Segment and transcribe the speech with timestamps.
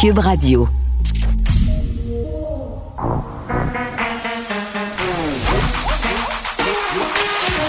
[0.00, 0.68] Cube Radio.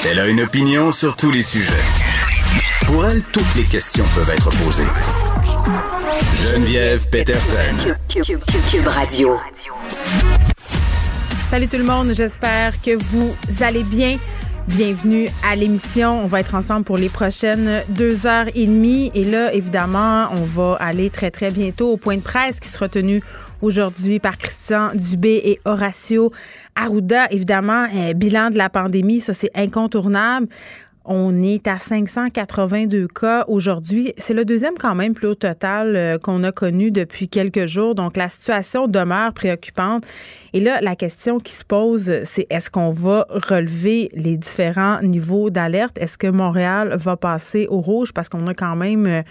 [0.09, 1.73] Elle a une opinion sur tous les sujets.
[2.85, 4.83] Pour elle, toutes les questions peuvent être posées.
[6.35, 7.55] Geneviève Peterson.
[8.09, 9.37] Cube, Cube- Cube- Cube Radio.
[11.49, 14.17] Salut tout le monde, j'espère que vous allez bien.
[14.77, 16.23] Bienvenue à l'émission.
[16.23, 19.11] On va être ensemble pour les prochaines deux heures et demie.
[19.13, 22.87] Et là, évidemment, on va aller très, très bientôt au point de presse qui sera
[22.87, 23.21] tenu
[23.61, 26.31] aujourd'hui par Christian Dubé et Horacio
[26.75, 27.27] Arruda.
[27.31, 30.47] Évidemment, euh, bilan de la pandémie, ça c'est incontournable.
[31.03, 34.13] On est à 582 cas aujourd'hui.
[34.17, 37.95] C'est le deuxième quand même plus haut total euh, qu'on a connu depuis quelques jours.
[37.95, 40.05] Donc la situation demeure préoccupante.
[40.53, 45.49] Et là, la question qui se pose, c'est est-ce qu'on va relever les différents niveaux
[45.49, 45.97] d'alerte?
[45.97, 48.13] Est-ce que Montréal va passer au rouge?
[48.13, 49.21] Parce qu'on a quand même euh,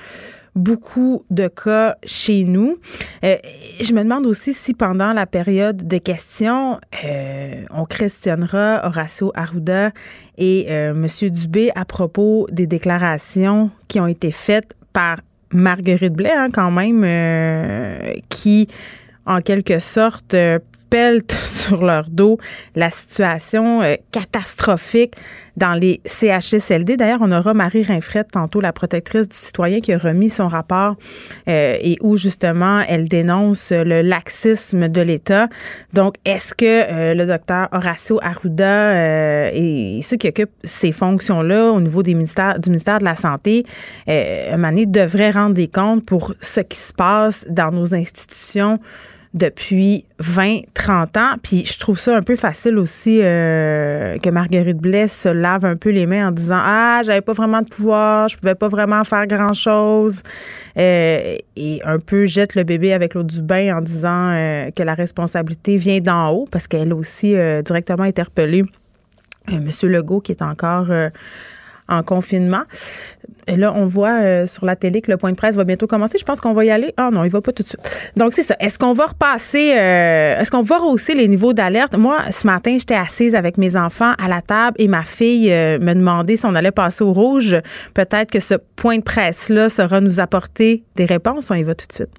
[0.55, 2.77] beaucoup de cas chez nous.
[3.25, 3.37] Euh,
[3.81, 9.91] je me demande aussi si pendant la période de questions, euh, on questionnera Horacio Arruda
[10.39, 11.31] et euh, M.
[11.31, 15.17] Dubé à propos des déclarations qui ont été faites par
[15.53, 18.69] Marguerite Blais, hein, quand même, euh, qui,
[19.27, 20.34] en quelque sorte,
[21.47, 22.39] sur leur dos
[22.75, 25.15] la situation euh, catastrophique
[25.57, 26.97] dans les CHSLD.
[26.97, 30.97] D'ailleurs, on aura Marie Rinfrette, tantôt la protectrice du citoyen, qui a remis son rapport
[31.49, 35.49] euh, et où justement elle dénonce le laxisme de l'État.
[35.93, 41.81] Donc, est-ce que euh, le docteur Horacio Arruda et ceux qui occupent ces fonctions-là au
[41.81, 43.65] niveau du ministère de la Santé,
[44.09, 48.79] euh, donné, devraient rendre des comptes pour ce qui se passe dans nos institutions
[49.33, 51.35] depuis 20, 30 ans.
[51.43, 55.77] Puis je trouve ça un peu facile aussi euh, que Marguerite Blais se lave un
[55.77, 59.05] peu les mains en disant Ah, j'avais pas vraiment de pouvoir, je pouvais pas vraiment
[59.05, 60.23] faire grand-chose.
[60.77, 64.83] Euh, et un peu jette le bébé avec l'eau du bain en disant euh, que
[64.83, 68.65] la responsabilité vient d'en haut, parce qu'elle aussi directement interpellé
[69.49, 69.71] euh, M.
[69.91, 70.89] Legault, qui est encore
[71.91, 72.62] en confinement.
[73.51, 75.89] Et là, on voit euh, sur la télé que le point de presse va bientôt
[75.89, 76.19] commencer.
[76.19, 76.93] Je pense qu'on va y aller.
[76.97, 77.81] Ah non, il va pas tout de suite.
[78.17, 78.55] Donc, c'est ça.
[78.61, 81.97] Est-ce qu'on va repasser, euh, est-ce qu'on va rehausser les niveaux d'alerte?
[81.97, 85.79] Moi, ce matin, j'étais assise avec mes enfants à la table et ma fille euh,
[85.81, 87.56] me demandait si on allait passer au rouge.
[87.95, 91.50] Peut-être que ce point de presse-là sera nous apporter des réponses.
[91.50, 92.11] On y va tout de suite.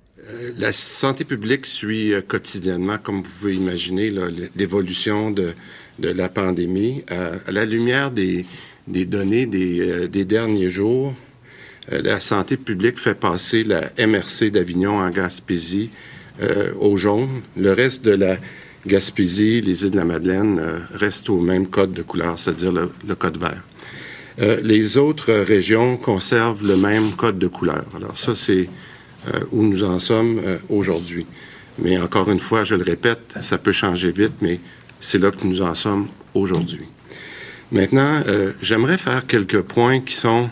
[0.59, 4.11] La santé publique suit quotidiennement, comme vous pouvez imaginer,
[4.55, 5.53] l'évolution de,
[5.99, 7.03] la pandémie.
[7.09, 8.45] À la lumière des,
[8.87, 11.13] des données des, euh, derniers jours,
[11.91, 15.89] euh, la santé publique fait passer la MRC d'Avignon en Gaspésie
[16.41, 17.41] euh, au jaune.
[17.57, 18.37] Le reste de la
[18.85, 20.59] Gaspésie, les îles de la Madeleine,
[20.93, 23.61] restent au même code de couleur, c'est-à-dire le, code vert.
[24.63, 27.85] Les autres régions conservent le même code de couleur.
[27.95, 28.67] Alors ça, c'est
[29.51, 31.27] où nous en sommes aujourd'hui.
[31.77, 34.59] Mais encore une fois, je le répète, ça peut changer vite, mais
[34.99, 36.87] c'est là que nous en sommes aujourd'hui.
[37.71, 40.49] Maintenant, euh, j'aimerais faire quelques points qui sont,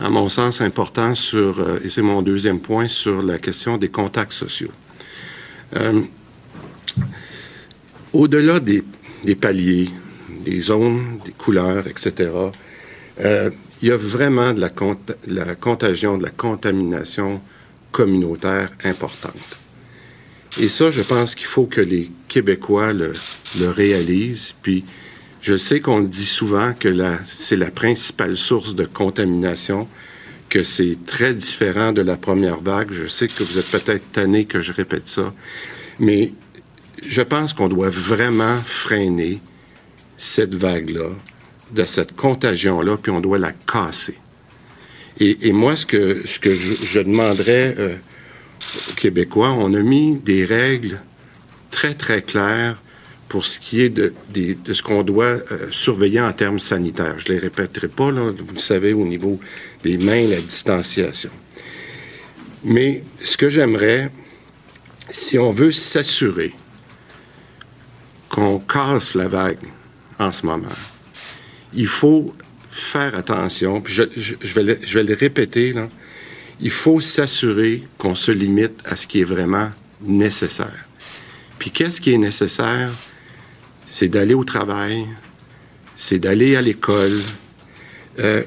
[0.00, 3.88] à mon sens, importants sur, euh, et c'est mon deuxième point, sur la question des
[3.88, 4.70] contacts sociaux.
[5.76, 6.00] Euh,
[8.14, 8.82] Au-delà des,
[9.38, 9.90] paliers,
[10.46, 12.30] des zones, des couleurs, etc.,
[13.82, 17.42] il y a vraiment de la contagion, de la contamination
[17.92, 19.58] communautaire importante.
[20.58, 23.12] Et ça, je pense qu'il faut que les Québécois le,
[23.58, 24.54] le réalisent.
[24.62, 24.84] Puis,
[25.46, 26.92] je sais qu'on le dit souvent que
[27.24, 29.86] c'est la principale source de contamination,
[30.48, 32.88] que c'est très différent de la première vague.
[32.90, 35.32] Je sais que vous êtes peut-être tanné que je répète ça,
[36.00, 36.32] mais
[37.06, 39.40] je pense qu'on doit vraiment freiner
[40.16, 41.10] cette vague-là,
[41.70, 44.18] de cette contagion-là, puis on doit la casser.
[45.20, 47.94] Et, moi, ce que, ce que je, je demanderais euh,
[48.90, 51.00] aux Québécois, on a mis des règles
[51.70, 52.78] très, très claires
[53.28, 54.12] pour ce qui est de,
[54.72, 57.18] ce qu'on doit euh, surveiller en termes sanitaires.
[57.18, 59.40] Je ne les répéterai pas, vous le savez, au niveau
[59.82, 61.30] des mains, la distanciation.
[62.64, 64.10] Mais ce que j'aimerais,
[65.10, 66.52] si on veut s'assurer
[68.28, 69.58] qu'on casse la vague
[70.18, 70.68] en ce moment,
[71.74, 72.34] il faut
[72.70, 74.62] faire attention, puis je, vais,
[75.02, 75.74] le, répéter,
[76.60, 79.70] il faut s'assurer qu'on se limite à ce qui est vraiment
[80.02, 80.86] nécessaire.
[81.58, 82.90] Puis qu'est-ce qui est nécessaire?
[83.98, 85.06] C'est d'aller au travail,
[85.96, 87.18] c'est d'aller à l'école.
[88.18, 88.42] Euh,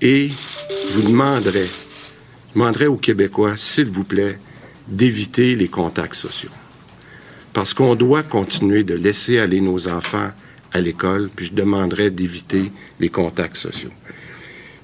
[0.00, 4.38] et je vous demanderai, je demanderai aux Québécois, s'il vous plaît,
[4.88, 6.48] d'éviter les contacts sociaux.
[7.52, 10.30] Parce qu'on doit continuer de laisser aller nos enfants
[10.72, 13.92] à l'école, puis je demanderai d'éviter les contacts sociaux.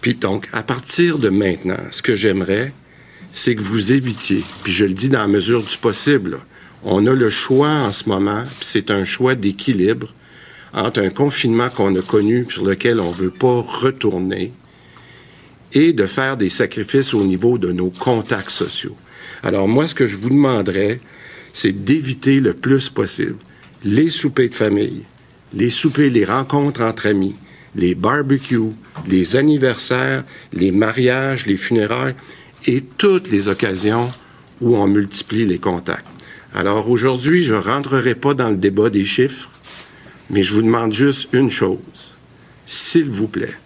[0.02, 2.75] Puis donc, à partir de maintenant, ce que j'aimerais,
[3.32, 6.40] c'est que vous évitiez, puis je le dis dans la mesure du possible,
[6.84, 10.12] on a le choix en ce moment, puis c'est un choix d'équilibre
[10.72, 14.52] entre un confinement qu'on a connu, sur lequel on ne veut pas retourner,
[15.72, 18.96] et de faire des sacrifices au niveau de nos contacts sociaux.
[19.42, 21.00] Alors moi, ce que je vous demanderais,
[21.52, 23.36] c'est d'éviter le plus possible
[23.84, 25.02] les soupers de famille,
[25.54, 27.34] les soupers, les rencontres entre amis,
[27.74, 28.72] les barbecues,
[29.08, 32.14] les anniversaires, les mariages, les funérailles
[32.66, 34.08] et toutes les occasions
[34.60, 36.06] où on multiplie les contacts.
[36.55, 39.50] Alors aujourd'hui, je ne rentrerai pas dans le débat des chiffres,
[40.31, 42.17] mais je vous demande juste une chose.
[42.67, 43.56] S'il vous plaît,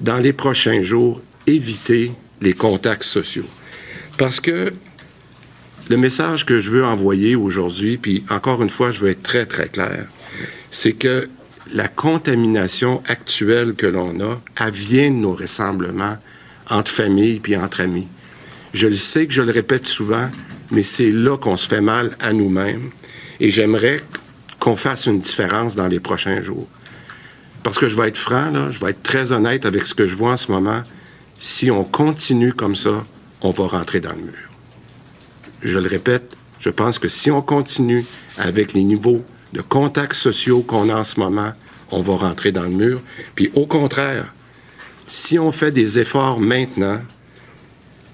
[0.00, 3.46] dans les prochains jours, évitez les contacts sociaux.
[4.18, 4.72] Parce que
[5.88, 9.46] le message que je veux envoyer aujourd'hui, puis encore une fois, je veux être très,
[9.46, 10.06] très clair,
[10.70, 11.28] c'est que
[11.72, 16.18] la contamination actuelle que l'on a, elle vient de nos rassemblements
[16.70, 18.08] entre familles puis entre amis.
[18.74, 20.28] Je le sais que je le répète souvent,
[20.70, 22.90] mais c'est là qu'on se fait mal à nous-mêmes.
[23.40, 24.02] Et j'aimerais
[24.58, 26.66] qu'on fasse une différence dans les prochains jours.
[27.62, 30.06] Parce que je vais être franc, là, je vais être très honnête avec ce que
[30.06, 30.82] je vois en ce moment.
[31.38, 33.04] Si on continue comme ça,
[33.42, 34.50] on va rentrer dans le mur.
[35.62, 38.04] Je le répète, je pense que si on continue
[38.38, 41.52] avec les niveaux de contacts sociaux qu'on a en ce moment,
[41.90, 43.00] on va rentrer dans le mur.
[43.34, 44.32] Puis au contraire,
[45.06, 47.00] si on fait des efforts maintenant,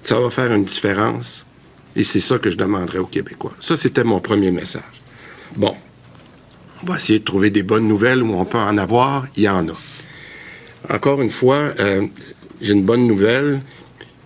[0.01, 1.45] ça va faire une différence.
[1.95, 3.53] Et c'est ça que je demanderais aux Québécois.
[3.59, 4.83] Ça, c'était mon premier message.
[5.55, 5.75] Bon,
[6.81, 9.27] on va essayer de trouver des bonnes nouvelles où on peut en avoir.
[9.37, 9.73] Il y en a.
[10.89, 12.05] Encore une fois, euh,
[12.61, 13.61] j'ai une bonne nouvelle,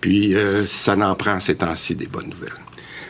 [0.00, 2.50] puis euh, ça n'en prend ces temps-ci des bonnes nouvelles.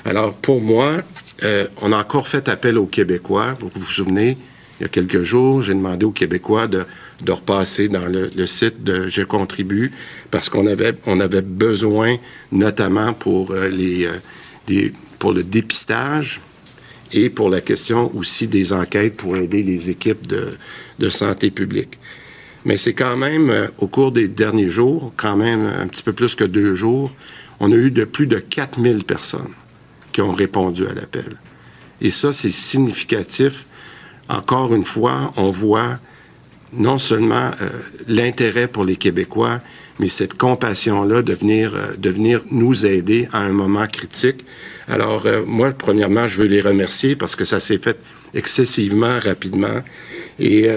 [0.05, 0.97] Alors, pour moi,
[1.45, 3.55] euh, on a encore fait appel aux Québécois.
[3.61, 4.37] Vous vous souvenez,
[4.79, 6.85] il y a quelques jours, j'ai demandé aux Québécois de,
[7.23, 9.93] de repasser dans le, site de Je contribue
[10.31, 12.17] parce qu'on avait, on avait besoin,
[12.53, 14.09] notamment pour, les,
[14.70, 16.41] euh, pour le dépistage
[17.12, 21.99] et pour la question aussi des enquêtes pour aider les équipes de, santé publique.
[22.65, 26.35] Mais c'est quand même, au cours des derniers jours, quand même un petit peu plus
[26.35, 27.15] que deux jours,
[27.61, 29.55] on a eu de plus de 4000 personnes
[30.12, 31.38] qui ont répondu à l'appel.
[32.00, 33.67] Et ça, c'est significatif.
[34.29, 35.99] Encore une fois, on voit
[36.73, 37.69] non seulement euh,
[38.06, 39.61] l'intérêt pour les Québécois,
[39.99, 44.44] mais cette compassion-là de venir, euh, de venir nous aider à un moment critique.
[44.87, 47.99] Alors, euh, moi, premièrement, je veux les remercier parce que ça s'est fait
[48.35, 49.82] excessivement rapidement.
[50.38, 50.69] Et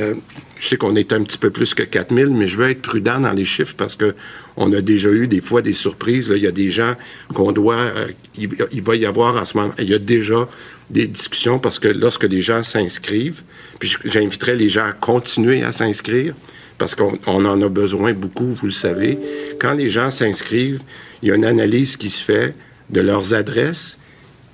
[0.62, 3.20] je sais qu'on est un petit peu plus que 4000, mais je veux être prudent
[3.20, 4.14] dans les chiffres parce que
[4.56, 6.32] on a déjà eu des fois des surprises.
[6.36, 6.94] Il y a des gens
[7.34, 7.78] qu'on doit...
[7.78, 9.74] Euh, il, va y avoir en ce moment...
[9.80, 10.48] Il y a déjà
[10.92, 13.42] des discussions parce que lorsque les gens s'inscrivent,
[13.80, 16.36] puis j'inviterai les gens à continuer à s'inscrire
[16.78, 19.18] parce qu'on en a besoin beaucoup, vous le savez.
[19.60, 20.82] Quand les gens s'inscrivent,
[21.22, 22.56] il y a une analyse qui se fait
[22.90, 23.98] de leurs adresses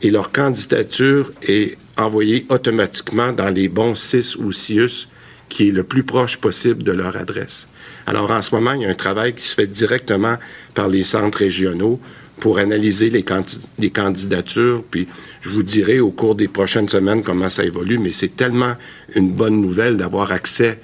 [0.02, 5.08] et leur candidature est envoyée automatiquement dans les bons CIS ou CIUS
[5.50, 7.70] qui est le plus proche possible de leur adresse.
[8.06, 10.38] Alors en ce moment, il y a un travail qui se fait directement
[10.74, 12.00] par les centres régionaux
[12.40, 13.24] pour analyser les,
[13.90, 15.08] candidatures, puis
[15.42, 18.74] je vous dirai au cours des prochaines semaines comment ça évolue, mais c'est tellement
[19.16, 20.80] une bonne nouvelle d'avoir accès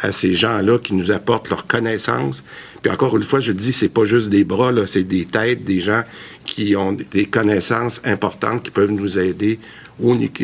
[0.00, 2.44] à ces gens-là qui nous apportent leur connaissance.
[2.82, 5.80] Puis encore une fois, je dis, c'est pas juste des bras, c'est des têtes, des
[5.80, 6.02] gens
[6.44, 9.58] qui ont des connaissances importantes qui peuvent nous aider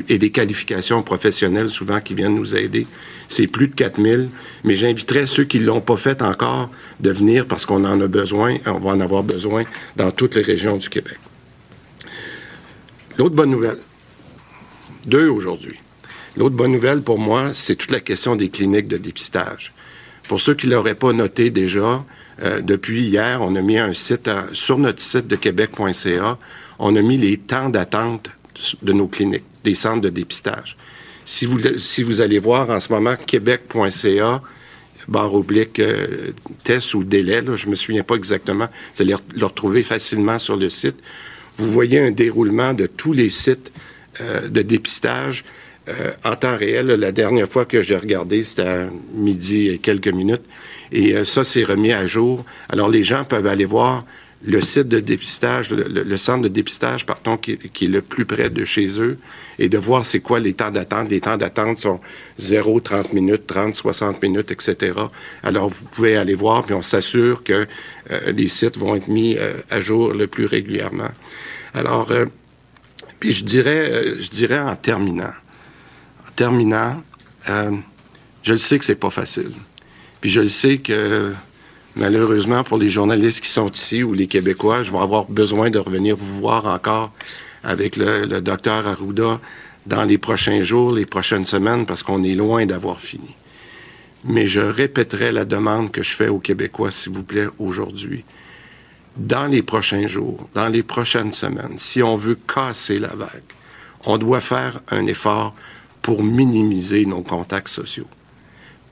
[0.09, 2.87] et des qualifications professionnelles souvent qui viennent nous aider.
[3.29, 4.29] C'est plus de 4000,
[4.65, 8.07] mais j'inviterais ceux qui ne l'ont pas fait encore de venir parce qu'on en a
[8.09, 9.65] besoin, on va en avoir besoin
[9.97, 11.19] dans toutes les régions du Québec.
[13.17, 13.79] L'autre bonne nouvelle,
[15.07, 15.79] deux aujourd'hui.
[16.37, 19.73] L'autre bonne nouvelle pour moi, c'est toute la question des cliniques de dépistage.
[20.29, 22.05] Pour ceux qui ne l'auraient pas noté déjà,
[22.43, 26.39] euh, depuis hier, on a mis un site sur notre site de québec.ca,
[26.79, 28.31] on a mis les temps d'attente
[28.83, 30.77] de nos cliniques, des centres de dépistage.
[31.25, 34.43] Si vous, si vous allez voir en ce moment québec.ca,
[35.09, 39.47] barre oblique euh, test ou délai, je ne me souviens pas exactement, vous allez le
[39.47, 40.97] retrouver facilement sur le site.
[41.57, 43.73] Vous voyez un déroulement de tous les sites
[44.21, 45.45] euh, de dépistage
[45.89, 46.87] euh, en temps réel.
[46.87, 50.43] La dernière fois que j'ai regardé, c'était à midi et quelques minutes.
[50.93, 52.45] Et ça, c'est remis à jour.
[52.69, 54.05] Alors, les gens peuvent aller voir
[54.47, 58.27] le site de dépistage, le, le- centre de dépistage, pardon, qui, qui est le plus
[58.27, 59.17] près de chez eux,
[59.59, 61.09] et de voir c'est quoi les temps d'attente.
[61.09, 61.99] Les temps d'attente sont
[62.39, 64.93] 0, 30 minutes, 30, 60 minutes, etc.
[65.43, 67.67] Alors, vous pouvez aller voir, puis on s'assure que
[68.11, 71.11] euh, les sites vont être mis euh, à jour le plus régulièrement.
[71.73, 72.27] Alors, euh,
[73.21, 75.33] puis je dirais, euh, je dirais en terminant,
[76.37, 77.03] terminant,
[77.49, 77.71] euh,
[78.43, 79.53] je le sais que c'est pas facile.
[80.21, 81.33] Puis je le sais que
[81.97, 85.79] malheureusement pour les journalistes qui sont ici ou les Québécois, je vais avoir besoin de
[85.79, 87.13] revenir vous voir encore
[87.63, 89.41] avec le, le docteur Arruda
[89.87, 93.35] dans les prochains jours, les prochaines semaines, parce qu'on est loin d'avoir fini.
[94.25, 98.25] Mais je répéterai la demande que je fais aux Québécois, s'il vous plaît, aujourd'hui.
[99.17, 103.43] Dans les prochains jours, dans les prochaines semaines, si on veut casser la vague,
[104.07, 105.55] on doit faire un effort
[106.05, 108.07] pour minimiser nos contacts sociaux.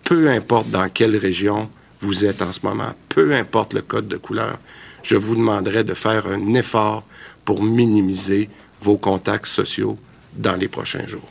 [0.03, 1.69] Peu importe dans quelle région
[2.01, 4.59] vous êtes en ce moment, peu importe le code de couleur,
[5.03, 7.05] je vous demanderai de faire un effort
[7.45, 8.49] pour minimiser
[8.81, 9.99] vos contacts sociaux
[10.35, 11.29] dans les prochains jours.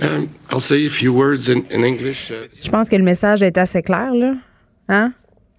[0.00, 2.30] Um, I'll say a few words in, in English.
[2.30, 4.36] Uh, Je pense que le message est assez clair, là.
[4.88, 5.12] Hein?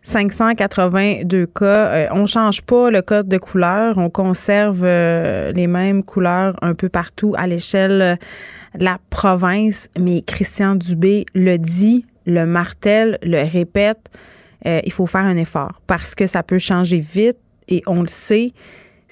[0.04, 1.66] 582 cas.
[1.66, 3.98] Euh, on change pas le code de couleur.
[3.98, 8.18] On conserve euh, les mêmes couleurs un peu partout à l'échelle
[8.78, 9.90] de la province.
[10.00, 14.10] Mais Christian Dubé le dit, le martèle, le répète.
[14.66, 18.08] Euh, il faut faire un effort parce que ça peut changer vite et on le
[18.08, 18.54] sait.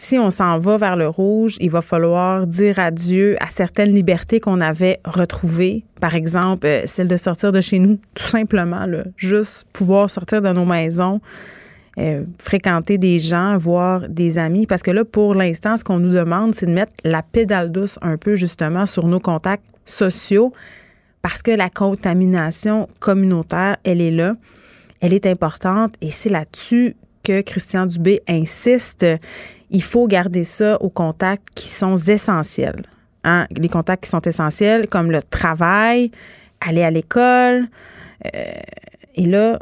[0.01, 4.39] Si on s'en va vers le rouge, il va falloir dire adieu à certaines libertés
[4.39, 5.84] qu'on avait retrouvées.
[6.00, 8.86] Par exemple, euh, celle de sortir de chez nous, tout simplement,
[9.18, 11.20] juste pouvoir sortir de nos maisons,
[11.98, 14.65] euh, fréquenter des gens, voir des amis.
[14.65, 18.00] Parce que là, pour l'instant, ce qu'on nous demande, c'est de mettre la pédale douce
[18.01, 20.53] un peu justement sur nos contacts sociaux
[21.22, 24.38] parce que la contamination communautaire, elle est là,
[25.01, 26.96] elle est importante et c'est là-dessus
[27.41, 29.05] Christian Dubé insiste.
[29.69, 32.83] Il faut garder ça aux contacts qui sont essentiels.
[33.24, 33.48] Hein?
[33.51, 36.12] Les contacts qui sont essentiels, comme le travail,
[36.62, 37.67] aller à l'école.
[38.25, 38.51] Euh,
[39.15, 39.59] et là,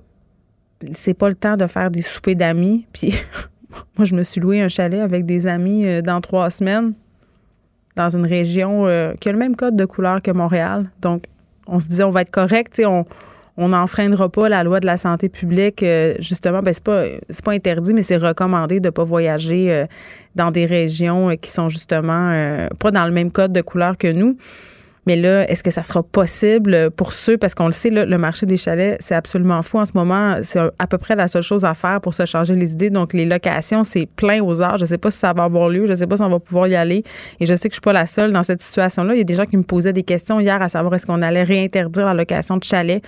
[0.94, 2.86] c'est pas le temps de faire des soupers d'amis.
[2.94, 3.14] Puis
[3.98, 6.94] moi, je me suis loué un chalet avec des amis euh, dans trois semaines
[7.98, 10.90] dans une région euh, qui a le même code de couleur que Montréal.
[11.02, 11.26] Donc,
[11.66, 13.06] on se disait, on va être correct, on
[13.58, 15.82] on n'enfreindra pas la loi de la santé publique.
[15.82, 19.86] Euh, justement, ben, c'est pas, c'est pas interdit, mais c'est recommandé de pas voyager euh,
[20.36, 24.12] dans des régions euh, qui sont justement pas dans le même code de couleur que
[24.12, 24.38] nous.
[25.08, 28.46] Mais là, est-ce que ça sera possible pour ceux, parce qu'on le sait, le marché
[28.46, 30.36] des chalets, c'est absolument fou en ce moment.
[30.44, 32.90] C'est à peu près la seule chose à faire pour se changer les idées.
[32.90, 34.76] Donc, les locations, c'est plein aux heures.
[34.76, 35.86] Je ne sais pas si ça va avoir lieu.
[35.86, 37.06] Je ne sais pas si on va pouvoir y aller.
[37.40, 39.16] Et je sais que je ne suis pas la seule dans cette situation-là.
[39.16, 41.22] Il y a des gens qui me posaient des questions hier à savoir est-ce qu'on
[41.22, 43.02] allait réinterdire la location de chalets.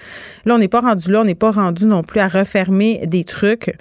[0.45, 1.19] Là, on n'est pas rendu là.
[1.19, 3.75] On n'est pas rendu non plus à refermer des trucs.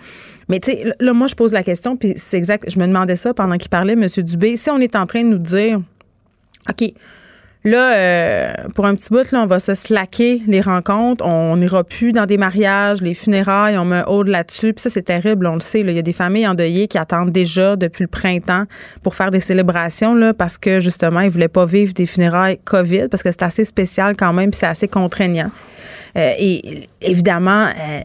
[0.49, 2.69] Mais tu sais, là, moi, je pose la question, puis c'est exact.
[2.69, 4.09] Je me demandais ça pendant qu'il parlait, M.
[4.25, 4.57] Dubé.
[4.57, 5.81] Si on est en train de nous dire,
[6.69, 6.93] OK,
[7.65, 11.25] Là, euh, pour un petit bout, là, on va se slacker les rencontres.
[11.27, 14.73] On n'ira plus dans des mariages, les funérailles, on met hold là-dessus.
[14.73, 15.81] Puis ça, c'est terrible, on le sait.
[15.81, 18.65] Il y a des familles endeuillées qui attendent déjà depuis le printemps
[19.03, 22.59] pour faire des célébrations là, parce que justement, ils ne voulaient pas vivre des funérailles
[22.65, 25.51] COVID parce que c'est assez spécial quand même, puis c'est assez contraignant.
[26.17, 28.01] Euh, et évidemment, euh,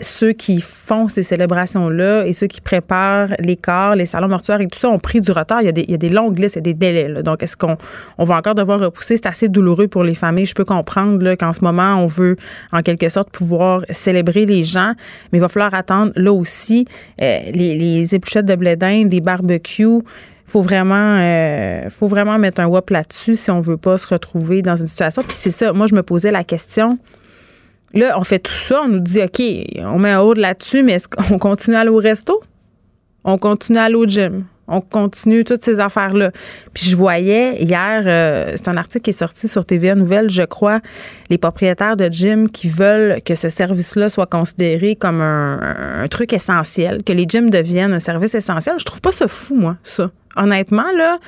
[0.00, 4.68] ceux qui font ces célébrations-là et ceux qui préparent les corps, les salons mortuaires et
[4.68, 5.60] tout ça ont pris du retard.
[5.60, 7.08] Il y a des, il y a des longues listes, il y a des délais.
[7.08, 7.22] là.
[7.22, 7.76] Donc, est-ce qu'on
[8.16, 9.16] on va encore devoir repousser?
[9.16, 10.46] C'est assez douloureux pour les familles.
[10.46, 12.36] Je peux comprendre là, qu'en ce moment, on veut
[12.72, 14.92] en quelque sorte pouvoir célébrer les gens,
[15.32, 16.86] mais il va falloir attendre là aussi
[17.20, 20.02] euh, les, les épluchettes de blé d'Inde, les barbecues
[20.48, 24.62] faut vraiment euh, faut vraiment mettre un wop là-dessus si on veut pas se retrouver
[24.62, 26.98] dans une situation puis c'est ça moi je me posais la question
[27.94, 29.40] Là, on fait tout ça, on nous dit, OK,
[29.78, 32.42] on met un haut là-dessus, mais est-ce qu'on continue à aller au resto?
[33.24, 34.44] On continue à aller au gym?
[34.70, 36.30] On continue toutes ces affaires-là.
[36.74, 40.42] Puis je voyais hier, euh, c'est un article qui est sorti sur TVA Nouvelle, je
[40.42, 40.80] crois,
[41.30, 47.02] les propriétaires de gym qui veulent que ce service-là soit considéré comme un, truc essentiel,
[47.02, 48.76] que les gyms deviennent un service essentiel.
[48.78, 50.10] Je trouve pas ça fou, moi, ça.
[50.36, 51.18] Honnêtement, là,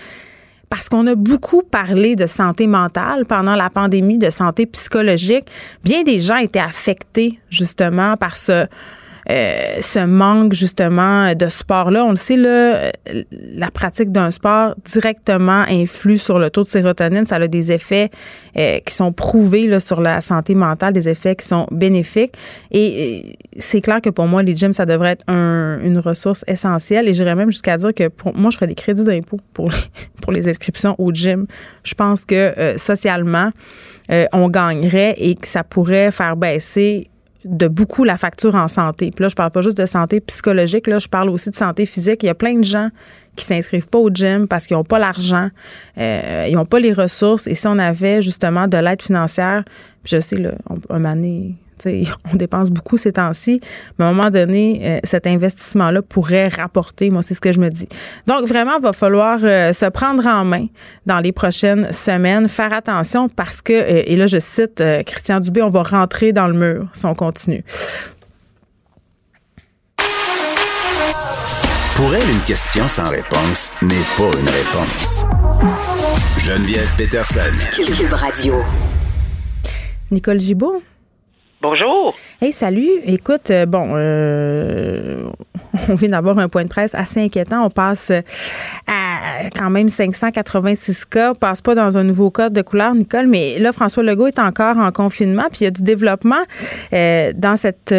[0.70, 5.46] parce qu'on a beaucoup parlé de santé mentale pendant la pandémie, de santé psychologique.
[5.82, 8.66] Bien des gens étaient affectés justement par ce,
[9.28, 12.04] euh, ce manque justement de sport-là.
[12.04, 12.90] On le sait, là,
[13.32, 17.26] la pratique d'un sport directement influe sur le taux de sérotonine.
[17.26, 18.10] Ça a des effets
[18.56, 22.32] euh, qui sont prouvés là, sur la santé mentale, des effets qui sont bénéfiques.
[22.70, 26.44] Et euh, c'est clair que pour moi, les gyms, ça devrait être un- une ressource
[26.46, 27.08] essentielle.
[27.08, 29.76] Et j'irais même jusqu'à dire que pour moi, je ferais des crédits d'impôt pour les,
[30.22, 31.46] pour les inscriptions au gym.
[31.84, 33.50] Je pense que euh, socialement,
[34.10, 37.09] euh, on gagnerait et que ça pourrait faire baisser
[37.44, 39.10] de beaucoup la facture en santé.
[39.14, 41.86] Puis là, je parle pas juste de santé psychologique, là, je parle aussi de santé
[41.86, 42.22] physique.
[42.22, 42.90] Il y a plein de gens
[43.36, 45.48] qui s'inscrivent pas au gym parce qu'ils n'ont pas l'argent,
[45.98, 47.46] euh, ils n'ont pas les ressources.
[47.46, 49.64] Et si on avait justement de l'aide financière,
[50.04, 51.54] je sais, là, on, un année,
[52.32, 53.60] on dépense beaucoup ces temps-ci,
[53.98, 57.10] mais à un moment donné, euh, cet investissement-là pourrait rapporter.
[57.10, 57.88] Moi, c'est ce que je me dis.
[58.26, 60.66] Donc, vraiment, il va falloir euh, se prendre en main
[61.06, 65.62] dans les prochaines semaines, faire attention parce que, euh, et là, je cite Christian Dubé,
[65.62, 67.64] on va rentrer dans le mur si on continue.
[71.94, 75.26] Pour elle, une question sans réponse n'est pas une réponse.
[76.38, 77.40] Geneviève Peterson.
[77.74, 78.54] Cube Radio.
[80.10, 80.82] Nicole Gibault.
[81.62, 82.16] Bonjour.
[82.40, 82.88] Hey, salut.
[83.04, 85.28] Écoute, euh, bon, euh,
[85.90, 87.66] on vient d'avoir un point de presse assez inquiétant.
[87.66, 88.10] On passe
[88.86, 91.32] à quand même 586 cas.
[91.32, 94.38] On passe pas dans un nouveau code de couleur, Nicole, mais là, François Legault est
[94.38, 95.48] encore en confinement.
[95.50, 96.42] Puis il y a du développement
[96.94, 97.94] euh, dans cette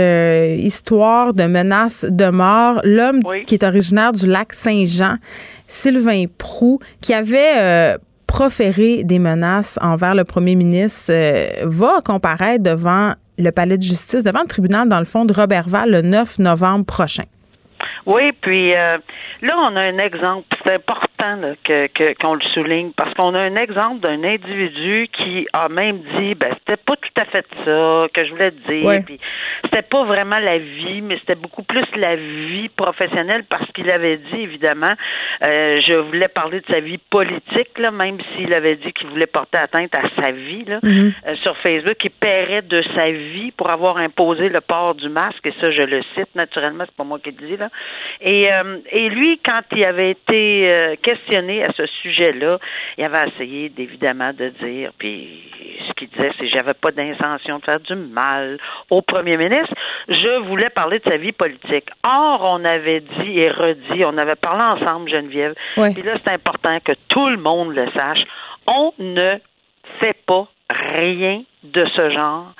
[0.57, 2.81] histoire de menace de mort.
[2.83, 5.17] L'homme qui est originaire du lac Saint-Jean,
[5.67, 11.13] Sylvain Prou, qui avait proféré des menaces envers le premier ministre,
[11.67, 15.91] va comparaître devant le palais de justice, devant le tribunal, dans le fond, de Robertval
[15.91, 17.25] le 9 novembre prochain.
[18.05, 18.97] Oui, puis euh,
[19.41, 20.45] là, on a un exemple.
[20.63, 21.01] C'est important
[21.63, 26.35] que qu'on le souligne parce qu'on a un exemple d'un individu qui a même dit
[26.35, 29.01] ben c'était pas tout à fait ça que je voulais dire.
[29.05, 29.19] Puis
[29.63, 34.17] c'était pas vraiment la vie, mais c'était beaucoup plus la vie professionnelle parce qu'il avait
[34.17, 34.93] dit évidemment,
[35.43, 39.27] euh, je voulais parler de sa vie politique là, même s'il avait dit qu'il voulait
[39.27, 41.13] porter atteinte à sa vie là mm-hmm.
[41.27, 45.45] euh, sur Facebook, il paierait de sa vie pour avoir imposé le port du masque
[45.45, 47.69] et ça je le cite naturellement, c'est pas moi qui le dis là.
[48.21, 52.59] Et, euh, et lui, quand il avait été euh, questionné à ce sujet-là,
[52.97, 55.43] il avait essayé évidemment de dire, puis
[55.87, 58.57] ce qu'il disait, c'est j'avais pas d'intention de faire du mal
[58.89, 59.73] au premier ministre.
[60.07, 61.89] Je voulais parler de sa vie politique.
[62.03, 65.53] Or, on avait dit et redit, on avait parlé ensemble, Geneviève.
[65.75, 68.23] Puis là, c'est important que tout le monde le sache.
[68.67, 69.37] On ne
[69.99, 72.53] fait pas rien de ce genre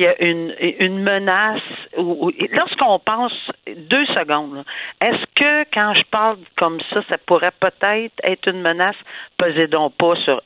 [0.00, 1.60] qu'il y a une, une menace.
[1.98, 3.32] Ou, lorsqu'on pense
[3.66, 4.64] deux secondes,
[5.00, 8.96] est-ce que quand je parle comme ça, ça pourrait peut-être être une menace?
[9.36, 10.42] Pesez donc pas sur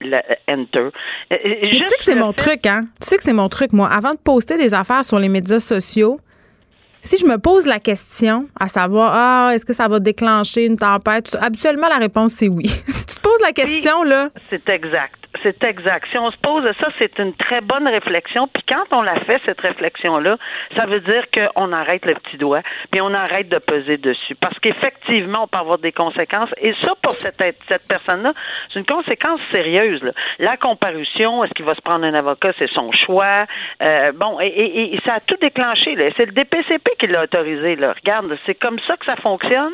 [0.00, 0.78] le enter.
[0.78, 0.90] Euh,
[1.32, 2.84] euh, tu sais que c'est mon truc, hein?
[3.00, 3.88] Tu sais que c'est mon truc, moi.
[3.88, 6.20] Avant de poster des affaires sur les médias sociaux,
[7.02, 10.76] si je me pose la question à savoir, ah, est-ce que ça va déclencher une
[10.76, 11.36] tempête?
[11.40, 12.66] Habituellement, la réponse, c'est oui.
[12.86, 14.28] si tu te poses la question, là.
[14.50, 15.20] C'est exact.
[15.42, 16.06] C'est exact.
[16.10, 18.48] Si on se pose ça, c'est une très bonne réflexion.
[18.48, 20.36] Puis quand on la fait, cette réflexion-là,
[20.76, 22.60] ça veut dire qu'on arrête le petit doigt,
[22.90, 24.34] puis on arrête de peser dessus.
[24.34, 26.50] Parce qu'effectivement, on peut avoir des conséquences.
[26.60, 28.34] Et ça, pour cette, cette personne-là,
[28.72, 30.02] c'est une conséquence sérieuse.
[30.38, 32.52] La comparution, est-ce qu'il va se prendre un avocat?
[32.58, 33.46] C'est son choix.
[33.82, 35.96] Euh, bon, et, ça a tout déclenché.
[36.16, 37.76] C'est le DPCP qui l'a autorisé.
[37.76, 37.94] Là.
[37.94, 39.72] Regarde, c'est comme ça que ça fonctionne.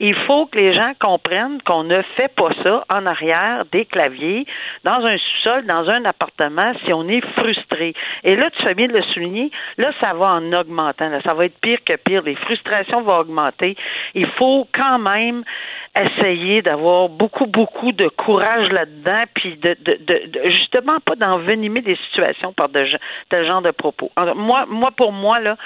[0.00, 4.46] Il faut que les gens comprennent qu'on ne fait pas ça en arrière des claviers,
[4.84, 7.94] dans un sous-sol, dans un appartement, si on est frustré.
[8.24, 11.10] Et là, tu fais bien de le souligner, là, ça va en augmentant.
[11.24, 12.22] ça va être pire que pire.
[12.22, 13.76] Les frustrations vont augmenter.
[14.14, 15.44] Il faut quand même
[16.02, 22.52] essayer d'avoir beaucoup, beaucoup de courage là-dedans, puis de, de, justement pas d'envenimer des situations
[22.52, 22.84] par de,
[23.30, 24.10] tel genre de propos.
[24.36, 25.56] moi, moi, pour moi, là,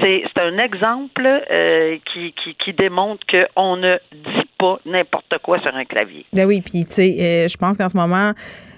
[0.00, 5.74] c'est un exemple euh, qui, qui, qui démontre qu'on ne dit pas n'importe quoi sur
[5.74, 6.24] un clavier.
[6.32, 8.32] Ben oui, puis tu sais, euh, je pense qu'en ce moment,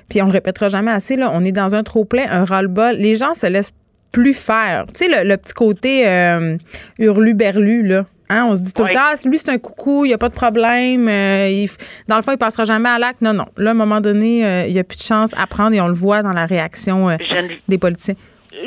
[0.08, 2.92] puis on le répétera jamais assez, là, on est dans un trop-plein, un ras-le-bas.
[2.92, 3.72] Les gens se laissent
[4.12, 4.84] plus faire.
[4.88, 6.56] Tu sais, le, petit côté euh,
[6.98, 8.04] hurlu-berlu, là.
[8.30, 10.28] Hein, on se dit tout le temps, lui, c'est un coucou, il n'y a pas
[10.28, 11.08] de problème.
[11.08, 11.66] Euh,
[12.08, 13.20] dans le fond, il passera jamais à l'acte.
[13.20, 13.44] Non, non.
[13.56, 15.80] Là, à un moment donné, euh, il n'y a plus de chance à prendre et
[15.80, 17.16] on le voit dans la réaction
[17.68, 18.14] des politiciens.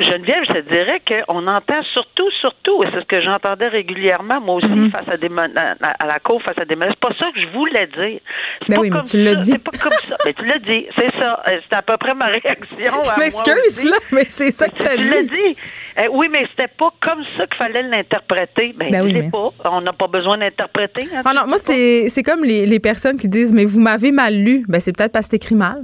[0.00, 4.56] Geneviève, je te dirais qu'on entend surtout, surtout, et c'est ce que j'entendais régulièrement, moi
[4.56, 4.90] aussi, mhm.
[4.90, 6.94] face à des à la cour, face à des menaces.
[6.94, 8.20] C'est pas ça que je voulais dire.
[8.68, 9.52] Ben pas oui, mais tu l'as dit.
[9.52, 10.16] C'est pas comme ça.
[10.26, 11.42] mais tu l'as dit, c'est ça.
[11.48, 12.66] Euh, c'est à peu près ma réaction.
[12.78, 15.02] Je m'excuse, là, mais c'est ça que tu as dit.
[15.02, 15.56] Tu l'as dit.
[15.98, 18.74] Euh, oui, mais c'était pas comme ça qu'il fallait l'interpréter.
[18.76, 19.50] Ben, ben oui, pas.
[19.64, 21.04] On n'a pas besoin d'interpréter.
[21.14, 24.34] Hein, ah non, moi, c'est comme les, les personnes qui disent, mais vous m'avez mal
[24.34, 24.64] lu.
[24.68, 25.82] Ben, c'est peut-être parce que c'est écrit mal.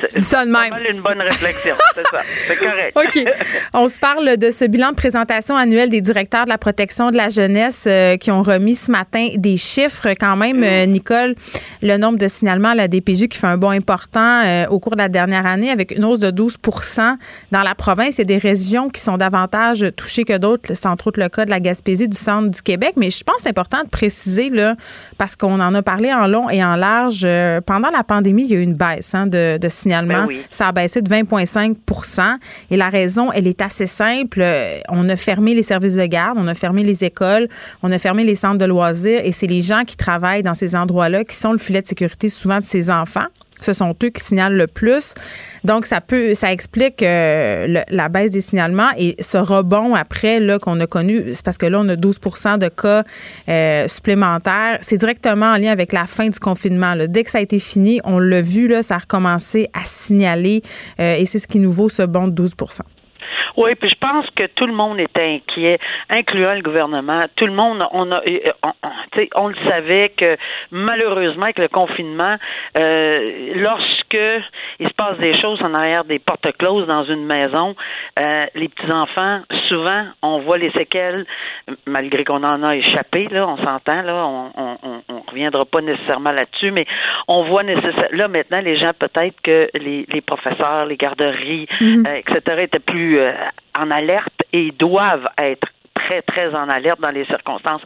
[0.08, 0.46] c'est
[0.92, 2.22] une bonne réflexion, c'est ça.
[2.24, 2.96] C'est correct.
[2.96, 3.26] OK.
[3.74, 7.18] On se parle de ce bilan de présentation annuel des directeurs de la protection de
[7.18, 11.36] la jeunesse euh, qui ont remis ce matin des chiffres quand même, euh, Nicole,
[11.82, 14.94] le nombre de signalements à la DPJ qui fait un bond important euh, au cours
[14.94, 17.16] de la dernière année avec une hausse de 12%
[17.52, 18.18] dans la province.
[18.18, 21.30] Il y a des régions qui sont davantage touchées que d'autres, c'est entre autres le
[21.30, 22.94] cas de la Gaspésie, du centre du Québec.
[22.98, 24.76] Mais je pense que c'est important de préciser, là,
[25.18, 27.28] parce qu'on en a parlé en long et en large,
[27.66, 30.24] pendant la pandémie, il y a eu une baisse hein, de de, de signalement.
[30.24, 30.42] Ben oui.
[30.52, 32.38] Ça a baissé de 20,5
[32.72, 34.42] Et la raison, elle est assez simple.
[34.42, 37.48] Euh, On a fermé les services de garde, on a fermé les écoles,
[37.84, 40.76] on a fermé les centres de loisirs et c'est les gens qui travaillent dans ces
[40.76, 43.28] endroits-là qui sont le filet de sécurité souvent de ces enfants.
[43.62, 45.14] Ce sont eux qui signalent le plus.
[45.64, 50.60] Donc, ça peut, ça explique euh, la baisse des signalements et ce rebond après là
[50.60, 53.04] qu'on a connu, c'est parce que là, on a 12% de cas
[53.50, 54.78] euh, supplémentaires.
[54.82, 56.96] C'est directement en lien avec la fin du confinement.
[56.96, 57.08] là.
[57.08, 60.62] Dès que ça a été fini, on l'a vu, là, ça a recommencé à signaler
[61.00, 62.54] euh, et c'est ce qui nous vaut ce bond de 12
[63.58, 67.26] Oui, puis je pense que tout le monde était inquiet, incluant le gouvernement.
[67.36, 70.38] Tout le monde, on a, euh, on, on- sais, on le savait que
[70.72, 72.36] malheureusement avec le confinement,
[72.78, 74.18] euh, lorsque
[74.80, 77.76] il se passe des choses en arrière des portes closes dans une maison,
[78.20, 81.26] euh, les petits enfants, souvent, on voit les séquelles,
[81.86, 83.28] malgré qu'on en a échappé.
[83.32, 86.86] Là, on s'entend là, on, on, on, on reviendra pas nécessairement là-dessus, mais
[87.28, 88.08] on voit nécessairement.
[88.12, 92.62] Là maintenant, les gens peut-être que les, les professeurs, les garderies, euh, etc.
[92.64, 93.32] étaient plus euh,
[93.76, 97.82] en alerte et doivent être très, très en alerte dans les circonstances.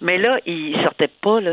[0.00, 1.52] Mais là, ils sortaient pas, là.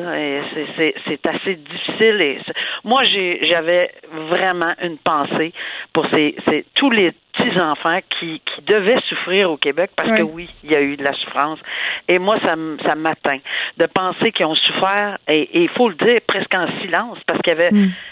[0.77, 2.21] c'est- assez difficile.
[2.21, 2.39] Et
[2.83, 5.53] moi, j'avais vraiment une pensée
[5.93, 10.31] pour ces, ces tous les petits-enfants qui, qui devaient souffrir au Québec parce que Ouais.
[10.33, 11.59] oui, il y a eu de la souffrance.
[12.07, 13.39] Et moi, ça, ça m'atteint
[13.77, 17.53] de penser qu'ils ont souffert, et il faut le dire, presque en silence, parce qu'il
[17.53, 17.71] y avait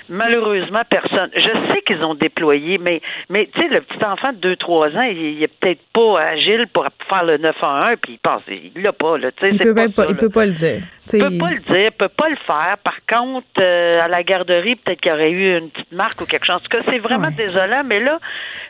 [0.09, 1.29] malheureusement personne.
[1.35, 5.01] Je sais qu'ils ont déployé, mais, mais tu sais, le petit enfant de 2-3 ans,
[5.01, 8.93] il, il est peut-être pas agile pour faire le 911, puis il pense, il l'a
[8.93, 9.31] pas, là.
[9.31, 10.81] Tu sais, Il peut pas pas, ça, il peut pas le dire.
[11.09, 12.77] Tu sais, peut pas le dire, peut pas le faire.
[12.83, 16.25] Par contre, euh, à la garderie, peut-être qu'il y aurait eu une petite marque ou
[16.25, 16.55] quelque chose.
[16.55, 17.35] En tout cas, c'est vraiment Ouais.
[17.35, 17.83] désolant.
[17.85, 18.19] Mais là,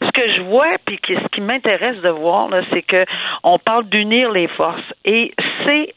[0.02, 3.06] ce que je vois, puis ce qui m'intéresse de voir, c'est que
[3.44, 4.94] on parle d'unir les forces.
[5.06, 5.34] Et
[5.66, 5.94] c'est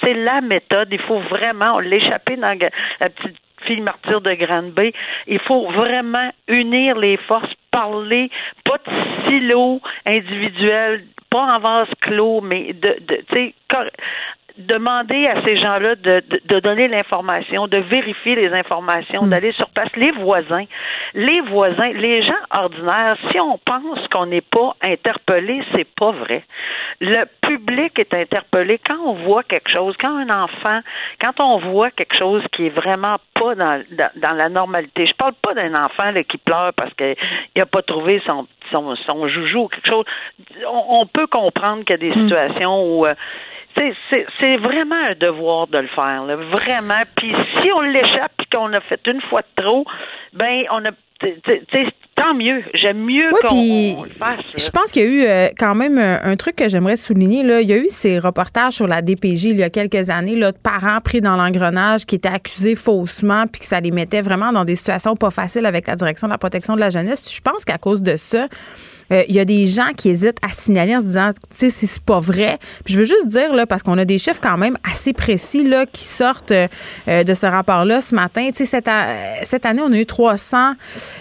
[0.00, 0.88] c'est la méthode.
[0.90, 2.58] Il faut vraiment l'échapper dans
[3.00, 3.36] la petite
[3.66, 4.92] fille martyre de Grande-Bay.
[5.26, 8.30] Il faut vraiment unir les forces, parler,
[8.64, 13.54] pas de silo individuel, pas en vase clos, mais de, de tu sais,
[14.58, 19.68] demander à ces gens-là de, de, de donner l'information, de vérifier les informations, d'aller sur
[19.70, 19.88] place.
[19.96, 20.64] Les voisins,
[21.14, 26.44] les voisins, les gens ordinaires, si on pense qu'on n'est pas interpellé, c'est pas vrai.
[27.00, 30.80] Le public est interpellé quand on voit quelque chose, quand un enfant,
[31.20, 35.06] quand on voit quelque chose qui est vraiment pas dans, dans, dans la normalité.
[35.06, 37.16] Je parle pas d'un enfant là, qui pleure parce qu'il
[37.56, 40.04] n'a pas trouvé son, son, son joujou ou quelque chose.
[40.68, 43.14] On, on peut comprendre qu'il y a des situations où euh,
[43.74, 47.02] c'est- vraiment un devoir de le faire, là, vraiment.
[47.16, 49.84] Puis si on l'échappe et qu'on a fait une fois de trop,
[50.32, 50.90] ben on a,
[52.16, 52.62] tant mieux.
[52.74, 54.38] J'aime mieux Oui, qu'on puis on le fasse.
[54.38, 54.44] là.
[54.56, 57.42] je pense qu'il y a eu euh, quand même un, un truc que j'aimerais souligner.
[57.42, 57.60] Là.
[57.60, 60.52] Il y a eu ces reportages sur la DPJ il y a quelques années, là,
[60.52, 64.52] de parents pris dans l'engrenage qui étaient accusés faussement puis que ça les mettait vraiment
[64.52, 67.20] dans des situations pas faciles avec la direction de la protection de la jeunesse.
[67.20, 68.46] Puis je pense qu'à cause de ça,
[69.12, 71.70] euh, il y a des gens qui hésitent à signaler en se disant, tu sais,
[71.70, 72.58] si c'est pas vrai.
[72.84, 75.66] Puis je veux juste dire, là, parce qu'on a des chiffres quand même assez précis
[75.66, 76.68] là, qui sortent euh,
[77.06, 78.48] de ce rapport-là ce matin.
[78.54, 78.90] Tu sais, cette,
[79.44, 80.74] cette année, on a eu 300.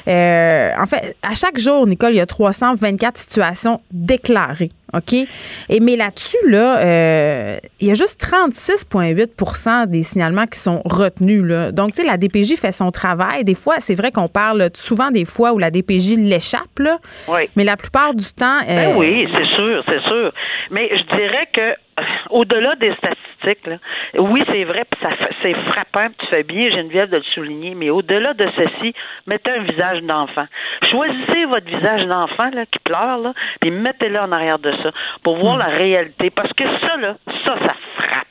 [0.08, 4.72] euh, en fait, à chaque jour, Nicole, il y a 324 situations déclarées.
[4.94, 5.14] OK?
[5.14, 11.44] Et mais là-dessus, là, euh, il y a juste 36,8% des signalements qui sont retenus.
[11.44, 11.72] Là.
[11.72, 13.44] Donc, tu sais, la DPJ fait son travail.
[13.44, 16.98] Des fois, c'est vrai qu'on parle souvent des fois où la DPJ l'échappe, là.
[17.28, 17.50] Oui.
[17.56, 18.60] Mais la plupart du temps.
[18.68, 20.32] Ben euh, oui, c'est sûr, c'est sûr.
[20.72, 21.76] Mais je dirais que
[22.30, 23.78] au-delà des statistiques, là,
[24.18, 25.10] oui, c'est vrai, puis ça
[25.42, 28.94] c'est frappant, puis tu fais bien, Geneviève, de le souligner, mais au-delà de ceci,
[29.28, 30.46] mettez un visage d'enfant.
[30.90, 34.92] Choisissez votre visage d'enfant là, qui pleure, là, puis mettez-le en arrière de ça
[35.24, 36.30] pour voir la réalité.
[36.30, 38.29] Parce que ça, là, ça, ça frappe.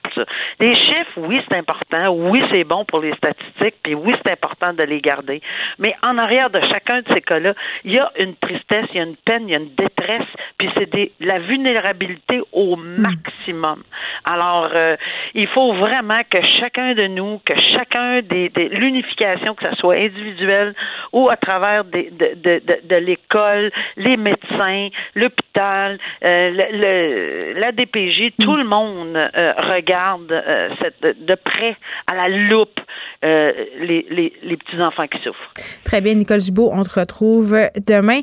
[0.60, 2.08] Les chiffres, oui, c'est important.
[2.10, 5.40] Oui, c'est bon pour les statistiques, puis oui, c'est important de les garder.
[5.78, 7.54] Mais en arrière de chacun de ces cas-là,
[7.84, 10.28] il y a une tristesse, il y a une peine, il y a une détresse,
[10.58, 13.82] puis c'est la vulnérabilité au maximum.
[14.24, 14.96] Alors, euh,
[15.34, 20.74] il faut vraiment que chacun de nous, que chacun des, l'unification, que ce soit individuelle
[21.12, 29.52] ou à travers de, l'école, les médecins, l'hôpital, euh, la DPJ, tout le monde euh,
[29.58, 30.68] regarde euh,
[31.02, 32.80] de, près à la loupe
[33.24, 35.52] euh, les, les, les petits enfants qui souffrent.
[35.84, 38.20] Très bien, Nicole Gibault, on te retrouve demain.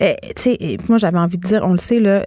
[0.00, 2.26] Euh, tu sais, moi, j'avais envie de dire, on le sait, là,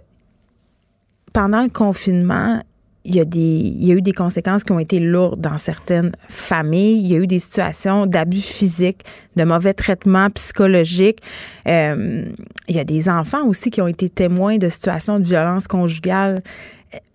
[1.32, 2.60] pendant le confinement,
[3.04, 5.56] il y, a des, il y a eu des conséquences qui ont été lourdes dans
[5.56, 7.00] certaines familles.
[7.02, 9.00] Il y a eu des situations d'abus physiques,
[9.36, 11.20] de mauvais traitements psychologiques.
[11.64, 12.34] Il
[12.68, 16.42] y a des enfants aussi qui ont été témoins de situations de violence conjugale.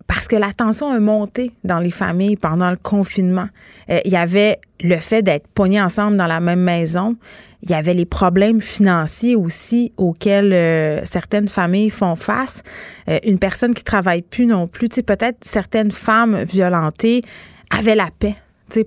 [0.07, 3.47] Parce que la tension a monté dans les familles pendant le confinement.
[3.89, 7.15] Euh, il y avait le fait d'être pognés ensemble dans la même maison.
[7.63, 12.61] Il y avait les problèmes financiers aussi auxquels euh, certaines familles font face.
[13.09, 17.23] Euh, une personne qui travaille plus non plus, tu peut-être certaines femmes violentées
[17.71, 18.35] avaient la paix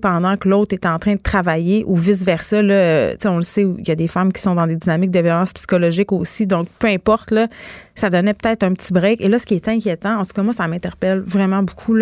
[0.01, 2.63] pendant que l'autre est en train de travailler ou vice-versa.
[2.63, 5.21] Là, on le sait, il y a des femmes qui sont dans des dynamiques de
[5.21, 6.47] violence psychologique aussi.
[6.47, 7.49] Donc, peu importe, là,
[7.95, 9.21] ça donnait peut-être un petit break.
[9.21, 11.97] Et là, ce qui est inquiétant, en tout cas, moi, ça m'interpelle vraiment beaucoup,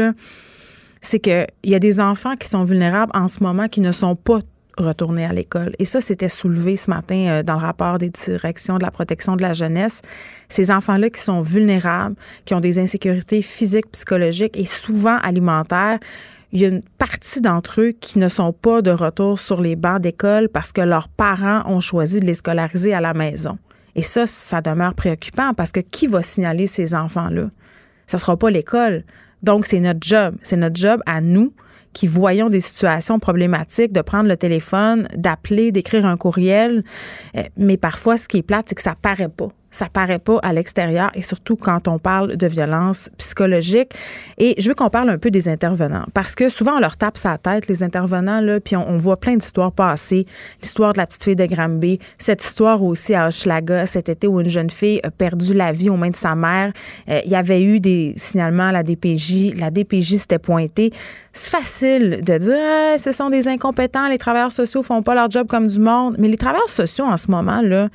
[1.01, 4.17] c'est qu'il y a des enfants qui sont vulnérables en ce moment qui ne sont
[4.17, 4.41] pas
[4.79, 5.73] retournés à l'école.
[5.79, 9.37] Et ça, c'était soulevé ce matin euh, dans le rapport des directions de la protection
[9.37, 10.03] de la jeunesse.
[10.49, 15.99] Ces enfants-là qui sont vulnérables, qui ont des insécurités physiques, psychologiques et souvent alimentaires,
[16.53, 19.77] il y a une partie d'entre eux qui ne sont pas de retour sur les
[19.77, 23.59] bancs d'école parce que leurs parents ont choisi de les scolariser à la maison.
[23.95, 27.51] Et ça, ça demeure préoccupant parce que qui va signaler ces enfants-là?
[28.07, 29.05] Ce ne sera pas l'école.
[29.43, 30.37] Donc, c'est notre job.
[30.43, 31.53] C'est notre job à nous
[31.93, 36.85] qui voyons des situations problématiques, de prendre le téléphone, d'appeler, d'écrire un courriel.
[37.37, 40.39] Euh, mais parfois, ce qui est plate, c'est que ça paraît pas ça paraît pas
[40.43, 43.93] à l'extérieur et surtout quand on parle de violence psychologique.
[44.39, 47.19] Et je veux qu'on parle un peu des intervenants parce que souvent on leur tape
[47.19, 50.27] sa tête les intervenants là, puis on, voit plein d'histoires passer,
[50.63, 54.41] l'histoire de la petite fille de Granby, cette histoire aussi à Hochelaga cet été où
[54.41, 56.73] une jeune fille a perdu la vie aux mains de sa mère.
[57.11, 60.91] Euh, il y avait eu des signalements à la DPJ, la DPJ s'était pointée.
[61.33, 65.31] C'est facile de dire ah, ce sont des incompétents, les travailleurs sociaux font pas leur
[65.31, 67.91] job comme du monde, mais les travailleurs sociaux en ce moment là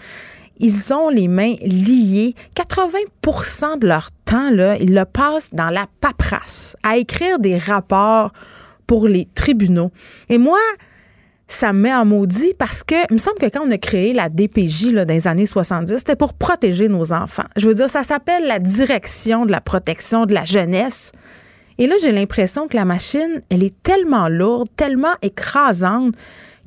[0.61, 2.35] ils ont les mains liées.
[2.55, 8.31] 80% de leur temps, là, ils le passent dans la paperasse, à écrire des rapports
[8.87, 9.91] pour les tribunaux.
[10.29, 10.59] Et moi,
[11.47, 14.13] ça me met en maudit parce que il me semble que quand on a créé
[14.13, 17.45] la DPJ là, dans les années 70, c'était pour protéger nos enfants.
[17.57, 21.11] Je veux dire, ça s'appelle la direction de la protection de la jeunesse.
[21.77, 26.13] Et là, j'ai l'impression que la machine, elle est tellement lourde, tellement écrasante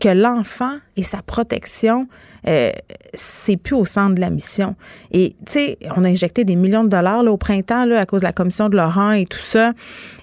[0.01, 2.09] que l'enfant et sa protection,
[2.47, 2.71] euh,
[3.15, 4.75] c'est plus au centre de la mission.
[5.13, 8.07] Et, tu sais, on a injecté des millions de dollars là, au printemps là, à
[8.07, 9.73] cause de la commission de Laurent et tout ça.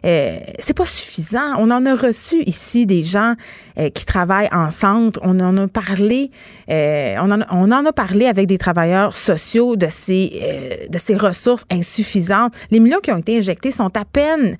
[0.05, 1.55] Euh, c'est pas suffisant.
[1.57, 3.35] On en a reçu ici des gens
[3.77, 5.19] euh, qui travaillent en centre.
[5.23, 6.31] On en a parlé,
[6.69, 11.15] euh, on, en, on en a parlé avec des travailleurs sociaux de ces, de ces
[11.15, 12.53] ressources insuffisantes.
[12.71, 14.57] Les millions qui ont été injectés sont à peine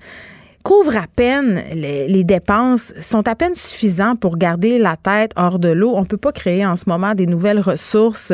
[0.62, 5.68] couvre à peine les, dépenses, sont à peine suffisants pour garder la tête hors de
[5.68, 5.92] l'eau.
[5.94, 8.32] On peut pas créer en ce moment des nouvelles ressources,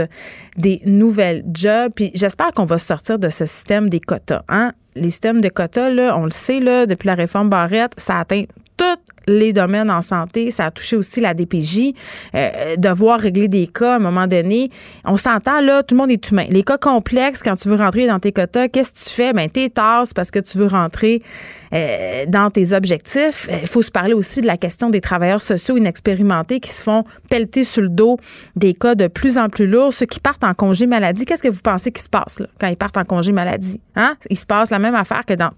[0.57, 1.93] des nouvelles jobs.
[1.95, 4.43] Puis j'espère qu'on va sortir de ce système des quotas.
[4.49, 4.73] Hein?
[4.95, 8.45] Les systèmes de quotas, là, on le sait, là, depuis la réforme Barrette, ça atteint
[8.77, 11.93] toutes les domaines en santé, ça a touché aussi la DPJ,
[12.35, 14.71] euh, devoir régler des cas à un moment donné.
[15.05, 16.47] On s'entend là, tout le monde est humain.
[16.49, 19.33] Les cas complexes, quand tu veux rentrer dans tes quotas, qu'est-ce que tu fais?
[19.33, 21.23] Ben, t'es tasses parce que tu veux rentrer
[21.73, 23.49] euh, dans tes objectifs.
[23.63, 27.05] Il faut se parler aussi de la question des travailleurs sociaux inexpérimentés qui se font
[27.31, 28.19] pelleter sur le dos
[28.57, 29.93] des cas de plus en plus lourds.
[29.93, 32.77] Ceux qui partent en congé maladie, qu'est-ce que vous pensez qui se passe quand ils
[32.77, 33.81] partent en congé maladie?
[33.97, 34.17] Hein?
[34.31, 35.51] Il se passe la même affaire que dans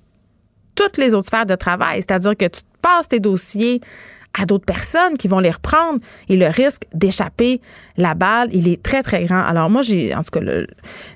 [0.74, 1.98] toutes les autres sphères de travail.
[1.98, 3.80] C'est-à-dire que tu passes tes dossiers
[4.38, 7.60] à d'autres personnes qui vont les reprendre et le risque d'échapper
[7.96, 9.40] la balle, il est très, très grand.
[9.40, 10.40] Alors moi, j'ai, en tout cas,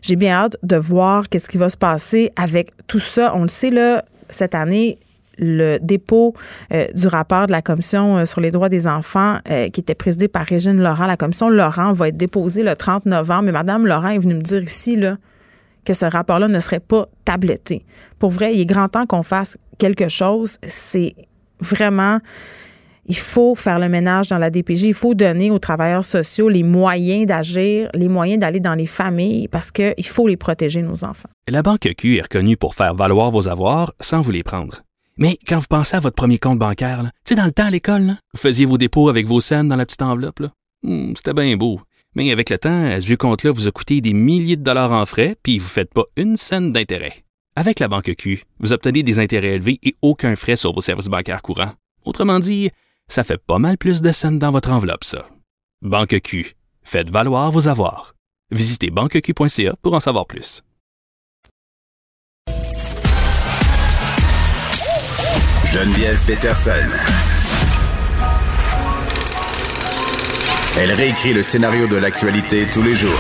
[0.03, 3.33] j'ai bien hâte de voir qu'est-ce qui va se passer avec tout ça.
[3.37, 4.99] On le sait, là, cette année,
[5.39, 6.35] le dépôt
[6.73, 9.95] euh, du rapport de la commission euh, sur les droits des enfants euh, qui était
[9.95, 11.07] présidé par Régine Laurent.
[11.07, 13.45] La commission Laurent va être déposée le 30 novembre.
[13.45, 14.99] Mais Madame Laurent est venue me dire ici,
[15.85, 17.85] que ce rapport-là ne serait pas tabletté.
[18.19, 20.59] Pour vrai, il est grand temps qu'on fasse quelque chose.
[20.67, 21.15] C'est
[21.61, 22.21] vraiment
[23.07, 24.85] il faut faire le ménage dans la DPJ.
[24.85, 29.49] Il faut donner aux travailleurs sociaux les moyens d'agir, les moyens d'aller dans les familles
[29.49, 31.29] parce qu'il faut les protéger, nos enfants.
[31.49, 34.83] La Banque Q est reconnue pour faire valoir vos avoirs sans vous les prendre.
[35.17, 37.71] Mais quand vous pensez à votre premier compte bancaire, tu sais, dans le temps à
[37.71, 40.43] l'école, vous faisiez vos dépôts avec vos scènes dans la petite enveloppe.
[40.83, 41.81] Hmm, c'était bien beau.
[42.17, 45.05] Mais avec le temps, ce vieux compte-là vous a coûté des milliers de dollars en
[45.07, 47.25] frais, puis vous ne faites pas une scène d'intérêt.
[47.57, 51.07] Avec la banque Q, vous obtenez des intérêts élevés et aucun frais sur vos services
[51.07, 51.73] bancaires courants.
[52.05, 52.71] Autrement dit,
[53.09, 55.29] ça fait pas mal plus de scènes dans votre enveloppe, ça.
[55.83, 58.15] Banque Q, faites valoir vos avoirs.
[58.51, 60.63] Visitez banqueq.ca pour en savoir plus.
[65.67, 66.71] Geneviève Peterson.
[70.79, 73.19] Elle réécrit le scénario de l'actualité tous les jours.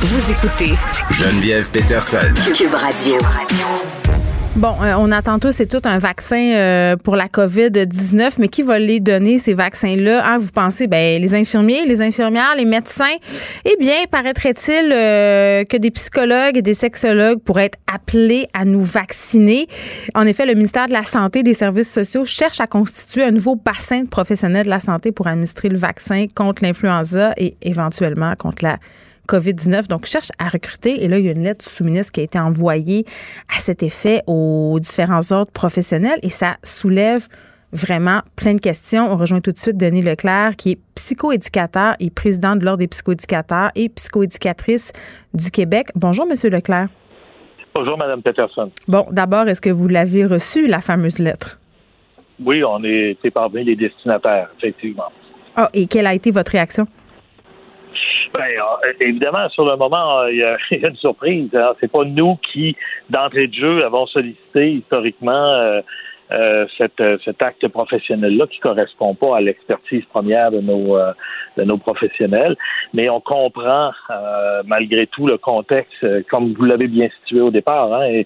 [0.00, 0.74] Vous écoutez
[1.10, 2.32] Geneviève Peterson.
[2.54, 3.16] Cube Radio.
[4.60, 8.60] Bon, euh, on attend tous et tout un vaccin euh, pour la COVID-19, mais qui
[8.60, 10.22] va les donner, ces vaccins-là?
[10.22, 13.16] Hein, vous pensez, ben, les infirmiers, les infirmières, les médecins?
[13.64, 18.82] Eh bien, paraîtrait-il euh, que des psychologues et des sexologues pourraient être appelés à nous
[18.82, 19.66] vacciner?
[20.14, 23.30] En effet, le ministère de la Santé et des Services sociaux cherche à constituer un
[23.30, 28.34] nouveau bassin de professionnels de la santé pour administrer le vaccin contre l'influenza et éventuellement
[28.36, 28.76] contre la
[29.30, 29.88] COVID-19.
[29.88, 31.04] Donc, cherche à recruter.
[31.04, 33.04] Et là, il y a une lettre sous-ministre qui a été envoyée
[33.54, 37.28] à cet effet aux différents ordres professionnels et ça soulève
[37.72, 39.12] vraiment plein de questions.
[39.12, 42.88] On rejoint tout de suite Denis Leclerc, qui est psychoéducateur et président de l'Ordre des
[42.88, 44.92] psychoéducateurs et psychoéducatrice
[45.34, 45.88] du Québec.
[45.94, 46.88] Bonjour, Monsieur Leclerc.
[47.72, 48.72] Bonjour, Mme Peterson.
[48.88, 51.60] Bon, d'abord, est-ce que vous l'avez reçue, la fameuse lettre?
[52.44, 55.12] Oui, on est parmi les destinataires, effectivement.
[55.54, 56.88] Ah, et quelle a été votre réaction?
[58.32, 61.50] Ben, euh, évidemment, sur le moment, il y a, une surprise.
[61.54, 61.74] Hein.
[61.80, 62.76] C'est pas nous qui,
[63.08, 65.80] d'entrée de jeu, avons sollicité historiquement euh,
[66.32, 66.66] euh,
[67.24, 70.96] cet acte professionnel-là qui correspond pas à l'expertise première de nos
[71.56, 72.56] de nos professionnels.
[72.94, 73.90] Mais on comprend
[74.64, 77.92] malgré tout le contexte, comme vous l'avez bien situé au départ.
[77.92, 78.22] Hein,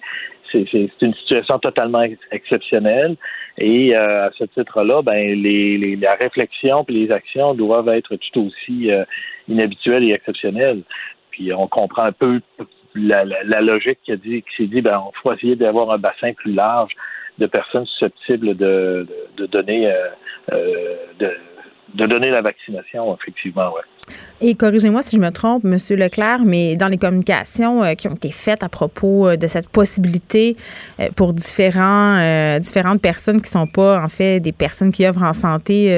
[0.51, 3.15] c'est une situation totalement exceptionnelle.
[3.57, 8.91] Et à ce titre-là, ben les, la réflexion et les actions doivent être tout aussi
[9.47, 10.83] inhabituel et exceptionnel.
[11.31, 12.41] Puis on comprend un peu
[12.95, 16.33] la, logique qui a dit, qui s'est dit, ben, on faut essayer d'avoir un bassin
[16.33, 16.93] plus large
[17.37, 19.05] de personnes susceptibles de,
[19.35, 20.07] de, donner euh,
[20.53, 21.31] euh, de,
[21.95, 23.81] de donner la vaccination, effectivement, ouais.
[24.41, 28.13] Et corrigez-moi si je me trompe, Monsieur Leclerc, mais dans les communications euh, qui ont
[28.15, 30.55] été faites à propos euh, de cette possibilité
[30.99, 32.19] euh, pour différents,
[32.59, 35.89] différentes personnes qui sont pas en fait des personnes qui œuvrent en santé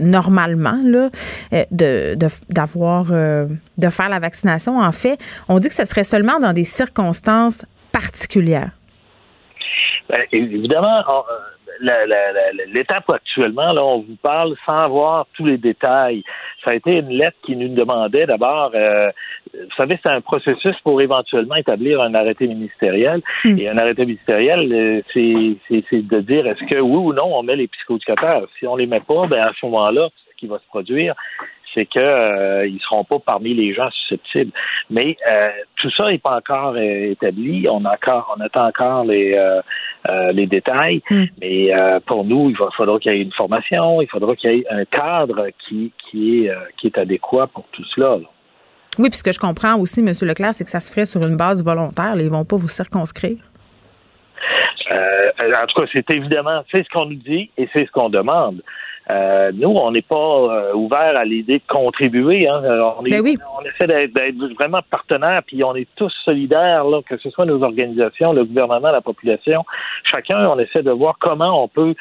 [0.00, 2.16] normalement de
[2.50, 6.64] d'avoir de, faire la vaccination, en fait, on dit que ce serait seulement dans des
[6.64, 8.70] circonstances particulières.
[10.08, 11.02] Bien, évidemment,
[11.80, 16.22] l'étape actuellement, là, on vous parle sans avoir tous les détails.
[16.64, 19.10] Ça a été une lettre qui nous demandait d'abord, euh,
[19.54, 23.22] vous savez, c'est un processus pour éventuellement établir un arrêté ministériel.
[23.44, 23.58] Hmm.
[23.58, 27.56] Et un arrêté ministériel, euh, c'est de dire est-ce que oui ou non on met
[27.56, 28.46] les psychoéducateurs.
[28.58, 31.14] Si on les met pas, ben à ce moment-là, ce qui va se produire,
[31.74, 34.52] c'est qu'ils euh, ne seront pas parmi les gens susceptibles.
[34.90, 37.66] Mais euh, tout ça n'est pas encore euh, établi.
[37.68, 39.38] On, a encore, on attend encore les,
[40.32, 41.02] les détails.
[41.10, 41.24] Hmm.
[41.40, 41.70] Mais
[42.06, 44.64] pour nous, il va, faudra qu'il y ait une formation, il faudra qu'il y ait
[44.70, 48.18] un cadre qui, qui, est, qui est adéquat pour tout cela.
[48.98, 50.12] Oui, puis ce que je comprends aussi, M.
[50.22, 52.14] Leclerc, c'est que ça se ferait sur une base volontaire.
[52.16, 53.38] ils ne vont pas vous circonscrire.
[54.90, 58.62] en tout cas, c'est évidemment, c'est ce qu'on nous dit et c'est ce qu'on demande.
[59.10, 62.48] Euh, nous, on n'est pas euh, ouvert à l'idée de contribuer.
[62.48, 62.62] Hein.
[62.98, 63.22] On, ben
[63.58, 67.62] on essaie d'être vraiment partenaires, puis on est tous solidaires, là, que ce soit nos
[67.62, 69.64] organisations, le gouvernement, la population.
[70.04, 71.94] Chacun, on essaie de voir comment on peut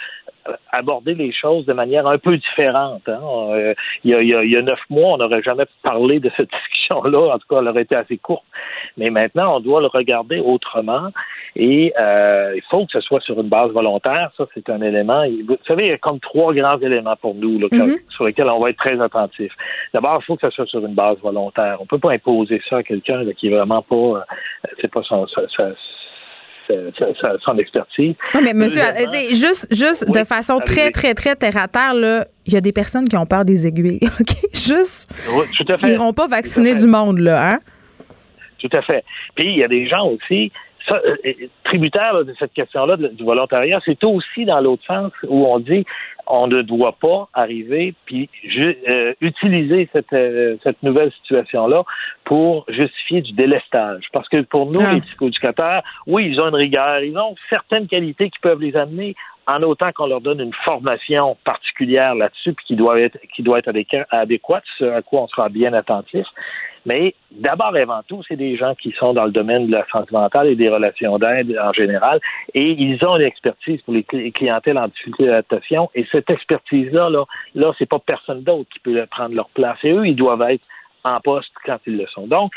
[0.71, 3.08] aborder les choses de manière un peu différente.
[3.08, 3.19] Hein.
[3.23, 3.73] Euh,
[4.04, 7.36] il, y a, il, y a, neuf mois, on n'aurait jamais parlé de cette discussion-là.
[7.36, 8.45] En tout cas, elle aurait été assez courte.
[8.97, 11.10] Mais maintenant, on doit le regarder autrement.
[11.56, 14.32] Et euh, il faut que ce soit sur une base volontaire.
[14.38, 15.25] Ça, c'est un élément.
[15.47, 18.12] Vous savez, il y a comme trois grands éléments pour nous là, mm-hmm.
[18.12, 19.51] sur lesquels on va être très attentif.
[19.93, 21.77] D'abord, il faut que ce soit sur une base volontaire.
[21.80, 24.25] On peut pas imposer ça à quelqu'un qui est vraiment pas,
[24.80, 25.25] c'est pas son,
[27.43, 28.15] son expertise.
[28.36, 28.82] Non, mais monsieur,
[29.32, 32.71] juste, juste de façon très, très, très terre à terre, là, il y a des
[32.71, 34.00] personnes qui ont peur des aiguilles.
[34.19, 34.36] OK?
[34.54, 35.12] Juste.
[35.84, 37.60] Ils n'iront pas vacciner du monde, là, hein?
[38.60, 39.04] Tout à fait.
[39.36, 40.52] Puis, il y a des gens aussi.
[40.88, 45.45] Ça, euh, euh, tributaire de cette question-là du volontariat, c'est aussi dans l'autre sens où
[45.45, 45.86] on dit
[46.32, 51.84] on ne doit pas arriver puis euh, utiliser cette, euh, cette nouvelle situation-là
[52.24, 54.06] pour justifier du délestage.
[54.13, 54.94] Parce que pour nous, ah.
[54.94, 59.15] les psychoéducateurs, oui, ils ont une rigueur, ils ont certaines qualités qui peuvent les amener
[59.48, 63.60] en autant qu'on leur donne une formation particulière là-dessus, puis qui doit être qui doit
[63.60, 63.74] être
[64.12, 66.26] adéquate, ce à quoi on sera bien attentif.
[66.86, 69.86] Mais d'abord et avant tout, c'est des gens qui sont dans le domaine de la
[69.91, 72.20] santé mentale et des relations d'aide en général,
[72.54, 75.89] et ils ont une expertise pour les clientèles en difficulté d'adaptation.
[75.96, 79.78] Et cette expertise-là, là, là, c'est pas personne d'autre qui peut prendre leur place.
[79.84, 80.63] Et eux, ils doivent être
[81.04, 82.28] en poste quand ils le sont.
[82.28, 82.52] Donc,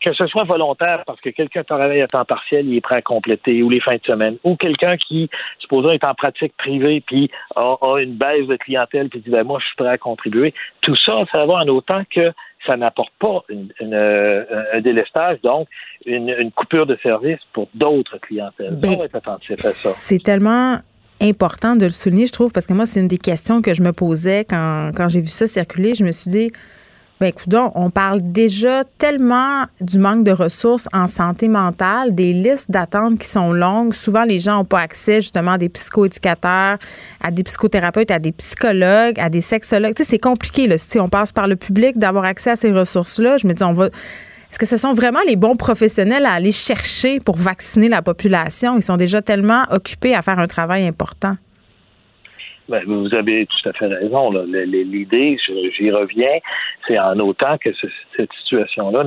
[0.00, 3.02] que ce soit volontaire parce que quelqu'un travaille à temps partiel, il est prêt à
[3.02, 7.30] compléter, ou les fins de semaine, ou quelqu'un qui, supposons, est en pratique privée, puis
[7.56, 10.54] a, une baisse de clientèle, puis dit, ben, moi, je suis prêt à contribuer.
[10.82, 12.32] Tout ça, ça va en autant que
[12.66, 15.68] ça n'apporte pas euh, un délestage, donc
[16.04, 18.74] une, coupure de service pour d'autres clientèles.
[18.76, 19.90] Ben, être attentif à ça.
[19.90, 20.78] C'est tellement
[21.20, 23.82] important de le souligner, je trouve, parce que moi, c'est une des questions que je
[23.82, 25.94] me posais quand, quand j'ai vu ça circuler.
[25.94, 26.52] Je me suis dit,
[27.18, 32.70] Ben, écoute, on parle déjà tellement du manque de ressources en santé mentale, des listes
[32.70, 33.94] d'attente qui sont longues.
[33.94, 36.76] Souvent, les gens n'ont pas accès justement à des psychoéducateurs,
[37.22, 39.94] à des psychothérapeutes, à des psychologues, à des sexologues.
[39.94, 42.70] Tu sais, c'est compliqué, là, si on passe par le public, d'avoir accès à ces
[42.70, 43.38] ressources-là.
[43.38, 43.86] Je me dis, on va.
[43.86, 48.76] Est-ce que ce sont vraiment les bons professionnels à aller chercher pour vacciner la population?
[48.76, 51.36] Ils sont déjà tellement occupés à faire un travail important.
[52.68, 54.30] Ben, vous avez tout à fait raison.
[54.30, 55.38] L'idée,
[55.76, 56.38] j'y reviens,
[56.86, 57.70] c'est en autant que
[58.16, 59.04] cette situation-là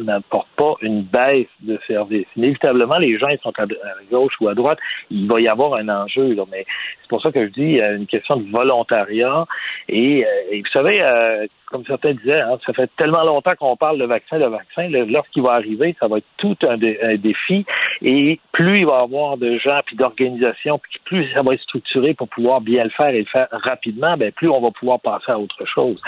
[0.00, 2.26] n'apporte pas une baisse de service.
[2.36, 3.64] Inévitablement, les gens ils sont à,
[4.10, 4.78] gauche ou à droite,
[5.10, 6.34] il va y avoir un enjeu.
[6.34, 6.66] Là, mais
[7.00, 9.46] c'est pour ça que je dis, a une question de volontariat.
[9.88, 13.98] Et, euh, vous savez, euh, comme certains disaient, hein, ça fait tellement longtemps qu'on parle
[13.98, 14.88] de vaccin, de vaccin.
[14.88, 16.76] Lorsqu'il va arriver, ça va être tout un,
[17.16, 17.66] défi.
[18.02, 21.62] Et plus il va y avoir de gens, puis d'organisations, puis plus ça va être
[21.62, 25.00] structuré pour pouvoir bien le faire et le faire rapidement, ben plus on va pouvoir
[25.00, 26.00] passer à autre chose.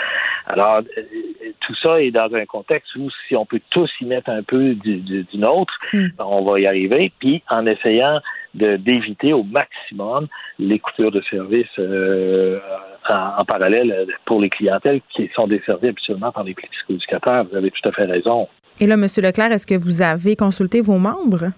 [0.47, 1.03] Alors, euh,
[1.59, 4.73] tout ça est dans un contexte où si on peut tous y mettre un peu
[4.73, 6.07] d'une autre, hmm.
[6.19, 7.11] on va y arriver.
[7.19, 8.19] Puis en essayant
[8.53, 10.27] d'éviter au maximum
[10.59, 12.59] les coupures de services euh,
[13.09, 17.45] en, parallèle pour les clientèles qui sont desservies habituellement par les psychoéducateurs.
[17.45, 18.47] Vous avez tout à fait raison.
[18.79, 19.07] Et là, M.
[19.17, 21.51] Leclerc, est-ce que vous avez consulté vos membres?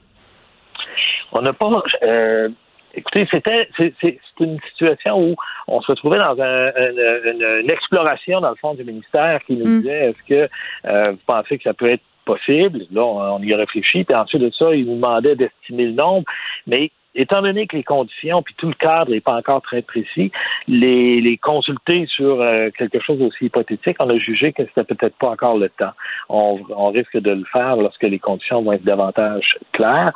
[1.31, 1.69] On n'a pas.
[2.03, 2.49] Euh,
[2.93, 5.35] écoutez, c'était c'est une situation où
[5.67, 9.81] on se retrouvait dans une, exploration dans le fond du ministère qui nous mm.
[9.81, 10.49] disait est-ce que
[10.85, 12.85] euh, vous pensez que ça peut être possible.
[12.91, 14.03] Là, on, y a réfléchi.
[14.03, 16.25] Puis ensuite de ça, il nous demandait d'estimer le nombre.
[16.67, 20.31] Mais étant donné que les conditions puis tout le cadre n'est pas encore très précis,
[20.67, 25.29] les, consulter sur euh, quelque chose aussi hypothétique, on a jugé que c'était peut-être pas
[25.29, 25.91] encore le temps.
[26.29, 30.13] On, risque de le faire lorsque les conditions vont être davantage claires.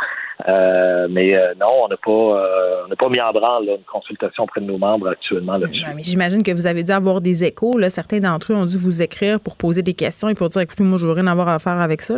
[0.48, 4.62] Euh, mais euh, non, on n'a pas, on pas mis en branle une consultation auprès
[4.62, 5.84] de nos membres actuellement là-dessus.
[6.02, 7.74] J'imagine que vous avez dû avoir des échos.
[7.90, 10.84] Certains d'entre eux ont dû vous écrire pour poser des questions et pour dire, écoutez,
[10.84, 12.16] moi, je rien à voir à faire avec ça.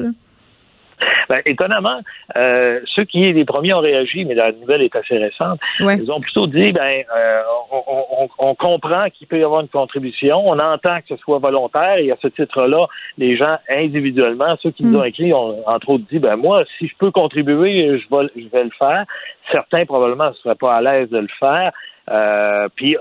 [1.30, 2.02] Ben, étonnamment,
[2.36, 6.20] euh, ceux qui les premiers ont réagi, mais la nouvelle est assez récente, ils ont
[6.20, 7.42] plutôt dit ben euh,
[8.40, 12.12] on, comprend qu'il peut y avoir une contribution, on entend que ce soit volontaire, et
[12.12, 12.88] à ce titre-là,
[13.18, 15.08] les gens individuellement, ceux qui nous ont mm.
[15.08, 18.64] écrit, ont entre autres dit ben moi, si je peux contribuer, je vais, je vais
[18.64, 19.06] le faire.
[19.52, 21.72] Certains probablement ne seraient pas à l'aise de le faire.
[22.10, 22.98] Euh, puis,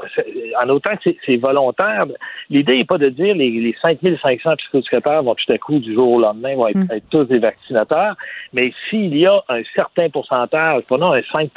[0.63, 2.07] en autant que c'est volontaire,
[2.51, 6.13] l'idée n'est pas de dire les, les 5500 psychosecrétaires vont tout à coup, du jour
[6.13, 7.01] au lendemain, vont être, mm.
[7.11, 8.17] tous des vaccinateurs,
[8.53, 11.51] mais s'il y a un certain pourcentage, prenons un 5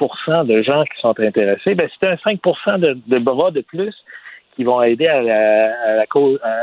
[0.45, 3.93] de gens qui sont intéressés, ben c'est un 5% de, de bras de plus
[4.55, 6.05] qui vont aider à, la,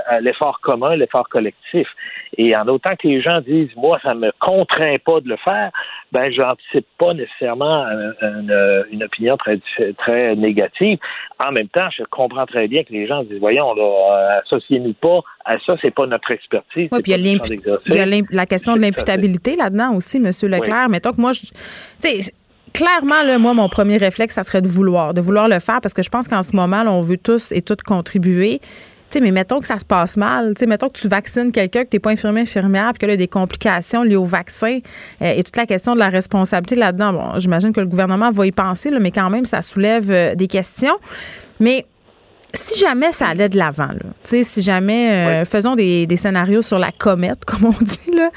[0.07, 1.89] à l'effort commun, l'effort collectif.
[2.37, 5.71] Et en autant que les gens disent, moi, ça me contraint pas de le faire,
[6.13, 7.87] ben, j'anticipe pas nécessairement
[8.23, 9.59] une, opinion très,
[9.97, 10.99] très négative.
[11.39, 14.95] En même temps, je comprends très bien que les gens disent, voyons, là, euh, associez-nous
[14.95, 16.89] pas à ça, c'est pas notre expertise.
[16.93, 20.31] Oui, puis il y a, la question de l'imputabilité là-dedans aussi, M.
[20.51, 20.89] Leclerc.
[20.89, 21.47] Mettons que moi, je,
[22.73, 25.95] clairement, là, moi, mon premier réflexe, ça serait de vouloir, de vouloir le faire parce
[25.95, 28.61] que je pense qu'en ce moment, on veut tous et toutes contribuer.
[29.11, 30.55] sais, mais mettons que ça se passe mal.
[30.57, 33.13] sais, mettons que tu vaccines quelqu'un, que tu n'es pas infirmier, infirmière, puis que là,
[33.13, 34.79] y a des complications liées au vaccin
[35.23, 37.13] euh, et toute la question de la responsabilité là-dedans.
[37.13, 40.35] Bon, j'imagine que le gouvernement va y penser, là, mais quand même, ça soulève euh,
[40.35, 40.99] des questions.
[41.61, 41.87] Mais
[42.55, 43.91] si jamais ça allait de l'avant,
[44.23, 48.31] si jamais euh, faisons des, scénarios sur la comète, comme on dit, là,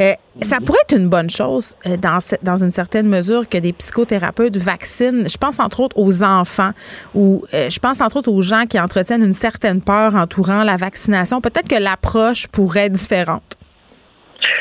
[0.00, 0.64] euh, ça mhm.
[0.64, 5.28] pourrait être une bonne chose euh, dans, dans une certaine mesure que des psychothérapeutes vaccinent.
[5.28, 6.72] Je pense entre autres aux enfants
[7.14, 11.40] ou je pense entre autres aux gens qui entretiennent une certaine peur entourant la vaccination.
[11.40, 13.56] Peut-être que l'approche pourrait être différente.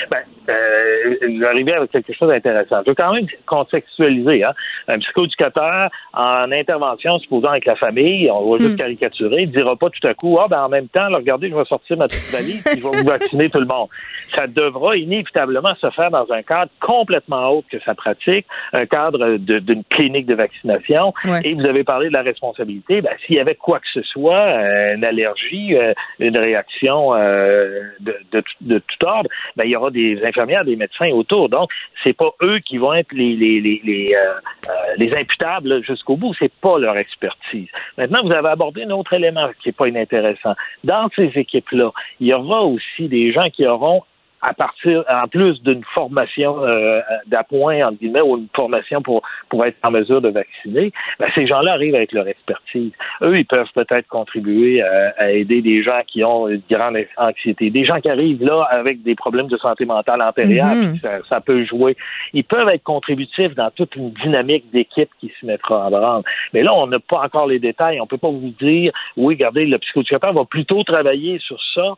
[0.09, 2.81] Ben, euh, arriver avec quelque chose d'intéressant.
[2.85, 4.43] Je veux quand même contextualiser.
[4.43, 4.53] Hein.
[4.87, 8.77] Un psychoéducateur en intervention, supposant avec la famille, on va juste hmm.
[8.77, 11.65] caricaturer, il dira pas tout à coup, ah ben en même temps, regardez, je vais
[11.65, 13.89] sortir ma petite valise et je vais vous vacciner tout le monde.
[14.33, 19.37] Ça devra inévitablement se faire dans un cadre complètement autre que sa pratique, un cadre
[19.37, 21.13] d'une clinique de vaccination.
[21.43, 23.01] Et vous avez parlé de la responsabilité.
[23.01, 27.83] Ben, s'il y avait quoi que ce soit, euh, une allergie, euh, une réaction euh,
[27.99, 31.49] de, de, de, tout ordre, ben, il y aura des des médecins autour.
[31.49, 31.69] Donc,
[32.03, 34.33] c'est pas eux qui vont être les les les les, euh,
[34.69, 36.33] euh, les imputables jusqu'au bout.
[36.39, 37.67] C'est pas leur expertise.
[37.97, 40.53] Maintenant, vous avez abordé un autre élément qui est pas inintéressant.
[40.83, 44.03] Dans ces équipes-là, il y aura aussi des gens qui auront
[44.41, 49.65] à partir, en plus d'une formation euh, d'appoint, entre guillemets, ou une formation pour, pour
[49.65, 52.91] être en mesure de vacciner, ben, ces gens-là arrivent avec leur expertise.
[53.21, 57.85] Eux, ils peuvent peut-être contribuer à, aider des gens qui ont une grande anxiété, des
[57.85, 60.97] gens qui arrivent là avec des problèmes de santé mentale antérieure, mm
[61.29, 61.95] ça, peut jouer.
[62.33, 66.23] Ils peuvent être contributifs dans toute une dynamique d'équipe qui se mettra en branle.
[66.53, 67.99] Mais là, on n'a pas encore les détails.
[68.01, 71.93] On peut pas vous dire, oui, regardez, le psychothérapeute va plutôt travailler sur ça euh,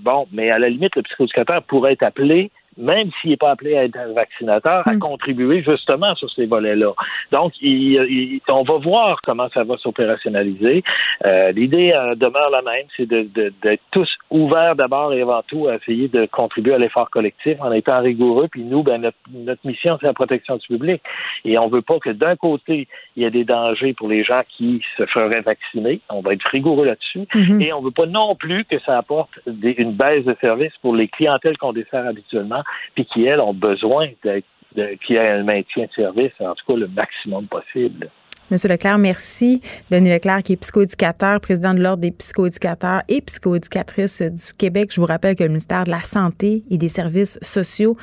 [0.00, 2.50] bon, mais à la limite, le psychoéducateur pourrait être appelé
[2.80, 4.98] même s'il n'est pas appelé à être un vaccinateur, à hmm.
[4.98, 6.92] contribuer justement sur ces volets-là.
[7.30, 10.82] Donc, il, on va voir comment ça va s'opérationnaliser.
[11.24, 15.68] Euh, l'idée euh, demeure la même, c'est d'être de, tous ouverts d'abord et avant tout
[15.68, 18.48] à essayer de contribuer à l'effort collectif en étant rigoureux.
[18.50, 21.02] Puis nous, ben, notre, mission, c'est la protection du public.
[21.44, 24.24] Et on ne veut pas que d'un côté, il y ait des dangers pour les
[24.24, 26.00] gens qui se feraient vacciner.
[26.08, 27.26] On va être rigoureux là-dessus.
[27.34, 27.62] Mm-hmm.
[27.62, 30.94] Et on ne veut pas non plus que ça apporte une baisse de service pour
[30.94, 32.62] les clientèles qu'on dessert habituellement
[32.94, 36.64] puis qui, elles, ont besoin d'être qu'il y ait un maintien de service, en tout
[36.66, 38.08] cas le maximum possible.
[38.50, 39.62] Monsieur Leclerc, merci.
[39.92, 44.90] Denis Leclerc, qui est psychoéducateur, président de l'Ordre des psychoéducateurs et psychoéducatrices du Québec.
[44.92, 47.96] Je vous rappelle que le ministère de la Santé et des Services sociaux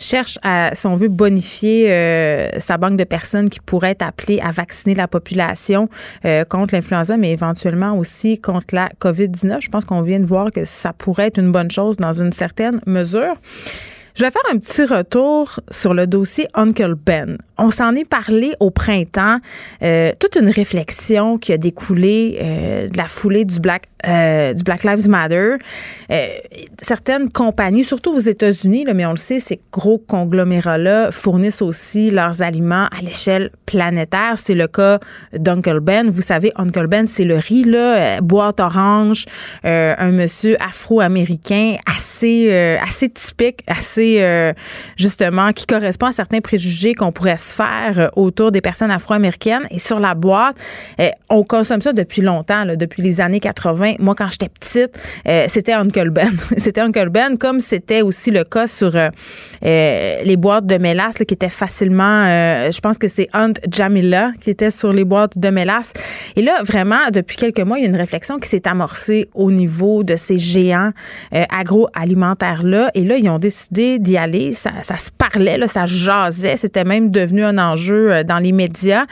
[0.00, 4.40] cherche à, si on veut, bonifier euh, sa banque de personnes qui pourraient être appelées
[4.40, 5.88] à vacciner la population
[6.24, 9.60] euh, contre l'influenza, mais éventuellement aussi contre la COVID-19.
[9.60, 12.32] Je pense qu'on vient de voir que ça pourrait être une bonne chose dans une
[12.32, 13.34] certaine mesure.
[14.14, 17.38] Je vais faire un petit retour sur le dossier Uncle Ben.
[17.62, 19.38] On s'en est parlé au printemps,
[19.84, 24.52] euh, toute une réflexion qui a découlé euh, de la foulée du Black, euh,
[24.84, 25.54] Lives Matter.
[26.80, 32.42] certaines compagnies, surtout aux États-Unis, mais on le sait, ces gros conglomérats-là fournissent aussi leurs
[32.42, 34.34] aliments à l'échelle planétaire.
[34.38, 34.98] C'est le cas
[35.32, 36.10] d'Uncle Ben.
[36.10, 39.26] Vous savez, Uncle Ben, c'est le riz, là, boîte orange,
[39.62, 42.50] un monsieur afro-américain assez,
[42.82, 44.52] assez typique, assez
[44.96, 49.66] justement qui correspond à certains préjugés qu'on pourrait se euh, autour des personnes afro-américaines.
[49.70, 50.56] Et sur la boîte,
[51.00, 53.94] euh, on consomme ça depuis longtemps, depuis les années 80.
[53.98, 54.98] Moi, quand j'étais petite,
[55.48, 56.30] c'était Uncle Ben.
[56.56, 58.92] c'était Uncle Ben, comme c'était aussi le cas sur
[59.62, 62.24] les boîtes de mélasse qui étaient facilement,
[62.70, 65.92] je pense que c'est Aunt Jamila qui était sur les boîtes de mélasse.
[66.36, 69.50] Et là, vraiment, depuis quelques mois, il y a une réflexion qui s'est amorcée au
[69.50, 70.90] niveau de ces géants
[71.32, 72.90] agroalimentaires-là.
[72.94, 74.52] Et là, ils ont décidé d'y aller.
[74.52, 76.56] Ça, se parlait, là, ça jasait.
[76.56, 79.06] C'était même devenu un enjeu euh, dans les médias.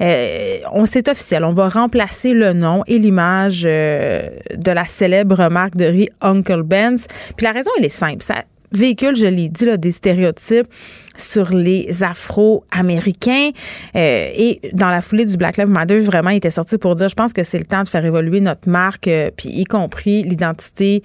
[0.00, 1.44] Euh, on c'est officiel.
[1.44, 6.62] On va remplacer le nom et l'image euh, de la célèbre marque de riz Uncle
[6.62, 7.06] Ben's.
[7.36, 8.22] Puis la raison, elle est simple.
[8.22, 8.44] Ça
[8.74, 10.66] véhicule, je l'ai dit, des stéréotypes
[11.14, 13.50] sur les Afro-Américains.
[13.94, 17.14] et dans la foulée du Black Lives Matter, vraiment, il était sorti pour dire, je
[17.14, 21.02] pense que c'est le temps de faire évoluer notre marque, puis y compris l'identité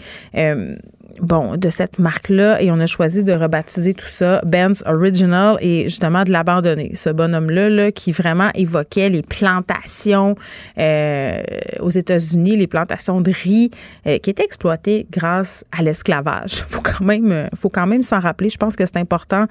[1.22, 5.84] bon, de cette marque-là et on a choisi de rebaptiser tout ça Ben's Original et
[5.84, 6.92] justement de l'abandonner.
[6.96, 10.36] Ce bonhomme-là là, qui vraiment évoquait les plantations
[10.78, 11.42] euh,
[11.80, 13.72] aux États-Unis, les plantations de riz
[14.06, 16.64] euh, qui étaient exploitées grâce à l'esclavage.
[16.68, 18.50] Faut quand même, faut quand même s'en rappeler.
[18.50, 19.46] Je pense que c'est important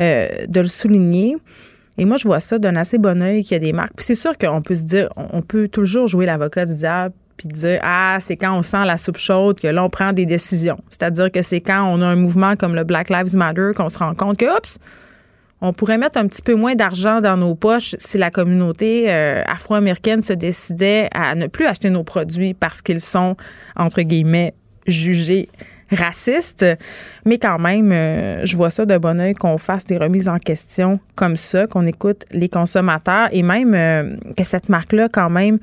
[0.00, 1.36] euh, de le souligner.
[1.98, 3.92] Et moi, je vois ça d'un assez bon oeil qu'il y a des marques.
[3.96, 7.48] Puis c'est sûr qu'on peut se dire, on peut toujours jouer l'avocat du diable puis
[7.48, 10.78] dire ah c'est quand on sent la soupe chaude que là on prend des décisions.
[10.88, 13.98] C'est-à-dire que c'est quand on a un mouvement comme le Black Lives Matter qu'on se
[13.98, 14.78] rend compte que oups
[15.60, 19.42] on pourrait mettre un petit peu moins d'argent dans nos poches si la communauté euh,
[19.46, 23.36] afro-américaine se décidait à ne plus acheter nos produits parce qu'ils sont
[23.74, 24.52] entre guillemets
[24.86, 25.46] jugés
[25.90, 26.64] raciste,
[27.24, 30.38] mais quand même, euh, je vois ça de bon oeil qu'on fasse des remises en
[30.38, 35.58] question comme ça, qu'on écoute les consommateurs et même euh, que cette marque-là, quand même,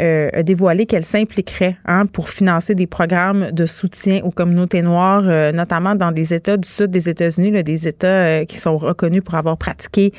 [0.00, 5.22] euh, a dévoilé qu'elle s'impliquerait hein, pour financer des programmes de soutien aux communautés noires,
[5.52, 9.56] notamment dans des États du sud des États-Unis, des États qui sont reconnus pour avoir
[9.56, 10.12] pratiqué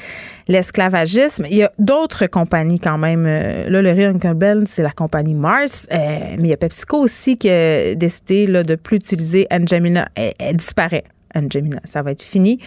[0.48, 1.46] l'esclavagisme.
[1.50, 3.26] Il y a d'autres compagnies quand même.
[3.26, 7.50] là, le Rio Bell, c'est la compagnie Mars, mais il y a PepsiCo aussi qui
[7.50, 11.04] a décidé là, de plus utiliser Angemina, elle, disparaît.
[11.36, 12.60] Angemina, ça va être fini.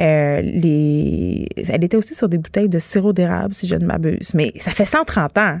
[0.00, 4.34] Euh, elle était aussi sur des bouteilles de sirop d'érable, si je ne m'abuse.
[4.34, 5.60] Mais ça fait 130 ans.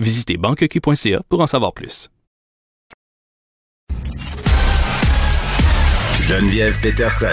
[0.00, 2.08] Visitez banqueq.ca pour en savoir plus.
[6.22, 7.26] Geneviève Peterson,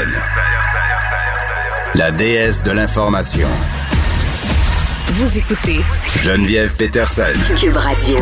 [1.95, 3.47] la déesse de l'information.
[5.11, 5.79] Vous écoutez
[6.23, 7.23] Geneviève Peterson,
[7.57, 8.17] Cube Radio.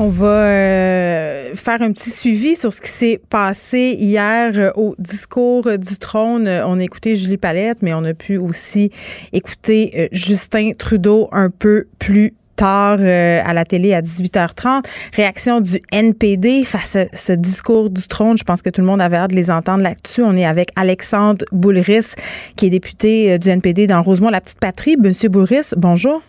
[0.00, 4.94] On va euh, faire un petit suivi sur ce qui s'est passé hier euh, au
[4.96, 6.48] discours du trône.
[6.48, 8.92] On a écouté Julie Palette, mais on a pu aussi
[9.32, 14.84] écouter euh, Justin Trudeau un peu plus tard à la télé à 18h30.
[15.16, 18.38] Réaction du NPD face à ce discours du trône.
[18.38, 20.22] Je pense que tout le monde avait hâte de les entendre là-dessus.
[20.22, 22.14] On est avec Alexandre Boulris,
[22.56, 24.96] qui est député du NPD dans Rosemont, la petite patrie.
[24.96, 26.22] Monsieur Boulris, bonjour.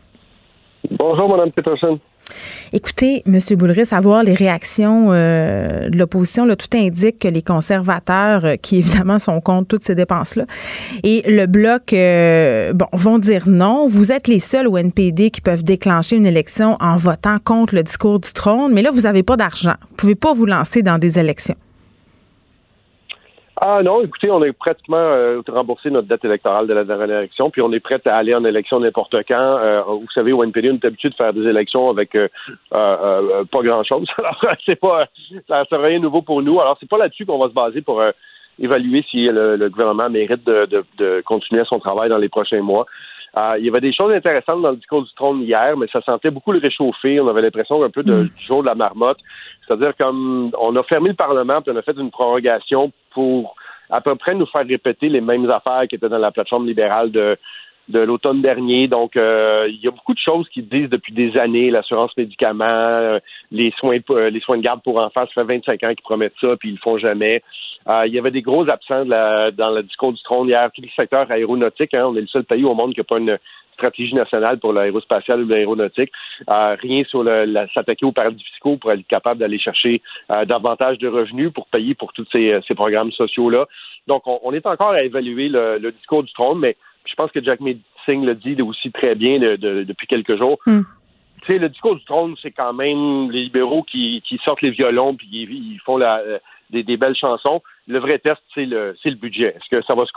[0.90, 2.00] Bonjour, Mme Peterson.
[2.74, 3.40] Écoutez, M.
[3.58, 8.78] Boulris, à voir les réactions euh, de l'opposition, tout indique que les conservateurs, euh, qui
[8.78, 10.46] évidemment sont contre toutes ces dépenses-là,
[11.04, 13.88] et le bloc, euh, bon, vont dire non.
[13.88, 17.84] Vous êtes les seuls au NPD qui peuvent déclencher une élection en votant contre le
[17.84, 19.76] discours du trône, mais là, vous n'avez pas d'argent.
[19.82, 21.56] Vous ne pouvez pas vous lancer dans des élections.
[23.62, 27.50] Ah non, écoutez, on est pratiquement euh, remboursé notre dette électorale de la dernière élection,
[27.50, 29.58] puis on est prêt à aller en élection n'importe quand.
[29.58, 32.30] Euh, vous savez, au NPD, on est habitué de faire des élections avec euh,
[32.74, 34.08] euh, pas grand-chose.
[34.18, 35.08] Alors, c'est pas,
[35.50, 36.62] ça sera rien de nouveau pour nous.
[36.62, 38.02] Alors, c'est pas là-dessus qu'on va se baser pour
[38.60, 42.62] évaluer si le, le, gouvernement mérite de, de, de, continuer son travail dans les prochains
[42.62, 42.86] mois.
[43.36, 46.32] Il y avait des choses intéressantes dans le discours du trône hier, mais ça sentait
[46.32, 47.20] beaucoup le réchauffer.
[47.20, 49.20] On avait l'impression un peu de, du jour de la marmotte.
[49.66, 53.56] C'est-à-dire comme on a fermé le Parlement, puis on a fait une prorogation pour
[53.90, 57.12] à peu près nous faire répéter les mêmes affaires qui étaient dans la plateforme libérale
[57.12, 57.38] de
[57.90, 58.88] de l'automne dernier.
[58.88, 62.66] Donc, euh, il y a beaucoup de choses qui disent depuis des années, l'assurance médicaments,
[62.66, 63.20] euh,
[63.52, 66.34] les soins euh, les soins de garde pour enfants, ça fait 25 ans qu'ils promettent
[66.40, 67.42] ça, puis ils le font jamais.
[67.88, 71.30] Il y avait des gros absents dans le discours du trône hier, tout le secteur
[71.32, 71.94] aéronautique.
[71.94, 73.38] Hein, on est le seul pays au monde qui n'a pas une
[73.74, 76.12] stratégie nationale pour l'aérospatiale ou l'aéronautique.
[76.48, 77.24] rien sur
[77.74, 80.02] s'attaquer aux paradis fiscaux pour être capable d'aller chercher
[80.46, 83.66] davantage de revenus pour payer pour tous ces, programmes sociaux-là.
[84.08, 86.76] Donc, on, est encore à évaluer le discours du trône, mais
[87.10, 87.60] je pense que Jack
[88.06, 90.60] Singh le dit aussi très bien depuis quelques jours.
[90.66, 90.82] Hmm.
[91.42, 95.16] Tu sais, le discours du trône, c'est quand même les libéraux qui, sortent les violons
[95.16, 96.38] puis ils, font euh,
[96.70, 97.62] des, belles chansons.
[97.88, 99.56] Le vrai test, c'est le, le budget.
[99.56, 100.12] Est-ce que ça va se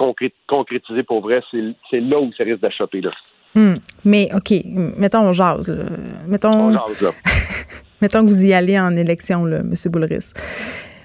[0.46, 1.42] concrétiser pour vrai?
[1.50, 3.10] C'est là où ça risque d'achoper, là.
[3.54, 3.74] Hmm.
[4.04, 5.70] Mais, OK, mettons, on jase.
[6.26, 7.10] Mettons, on jase, là.
[8.00, 9.74] mettons que vous y allez en élection, là, M.
[9.86, 10.32] Boulris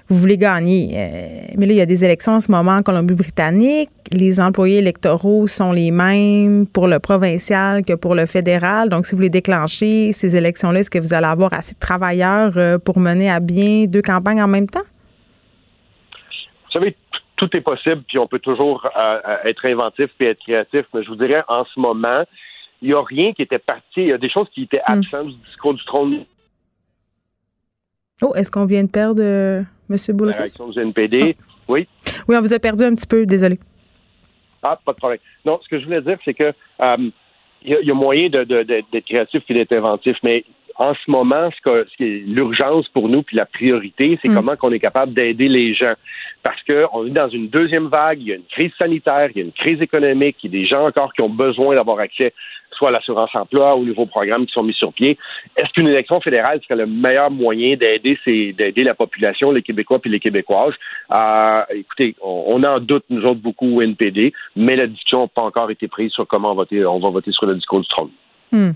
[0.08, 0.92] vous voulez gagner.
[0.94, 3.90] Euh, mais là, il y a des élections en ce moment en Colombie-Britannique.
[4.10, 8.88] Les employés électoraux sont les mêmes pour le provincial que pour le fédéral.
[8.88, 12.52] Donc, si vous voulez déclencher ces élections-là, est-ce que vous allez avoir assez de travailleurs
[12.56, 14.84] euh, pour mener à bien deux campagnes en même temps?
[16.68, 16.96] Vous savez,
[17.36, 20.86] tout est possible, puis on peut toujours euh, être inventif et être créatif.
[20.94, 22.24] Mais je vous dirais, en ce moment,
[22.82, 24.02] il n'y a rien qui était parti.
[24.02, 24.92] Il y a des choses qui étaient hmm.
[24.98, 26.24] absentes du discours du trône.
[28.22, 29.96] Oh, est-ce qu'on vient de perdre M.
[30.10, 30.34] Boulris?
[30.74, 31.44] Du NPD, ah.
[31.68, 31.88] oui.
[32.26, 33.58] Oui, on vous a perdu un petit peu, désolé.
[34.62, 35.20] Ah, pas de problème.
[35.44, 37.10] Non, ce que je voulais dire, c'est que euh,
[37.62, 40.44] il y, a moyen d'être créatif et d'être inventif, mais
[40.78, 44.34] en ce moment, ce, qui est l'urgence pour nous, puis la priorité, c'est mm.
[44.34, 45.94] comment qu'on est capable d'aider les gens.
[46.44, 49.40] Parce qu'on est dans une deuxième vague, il y a une crise sanitaire, il y
[49.40, 52.32] a une crise économique, il y a des gens encore qui ont besoin d'avoir accès
[52.72, 55.18] soit à l'assurance emploi ou aux nouveaux programmes qui sont mis sur pied.
[55.56, 60.10] Est-ce qu'une élection fédérale serait le meilleur moyen d'aider d'aider la population, les Québécois puis
[60.10, 60.74] les Québécoises?
[61.10, 65.42] Euh, écoutez, on, en doute, nous autres, beaucoup au NPD, mais la discussion n'a pas
[65.42, 68.10] encore été prise sur comment voter, on va voter sur le discours du trône.
[68.50, 68.70] Hmm.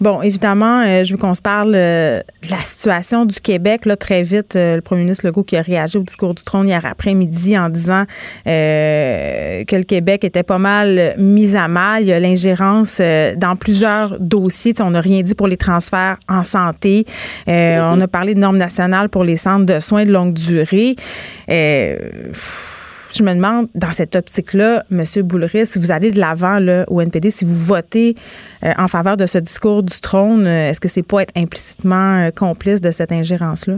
[0.00, 3.84] Bon, évidemment, euh, je veux qu'on se parle euh, de la situation du Québec.
[3.84, 6.68] Là, très vite, euh, le premier ministre Legault qui a réagi au discours du trône
[6.68, 8.04] hier après-midi en disant
[8.44, 12.02] que le Québec était pas mal mis à mal.
[12.02, 14.74] Il y a l'ingérence dans plusieurs dossiers.
[14.80, 17.06] on n'a rien dit pour les transferts en santé.
[17.46, 20.96] On a parlé de normes nationales pour les centres de soins de longue durée
[23.16, 25.02] je me demande, dans cette optique-là, M.
[25.22, 26.58] Boulris, si vous allez de l'avant
[26.88, 28.14] au NPD, si vous votez
[28.64, 32.26] euh, en faveur de ce discours du trône, euh, est-ce que c'est pas être implicitement
[32.26, 33.76] euh, complice de cette ingérence-là?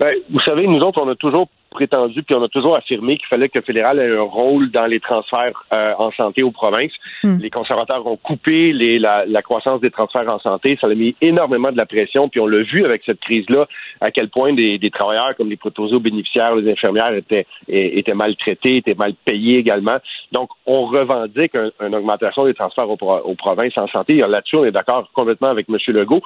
[0.00, 3.26] Ben, vous savez, nous autres, on a toujours prétendu, puis on a toujours affirmé qu'il
[3.26, 6.92] fallait que le fédéral ait un rôle dans les transferts euh, en santé aux provinces.
[7.22, 7.38] Hmm.
[7.38, 10.78] Les conservateurs ont coupé les, la, la, croissance des transferts en santé.
[10.80, 13.66] Ça a mis énormément de la pression, puis on l'a vu avec cette crise-là,
[14.00, 18.14] à quel point des, des travailleurs comme les proposés aux bénéficiaires, les infirmières étaient, étaient
[18.14, 19.98] maltraités, étaient mal payés également.
[20.32, 24.16] Donc, on revendique une augmentation des transferts aux, provinces en santé.
[24.16, 25.76] Là-dessus, on est d'accord complètement avec M.
[25.88, 26.22] Legault.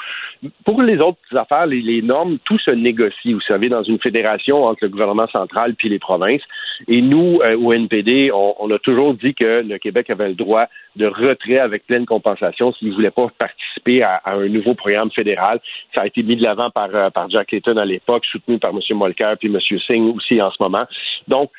[0.65, 4.65] Pour les autres affaires, les, les normes, tout se négocie, vous savez, dans une fédération
[4.65, 6.43] entre le gouvernement centrale puis les provinces.
[6.89, 10.67] Et nous, euh, au NPD, on, a toujours dit que le Québec avait le droit
[10.97, 15.61] de retrait avec pleine compensation s'il ne voulait pas participer à, un nouveau programme fédéral.
[15.95, 18.71] Ça a été mis de l'avant par, euh, par Jack Layton à l'époque, soutenu par
[18.71, 18.81] M.
[18.97, 19.59] Molker puis M.
[19.87, 20.85] Singh aussi en ce moment.
[21.29, 21.51] Donc,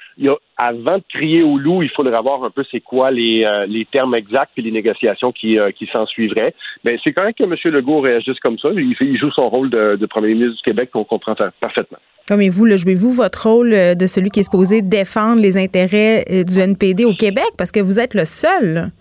[0.58, 3.86] avant de crier au loup, il faudrait voir un peu c'est quoi les, euh, les
[3.86, 6.54] termes exacts et les négociations qui, qui s'en suivraient.
[6.84, 7.74] Mais c'est même que M.
[7.74, 8.70] Legault réagisse comme ça.
[8.72, 11.98] Il, joue son rôle de, premier ministre du Québec qu'on comprend parfaitement.
[12.28, 16.44] Comme vous, jouez-vous votre rôle euh, de celui qui est supposé défendre les intérêts euh,
[16.44, 18.92] du NPD au Québec parce que vous êtes le seul.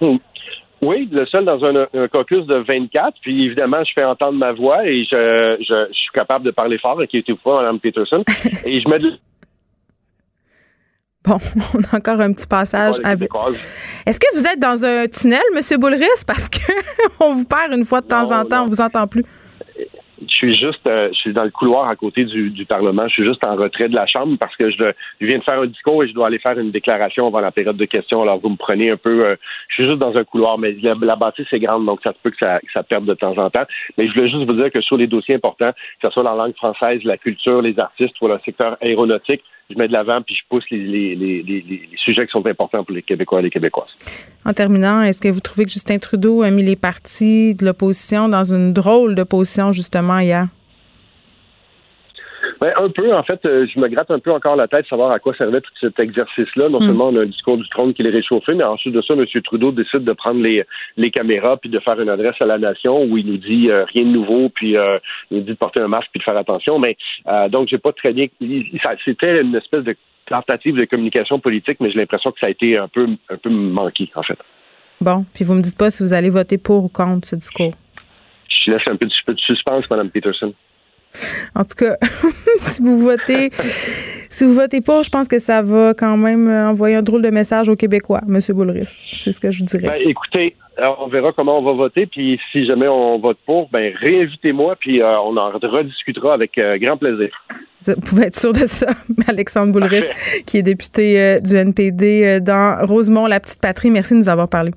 [0.00, 0.16] Hmm.
[0.80, 3.14] Oui, le seul dans un, caucus de 24.
[3.20, 7.00] Puis évidemment, je fais entendre ma voix et je, je, suis capable de parler fort,
[7.08, 8.22] qui était pas Mme Peterson.
[8.64, 9.12] et je mets de...
[11.24, 11.38] Bon,
[11.74, 13.28] on a encore un petit passage avec.
[14.06, 15.80] Est-ce que vous êtes dans un tunnel, M.
[15.80, 16.24] Boulris?
[16.26, 16.58] Parce que
[17.20, 19.24] on vous perd une fois de temps en temps, on vous entend plus
[20.28, 23.08] je suis juste, euh, je suis dans le couloir à côté du, Parlement.
[23.08, 25.66] Je suis juste en retrait de la Chambre parce que je, viens de faire un
[25.66, 28.22] discours et je dois aller faire une déclaration avant la période de questions.
[28.22, 29.36] Alors, vous me prenez un peu, euh,
[29.68, 32.30] je suis juste dans un couloir, mais la, bâtisse est grande, donc ça se peut
[32.30, 33.64] que ça, que ça perde de temps en temps.
[33.96, 36.34] Mais je voulais juste vous dire que sur les dossiers importants, que ce soit la
[36.34, 40.34] langue française, la culture, les artistes ou le secteur aéronautique, je mets de l'avant puis
[40.34, 43.90] je pousse les, sujets qui sont importants pour les Québécois et les Québécoises.
[44.44, 48.28] En terminant, est-ce que vous trouvez que Justin Trudeau a mis les partis de l'opposition
[48.28, 50.48] dans une drôle de position justement hier?
[52.60, 54.88] Ben, un peu, en fait, euh, je me gratte un peu encore la tête de
[54.88, 56.68] savoir à quoi servait tout cet exercice-là.
[56.68, 56.86] Non hmm.
[56.86, 59.24] seulement on a un discours du trône qui est réchauffé, mais ensuite de ça, M.
[59.44, 60.64] Trudeau décide de prendre les,
[60.96, 63.84] les caméras puis de faire une adresse à la nation où il nous dit euh,
[63.84, 64.98] rien de nouveau, puis euh,
[65.30, 66.78] il nous dit de porter un masque puis de faire attention.
[66.78, 66.96] Mais
[67.50, 68.26] donc, j'ai pas très bien.
[69.04, 69.94] C'était une espèce de
[70.26, 73.50] tentative de communication politique, mais j'ai l'impression que ça a été un peu, un peu
[73.50, 74.38] manqué, en fait.
[75.00, 77.72] Bon, puis vous me dites pas si vous allez voter pour ou contre ce discours.
[78.48, 80.52] Je laisse un peu de suspense, Mme Peterson.
[81.54, 81.96] En tout cas,
[82.60, 86.96] si vous votez, si vous votez pour, je pense que ça va quand même envoyer
[86.96, 88.38] un drôle de message aux Québécois, M.
[88.50, 89.04] Boulris.
[89.12, 89.88] C'est ce que je dirais.
[89.88, 90.54] Ben, écoutez,
[90.98, 95.02] on verra comment on va voter, puis si jamais on vote pour, ben réinvitez-moi, puis
[95.02, 97.30] euh, on en rediscutera avec euh, grand plaisir.
[97.82, 98.86] Vous pouvez être sûr de ça,
[99.28, 100.06] Alexandre Boulris,
[100.46, 103.90] qui est député euh, du NPD dans Rosemont, la petite patrie.
[103.90, 104.70] Merci de nous avoir parlé.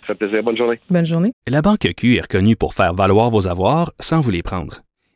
[0.00, 0.42] Ça fait plaisir.
[0.42, 0.80] Bonne journée.
[0.90, 1.32] Bonne journée.
[1.48, 4.78] La Banque Q est reconnue pour faire valoir vos avoirs sans vous les prendre.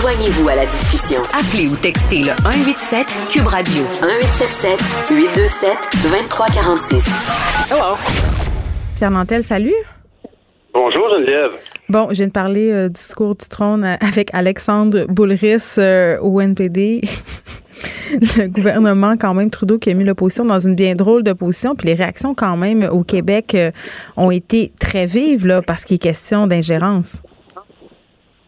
[0.00, 1.20] Joignez-vous à la discussion.
[1.34, 5.70] Appelez ou textez le 187 Cube Radio 1877 827
[6.04, 7.04] 2346.
[7.68, 7.96] Hello.
[8.94, 9.74] Pierre Nantel, salut.
[10.72, 11.50] Bonjour Geneviève.
[11.88, 17.00] Bon, je viens de parler euh, discours du trône avec Alexandre Boulris euh, au NPD.
[18.36, 21.74] le gouvernement, quand même, Trudeau qui a mis l'opposition dans une bien drôle de position.
[21.74, 23.72] Puis les réactions, quand même, au Québec euh,
[24.16, 27.20] ont été très vives, là, parce qu'il est question d'ingérence.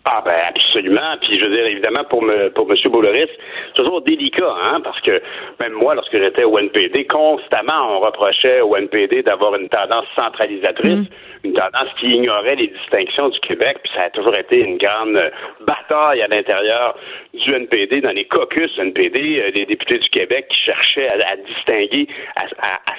[0.06, 1.16] Ah ben absolument.
[1.20, 2.76] Puis je veux dire, évidemment, pour me, pour M.
[2.90, 3.28] Bouloris,
[3.66, 5.20] c'est toujours délicat, hein, parce que
[5.60, 11.00] même moi, lorsque j'étais au NPD, constamment on reprochait au NPD d'avoir une tendance centralisatrice,
[11.00, 11.44] mm.
[11.44, 15.20] une tendance qui ignorait les distinctions du Québec, puis ça a toujours été une grande
[15.66, 16.96] bataille à l'intérieur
[17.34, 21.36] du NPD, dans les caucus du NPD, euh, des députés du Québec qui cherchaient à,
[21.36, 22.46] distinguer, à,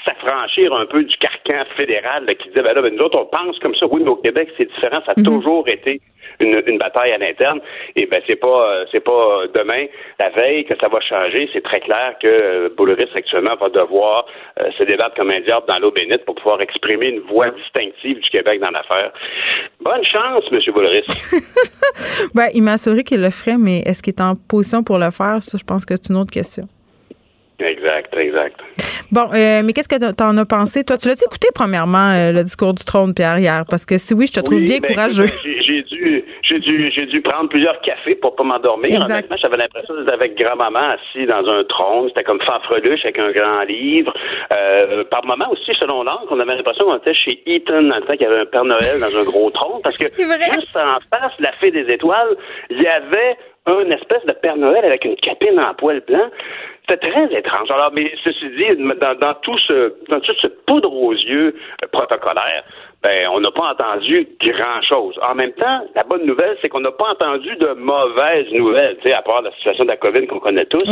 [0.06, 3.58] s'affranchir un peu du carcan fédéral qui disait, ben là, ben nous autres, on pense
[3.58, 5.24] comme ça, oui, mais au Québec, c'est différent, ça a mm-hmm.
[5.24, 6.00] toujours été
[6.42, 7.60] une, bataille à l'interne.
[7.96, 9.86] Et ben c'est pas euh, c'est pas demain,
[10.20, 11.50] la veille, que ça va changer.
[11.54, 14.26] C'est très clair que euh, Bouloris actuellement va devoir
[14.60, 18.20] euh, se débattre comme un diable dans l'eau bénite pour pouvoir exprimer une voix distinctive
[18.20, 19.12] du Québec dans l'affaire.
[19.82, 20.60] Bonne chance, M.
[20.74, 21.06] Bouloris.
[22.36, 25.12] ben, il m'a assuré qu'il le ferait, mais est-ce qu'il est en position pour le
[25.12, 25.42] faire?
[25.42, 26.68] Ça, je pense que c'est une autre question.
[27.62, 28.60] Exact, exact.
[29.12, 30.86] Bon, mais qu'est-ce que tu en as pensé?
[30.86, 33.64] Toi, tu l'as écouté, premièrement, le discours du trône, Pierre, hier?
[33.70, 35.26] Parce que si oui, je te trouve bien ben, courageux.
[35.44, 39.02] J'ai dû, j'ai dû, j'ai dû prendre plusieurs cafés pour pas m'endormir.
[39.02, 42.08] Honnêtement, j'avais l'impression d'être avec grand-maman assis dans un trône.
[42.08, 44.14] C'était comme fanfreluche avec un grand livre.
[44.54, 48.02] Euh, par moment aussi, selon l'angle, on avait l'impression qu'on était chez Eaton dans le
[48.04, 49.82] temps qu'il y avait un Père Noël dans un gros trône.
[49.84, 52.38] Parce que juste en face de la fée des étoiles,
[52.70, 53.36] il y avait
[53.68, 56.30] une espèce de Père Noël avec une capine en poil blanc.
[56.88, 57.70] C'était très étrange.
[57.72, 61.56] Alors, mais ceci dit, dans, dans tout ce, dans toute cette poudre aux yeux
[61.92, 62.64] protocolaire,
[63.04, 65.20] ben, on n'a pas entendu grand-chose.
[65.28, 69.10] En même temps, la bonne nouvelle, c'est qu'on n'a pas entendu de mauvaises nouvelles, tu
[69.10, 70.84] sais, à part la situation de la COVID qu'on connaît tous.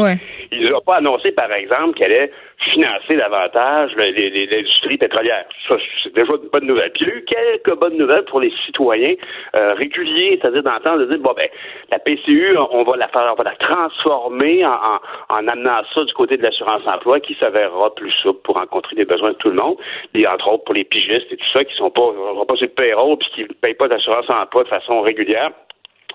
[0.51, 2.31] Il n'a pas annoncé, par exemple, qu'elle allait
[2.73, 5.45] financer davantage l'industrie pétrolière.
[5.67, 6.91] Ça, c'est déjà une bonne nouvelle.
[6.91, 9.13] Puis il y a eu quelques bonnes nouvelles pour les citoyens
[9.55, 11.47] euh, réguliers, c'est-à-dire d'entendre dire, bon, ben,
[11.91, 14.99] la PCU, on va la faire, on va la transformer en,
[15.29, 19.31] en, amenant ça du côté de l'assurance-emploi qui s'avérera plus souple pour rencontrer les besoins
[19.31, 19.77] de tout le monde,
[20.13, 22.67] et entre autres pour les pigistes et tout ça qui sont pas, vont pas sur
[22.67, 25.51] le payroll puis qui ne payent pas d'assurance-emploi de façon régulière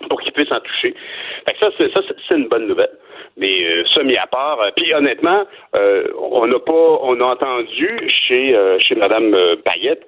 [0.09, 0.95] pour qu'ils puissent en toucher.
[1.45, 2.91] Fait ça, c'est, ça, c'est une bonne nouvelle.
[3.37, 7.24] Mais euh, ça mis à part, euh, puis honnêtement, euh, on n'a pas, on a
[7.24, 10.07] entendu chez chez Madame Payette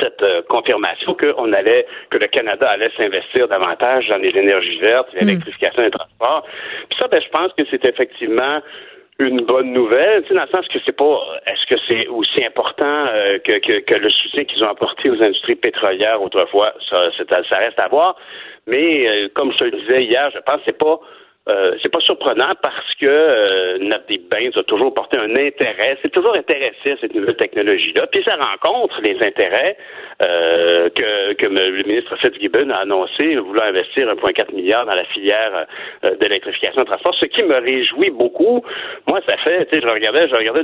[0.00, 4.78] cette euh, confirmation que on allait, que le Canada allait s'investir davantage dans les énergies
[4.78, 5.18] vertes, mm.
[5.20, 6.46] l'électrification des transports.
[6.88, 8.60] Puis ça, ben, je pense que c'est effectivement
[9.18, 12.44] une bonne nouvelle, tu sais, dans le sens que c'est pas, est-ce que c'est aussi
[12.44, 17.10] important euh, que, que, que, le soutien qu'ils ont apporté aux industries pétrolières autrefois, ça,
[17.28, 18.16] ça reste à voir.
[18.68, 21.00] Mais euh, comme je te le disais hier, je pense que c'est pas
[21.48, 26.12] euh, c'est pas surprenant parce que euh, Navdeep Bains a toujours porté un intérêt, c'est
[26.12, 29.76] toujours intéressé à cette nouvelle technologie-là, puis ça rencontre les intérêts
[30.20, 35.66] euh, que, que le ministre Fitzgibbon a annoncé, voulant investir 1,4 milliard dans la filière
[36.04, 38.64] euh, d'électrification de transport, ce qui me réjouit beaucoup.
[39.06, 40.60] Moi, ça fait, tu sais, je regardais, je regardais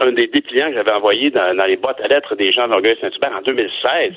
[0.00, 3.36] un des dépliants que j'avais envoyé dans, les boîtes à lettres des gens d'Orgueil Saint-Hubert
[3.38, 4.12] en 2016,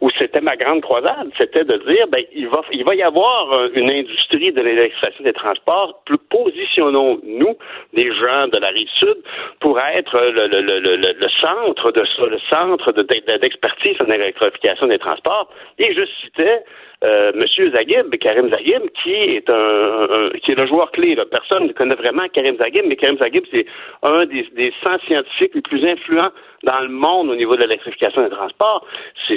[0.00, 3.68] où c'était ma grande croisade, c'était de dire, ben, il va, il va y avoir
[3.74, 7.56] une industrie de l'électrification des transport, positionnons-nous,
[7.92, 9.16] les gens de la rive sud,
[9.60, 15.50] pour être le, centre de ça, centre d'expertise en électrification des transports.
[15.78, 16.64] Et je citais
[17.02, 21.14] euh, Monsieur Zaghib, Karim Zaghib, qui est un, qui est le joueur clé.
[21.14, 21.24] Là.
[21.30, 23.66] Personne ne connaît vraiment Karim Zaghib, mais Karim Zaghib, c'est
[24.02, 26.30] un des, des 100 scientifiques les plus influents
[26.62, 28.86] dans le monde au niveau de l'électrification des transports.
[29.26, 29.36] C'est,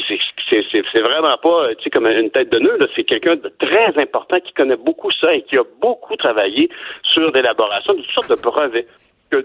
[0.50, 2.78] c'est, vraiment pas tu sais, comme une tête de nœud.
[2.96, 6.70] C'est quelqu'un de très important qui connaît beaucoup ça et qui a beaucoup travaillé
[7.04, 8.88] sur l'élaboration de toutes sortes de brevets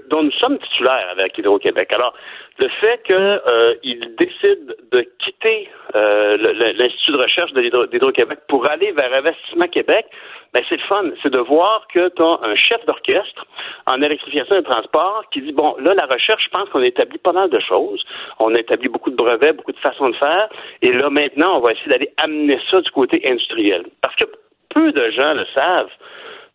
[0.09, 1.93] dont nous sommes titulaires avec Hydro-Québec.
[1.93, 2.15] Alors,
[2.59, 3.75] le fait qu'il euh,
[4.19, 6.37] décide de quitter euh,
[6.77, 10.07] l'Institut de recherche d'Hydro-Québec pour aller vers Investissement Québec,
[10.53, 11.05] ben c'est le fun.
[11.23, 13.47] C'est de voir que tu as un chef d'orchestre
[13.87, 17.19] en électrification des transports qui dit, bon, là, la recherche, je pense qu'on a établi
[17.19, 18.05] pas mal de choses.
[18.39, 20.49] On a établi beaucoup de brevets, beaucoup de façons de faire.
[20.83, 23.85] Et là, maintenant, on va essayer d'aller amener ça du côté industriel.
[24.03, 24.25] Parce que
[24.71, 25.91] peu de gens le savent,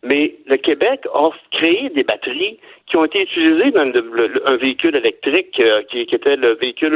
[0.02, 3.90] mais le Québec a créé des batteries qui ont été utilisées dans
[4.44, 6.94] un véhicule électrique euh, qui, était le véhicule,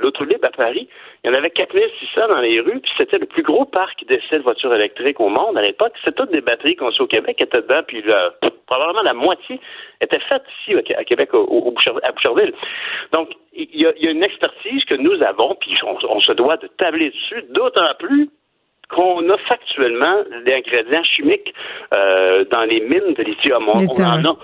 [0.00, 0.88] l'autolib à Paris.
[1.24, 4.38] Il y en avait 4600 dans les rues, puis c'était le plus gros parc d'essais
[4.38, 5.94] de voitures électriques au monde à l'époque.
[6.04, 8.04] C'était toutes des batteries conçues au Québec qui étaient dedans, puis
[8.66, 9.58] probablement la moitié
[10.00, 12.52] était faite ici à Québec, à Boucherville.
[13.12, 17.10] Donc, il y, a, une expertise que nous avons, puis on se doit de tabler
[17.10, 18.30] dessus, d'autant plus
[18.88, 21.52] qu'on a factuellement des ingrédients chimiques
[21.92, 23.68] euh, dans les mines de lithium.
[23.68, 24.36] On, on en a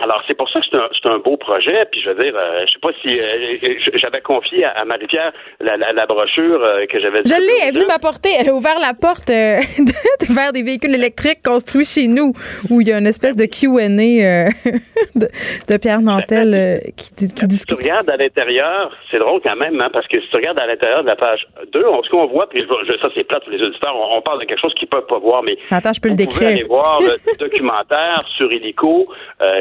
[0.00, 1.86] alors, c'est pour ça que c'est un, un, beau projet.
[1.90, 5.76] Puis, je veux dire, euh, je sais pas si euh, j'avais confié à, Marie-Pierre la,
[5.76, 7.22] la, brochure euh, que j'avais.
[7.24, 8.30] Je l'ai, elle est venue m'apporter.
[8.38, 9.28] Elle a ouvert la porte
[10.34, 12.32] vers des véhicules électriques construits chez nous,
[12.70, 13.88] où il y a une espèce de Q&A
[15.14, 15.28] de,
[15.68, 17.56] de, Pierre Nantel qui, qui dit...
[17.56, 20.58] Si tu regardes à l'intérieur, c'est drôle quand même, hein, parce que si tu regardes
[20.58, 22.64] à l'intérieur de la page 2, on, ce qu'on voit, puis
[23.00, 25.42] ça, c'est plate pour les auditeurs, on, parle de quelque chose qu'ils peuvent pas voir,
[25.42, 25.56] mais...
[25.70, 26.48] Attends, je peux le décrire.
[26.48, 29.06] aller voir le documentaire sur Helico,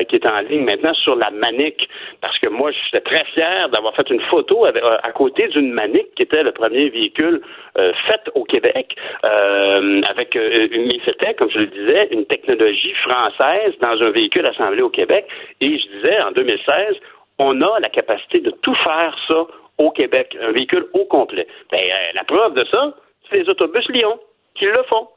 [0.07, 1.89] qui est en ligne maintenant sur la manique,
[2.21, 6.13] parce que moi, j'étais très fier d'avoir fait une photo euh, à côté d'une manique
[6.15, 7.41] qui était le premier véhicule
[7.77, 13.73] euh, fait au Québec, euh, avec une c'était, comme je le disais, une technologie française
[13.81, 15.25] dans un véhicule assemblé au Québec.
[15.61, 16.95] Et je disais, en 2016,
[17.39, 19.45] on a la capacité de tout faire ça
[19.77, 21.47] au Québec, un véhicule au complet.
[21.71, 21.81] Ben,
[22.13, 22.93] la preuve de ça,
[23.29, 24.19] c'est les autobus Lyon
[24.55, 25.07] qui le font.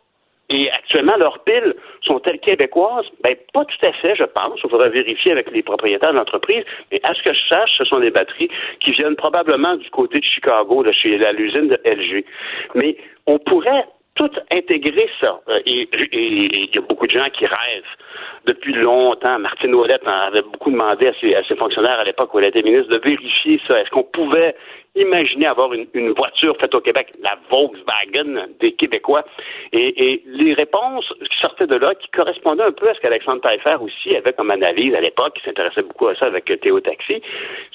[0.50, 3.06] Et actuellement, leurs piles sont-elles québécoises?
[3.22, 4.60] Ben, pas tout à fait, je pense.
[4.62, 6.64] Il faudra vérifier avec les propriétaires de l'entreprise.
[6.92, 10.20] Mais à ce que je sache, ce sont des batteries qui viennent probablement du côté
[10.20, 12.24] de Chicago, de chez l'usine de LG.
[12.74, 15.40] Mais on pourrait tout intégrer ça.
[15.48, 17.82] Euh, et il y a beaucoup de gens qui rêvent
[18.46, 19.38] depuis longtemps.
[19.38, 22.62] Martine Ouellette avait beaucoup demandé à ses, à ses fonctionnaires à l'époque où elle était
[22.62, 23.80] ministre de vérifier ça.
[23.80, 24.54] Est-ce qu'on pouvait
[24.94, 29.24] imaginer avoir une, une, voiture faite au Québec, la Volkswagen des Québécois?
[29.72, 33.40] Et, et, les réponses qui sortaient de là, qui correspondaient un peu à ce qu'Alexandre
[33.40, 37.20] Taillefer aussi avait comme analyse à l'époque, qui s'intéressait beaucoup à ça avec Théo Taxi,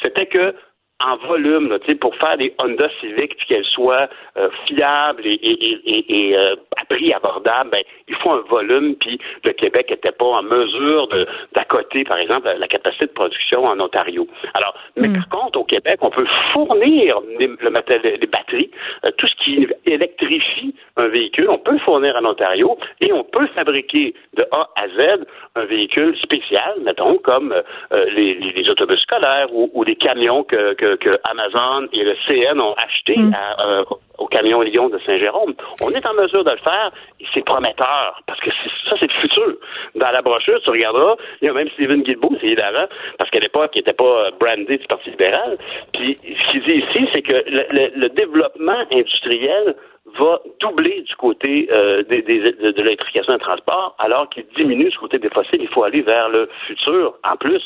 [0.01, 0.53] c'était que
[1.01, 6.29] en volume, là, pour faire des Honda Civic puis qu'elles soient euh, fiables et, et,
[6.29, 10.25] et, euh, à prix abordable, ben, il faut un volume, puis le Québec n'était pas
[10.25, 14.27] en mesure de d'accoter, par exemple, la capacité de production en Ontario.
[14.53, 15.13] Alors, mais hmm.
[15.13, 18.71] par contre, au Québec, on peut fournir les, le, les batteries,
[19.05, 23.23] euh, tout ce qui électrifie un véhicule, on peut le fournir en Ontario et on
[23.23, 25.25] peut fabriquer de A à Z
[25.55, 27.53] un véhicule spécial, mettons, comme
[27.91, 32.59] les, les, autobus scolaires ou, ou les camions que, que que, Amazon et le CN
[32.59, 33.31] ont acheté mm.
[33.59, 33.83] euh,
[34.17, 35.53] au camion Lyon de Saint-Jérôme.
[35.83, 38.49] On est en mesure de le faire et c'est prometteur parce que
[38.89, 39.55] ça, c'est le futur.
[39.95, 42.87] Dans la brochure, tu regarderas, il y a même Stephen Guilbeault, c'est hilarant,
[43.17, 45.57] parce qu'à l'époque, il n'était pas brandé du Parti libéral.
[45.93, 49.75] Puis ce qu'il dit ici, c'est que le, développement industriel
[50.17, 55.19] va doubler du côté euh, des, de, l'électrification des transports, alors qu'il diminue du côté
[55.19, 55.61] des fossiles.
[55.61, 57.61] Il faut aller vers le futur en plus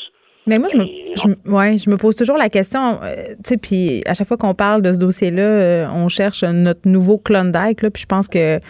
[0.46, 0.84] Mais moi, je me,
[1.16, 4.36] je, ouais, je me pose toujours la question, euh, tu sais, puis à chaque fois
[4.36, 8.28] qu'on parle de ce dossier-là, euh, on cherche notre nouveau Klondike, là, puis je pense
[8.28, 8.60] que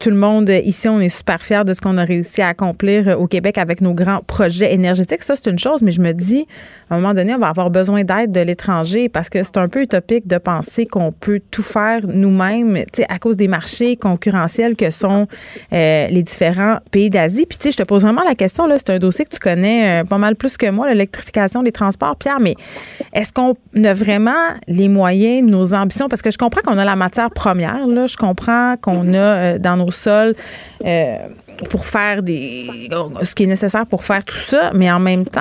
[0.00, 3.08] tout le monde ici, on est super fiers de ce qu'on a réussi à accomplir
[3.08, 5.22] euh, au Québec avec nos grands projets énergétiques.
[5.22, 6.46] Ça, c'est une chose, mais je me dis,
[6.88, 9.68] à un moment donné, on va avoir besoin d'aide de l'étranger parce que c'est un
[9.68, 13.96] peu utopique de penser qu'on peut tout faire nous-mêmes, tu sais, à cause des marchés
[13.96, 15.26] concurrentiels que sont
[15.70, 17.44] les différents pays d'Asie.
[17.44, 19.40] Puis, tu sais, je te pose vraiment la question, là, c'est un dossier que tu
[19.40, 21.17] connais pas mal plus que moi, l'électricité
[21.62, 22.16] des transports.
[22.16, 22.54] Pierre, mais
[23.12, 23.54] est-ce qu'on
[23.84, 26.08] a vraiment les moyens, nos ambitions?
[26.08, 28.06] Parce que je comprends qu'on a la matière première, là.
[28.06, 30.34] Je comprends qu'on a euh, dans nos sols
[30.84, 31.16] euh,
[31.70, 32.88] pour faire des.
[33.22, 35.40] ce qui est nécessaire pour faire tout ça, mais en même temps,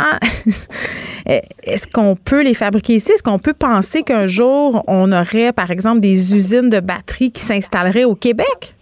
[1.26, 3.12] est-ce qu'on peut les fabriquer ici?
[3.12, 7.42] Est-ce qu'on peut penser qu'un jour, on aurait, par exemple, des usines de batteries qui
[7.42, 8.77] s'installeraient au Québec?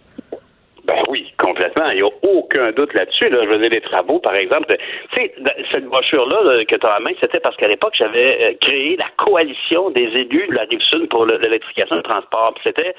[0.86, 1.90] Ben oui, complètement.
[1.90, 3.28] Il n'y a aucun doute là-dessus.
[3.28, 3.40] Là.
[3.42, 4.76] Je veux dire, les travaux, par exemple.
[5.12, 5.34] Tu sais,
[5.72, 9.08] cette brochure-là que tu as en main, c'était parce qu'à l'époque, j'avais euh, créé la
[9.16, 12.54] coalition des élus de la Rive-Sud pour l'électrification du transport.
[12.62, 12.94] C'était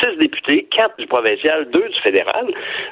[0.00, 2.46] six députés, quatre du provincial, deux du fédéral.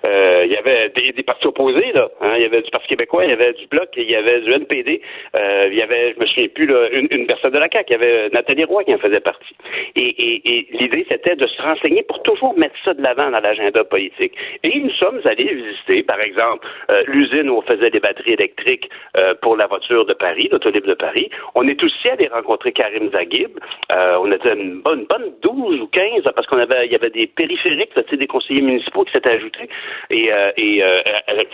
[0.04, 2.08] Euh, il y avait des, partis opposés, là.
[2.20, 2.34] Hein.
[2.36, 4.52] Il y avait du Parti québécois, il y avait du Bloc, il y avait du
[4.52, 5.00] NPD.
[5.34, 7.86] Euh, il y avait, je me souviens plus, là, une, personne de la CAQ.
[7.88, 9.56] Il y avait Nathalie Roy qui en faisait partie.
[9.96, 13.40] Et, et, et l'idée, c'était de se renseigner pour toujours mettre ça de l'avant dans
[13.40, 14.32] l'agenda politique.
[14.62, 18.88] Et nous sommes allés visiter, par exemple, euh, l'usine où on faisait des batteries électriques
[19.16, 21.30] euh, pour la voiture de Paris, l'autolib de Paris.
[21.54, 23.58] On est aussi allé rencontrer Karim Zaghib.
[23.92, 27.10] Euh, on était une bonne, bonne 12 ou 15 parce qu'on avait, il y avait
[27.10, 29.68] des périphériques, là, des conseillers municipaux qui s'étaient ajoutés.
[30.10, 30.82] Et, et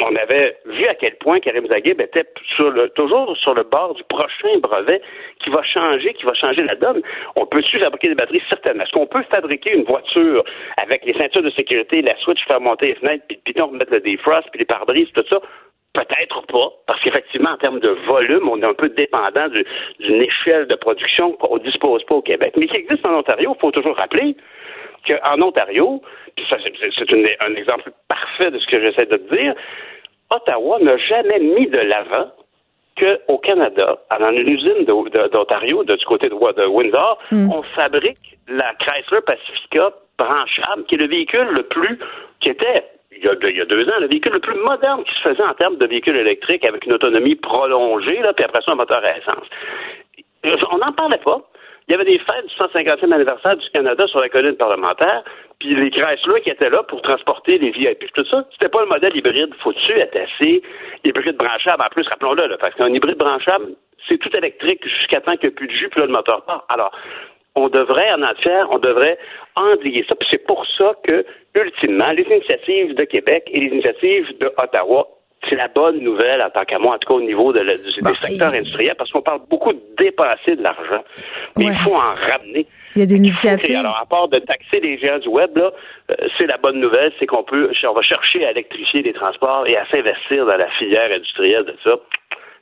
[0.01, 2.25] on avait vu à quel point Karim Zaghib était
[2.59, 5.01] le, toujours sur le bord du prochain brevet
[5.43, 7.03] qui va changer, qui va changer la donne.
[7.37, 8.43] On peut-tu fabriquer des batteries?
[8.49, 8.85] Certainement.
[8.85, 10.45] Est-ce qu'on peut fabriquer une voiture
[10.77, 14.01] avec les ceintures de sécurité, la switch, faire monter les fenêtres, puis, puis remettre le
[14.01, 15.41] defrost, puis les pare-brises, tout ça?
[15.95, 19.47] Peut-être pas, parce qu'effectivement, en termes de volume, on est un peu dépendant
[20.01, 22.55] d'une échelle de production qu'on ne dispose pas au Québec.
[22.57, 24.35] Mais qui existe en Ontario, il faut toujours rappeler
[25.07, 26.03] qu'en Ontario,
[26.37, 29.55] puis ça, c'est un exemple parfait de ce que j'essaie de te dire,
[30.31, 32.31] Ottawa n'a jamais mis de l'avant
[32.99, 37.51] qu'au Canada, dans une usine d'Ontario, du côté de, Windsor, hmm.
[37.51, 41.99] on fabrique la Chrysler Pacifica branchable, qui est le véhicule le plus,
[42.41, 42.85] qui était
[43.17, 45.15] il y, a deux, il y, a deux, ans, le véhicule le plus moderne qui
[45.15, 48.73] se faisait en termes de véhicule électrique avec une autonomie prolongée, là, puis après ça,
[48.73, 49.47] un moteur à essence.
[50.73, 51.41] On n'en parlait pas.
[51.87, 55.23] Il y avait des fêtes du 150e anniversaire du Canada sur la colline parlementaire,
[55.59, 58.89] puis les Chrysler qui étaient là pour transporter les VIP, tout ça, c'était pas le
[58.89, 59.55] modèle hybride.
[59.97, 60.63] Être assez
[61.05, 61.83] hybride branchable?
[61.83, 63.67] En plus, rappelons-le, parce qu'un hybride branchable,
[64.09, 66.43] c'est tout électrique jusqu'à temps qu'il n'y ait plus de jus, puis là, le moteur
[66.45, 66.65] part.
[66.69, 66.91] Alors,
[67.55, 69.19] on devrait, en entière, on devrait
[69.55, 70.15] endiguer ça.
[70.15, 71.25] Puis c'est pour ça que,
[71.55, 75.07] ultimement, les initiatives de Québec et les initiatives de Ottawa
[75.49, 78.15] c'est la bonne nouvelle en tant qu'à moi, en tout cas au niveau de des
[78.27, 81.05] secteurs industriels, parce qu'on parle beaucoup de dépenser de l'argent.
[81.57, 82.67] Mais il faut en ramener.
[82.97, 83.77] Il y a des initiatives.
[83.77, 85.73] alors, à part de taxer les géants du web, là,
[86.11, 89.67] euh, c'est la bonne nouvelle, c'est qu'on peut, on va chercher à électrifier les transports
[89.67, 91.97] et à s'investir dans la filière industrielle de ça.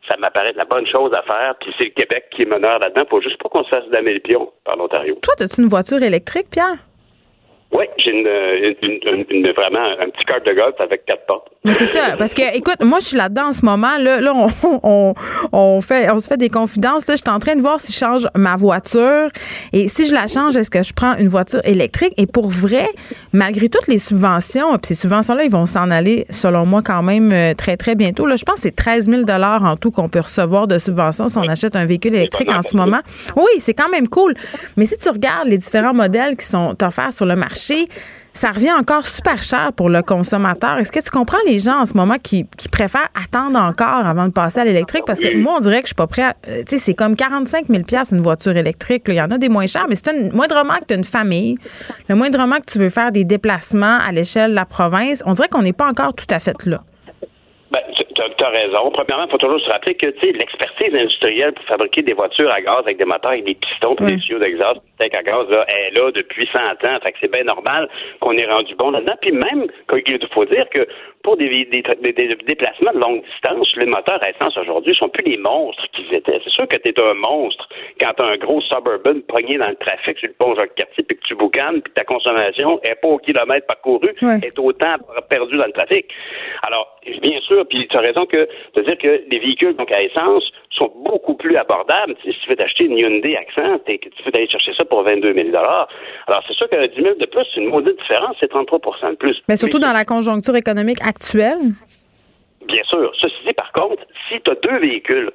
[0.08, 1.54] Ça m'apparaît la bonne chose à faire.
[1.60, 3.04] Puis c'est le Québec qui est meneur là-dedans.
[3.08, 5.18] Faut juste pas qu'on se fasse damer le pion par l'Ontario.
[5.22, 6.78] Toi, as-tu une voiture électrique, Pierre?
[7.72, 11.48] Oui, j'ai une, vraiment un petit carte de golf avec quatre portes.
[11.64, 13.96] Mais c'est ça, parce que, écoute, moi, je suis là-dedans en ce moment.
[13.98, 14.34] Là, là
[14.82, 15.14] on,
[15.52, 17.06] on, fait, on se fait des confidences.
[17.06, 19.28] Là, je suis en train de voir si je change ma voiture.
[19.72, 22.12] Et si je la change, est-ce que je prends une voiture électrique?
[22.18, 22.86] Et pour vrai,
[23.32, 27.32] malgré toutes les subventions, puis ces subventions-là, ils vont s'en aller, selon moi, quand même
[27.32, 28.26] euh, très, très bientôt.
[28.26, 31.38] Là, je pense que c'est 13 000 en tout qu'on peut recevoir de subventions si
[31.38, 33.00] on achète un véhicule électrique en ce moment.
[33.36, 34.34] Oui, c'est quand même cool.
[34.76, 37.61] Mais si tu regardes les différents modèles qui sont offerts sur le marché,
[38.32, 40.78] ça revient encore super cher pour le consommateur.
[40.78, 44.32] Est-ce que tu comprends les gens en ce moment qui, préfèrent attendre encore avant de
[44.32, 45.04] passer à l'électrique?
[45.06, 46.34] Parce que moi, on dirait que je suis pas prêt.
[46.48, 47.82] Euh, tu sais, c'est comme 45 000
[48.12, 49.02] une voiture électrique.
[49.08, 51.04] Il y en a des moins chers, mais c'est un moindrement que tu as une
[51.04, 51.56] famille,
[52.08, 55.48] le moindrement que tu veux faire des déplacements à l'échelle de la province, on dirait
[55.48, 56.82] qu'on n'est pas encore tout à fait là.
[57.70, 57.80] Ben,
[58.36, 58.90] tu as, raison.
[58.90, 62.80] Premièrement, il faut toujours se rappeler que l'expertise industrielle pour fabriquer des voitures à gaz
[62.80, 66.10] avec des moteurs avec des pistons et des tuyaux d'exhaust à gaz là, est là
[66.12, 66.98] depuis 100 ans.
[67.02, 67.88] Fait que c'est bien normal
[68.20, 69.16] qu'on ait rendu bon là-dedans.
[69.20, 70.86] Puis même, il faut dire que
[71.22, 71.68] pour des,
[72.46, 76.40] déplacements de longue distance, les moteurs à essence aujourd'hui sont plus les monstres qu'ils étaient.
[76.44, 77.68] C'est sûr que tu es un monstre
[78.00, 81.16] quand tu as un gros suburban pogné dans le trafic sur le pont Jacques-Cartier puis
[81.16, 84.08] que tu boucanes puis ta consommation est pas au kilomètre parcouru,
[84.42, 84.96] est autant
[85.28, 86.06] perdu dans le trafic.
[86.62, 90.02] Alors, bien sûr, puis tu as raison que de dire que les véhicules donc à
[90.02, 92.14] essence sont beaucoup plus abordables.
[92.24, 95.48] Si tu veux t'acheter une Hyundai Accent, tu veux aller chercher ça pour 22 000
[95.56, 95.88] Alors,
[96.46, 98.78] c'est sûr que 10 000 de plus, c'est une maudite différence, c'est 33
[99.10, 99.42] de plus.
[99.48, 101.74] Mais surtout dans la conjoncture économique actuelle?
[102.66, 103.12] Bien sûr.
[103.20, 105.30] Ceci dit, par contre, si tu as deux véhicules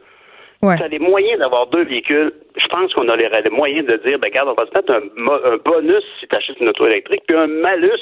[0.62, 2.34] Tu as les moyens d'avoir deux véhicules.
[2.56, 5.58] Je pense qu'on aurait les moyens de dire, ben, regarde, on va se mettre un,
[5.58, 8.02] bonus si tu achètes une auto électrique, puis un malus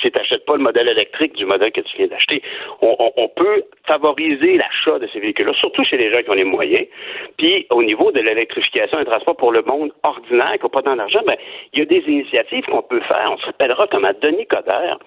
[0.00, 2.42] si tu n'achètes pas le modèle électrique du modèle que tu viens d'acheter.
[2.80, 6.86] On, peut favoriser l'achat de ces véhicules-là, surtout chez les gens qui ont les moyens.
[7.36, 10.96] Puis, au niveau de l'électrification des transports pour le monde ordinaire qui n'a pas tant
[10.96, 11.36] d'argent, ben,
[11.74, 13.30] il y a des initiatives qu'on peut faire.
[13.30, 14.98] On se rappellera comment Denis Coderre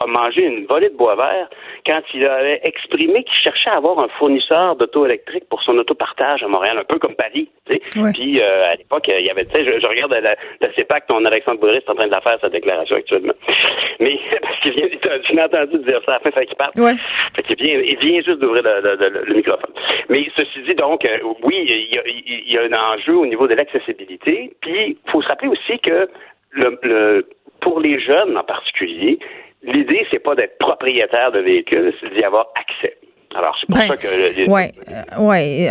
[0.00, 1.48] a mangé une volée de bois vert
[1.86, 5.78] quand il avait exprimé qu'il cherchait à avoir un fournisseur d'auto électrique pour son
[6.42, 7.48] à Montréal, un peu comme Paris.
[7.66, 11.24] Puis euh, à l'époque, il y avait, tu sais, je, regarde la, la CEPAC, ton
[11.24, 13.34] Alexandre Bourris est en train de la faire sa déclaration actuellement.
[14.00, 14.88] Mais parce qu'il vient,
[15.22, 16.72] tu m'as entendu dire ça à la fin, qu'il parle.
[16.76, 16.94] Ouais.
[17.34, 19.72] Fait qu'il vient, il vient juste d'ouvrir le, microphone.
[20.08, 23.26] Mais ceci dit, donc, euh, oui, il y, a, il y, a, un enjeu au
[23.26, 24.52] niveau de l'accessibilité.
[24.60, 26.08] Puis, il faut se rappeler aussi que
[26.50, 27.28] le, le,
[27.60, 29.18] pour les jeunes en particulier,
[29.62, 32.96] l'idée, c'est pas d'être propriétaire de véhicules, c'est d'y avoir accès.
[33.34, 34.48] Alors, c'est pour ben, ça que.
[34.48, 34.62] Oui,
[35.18, 35.70] ouais,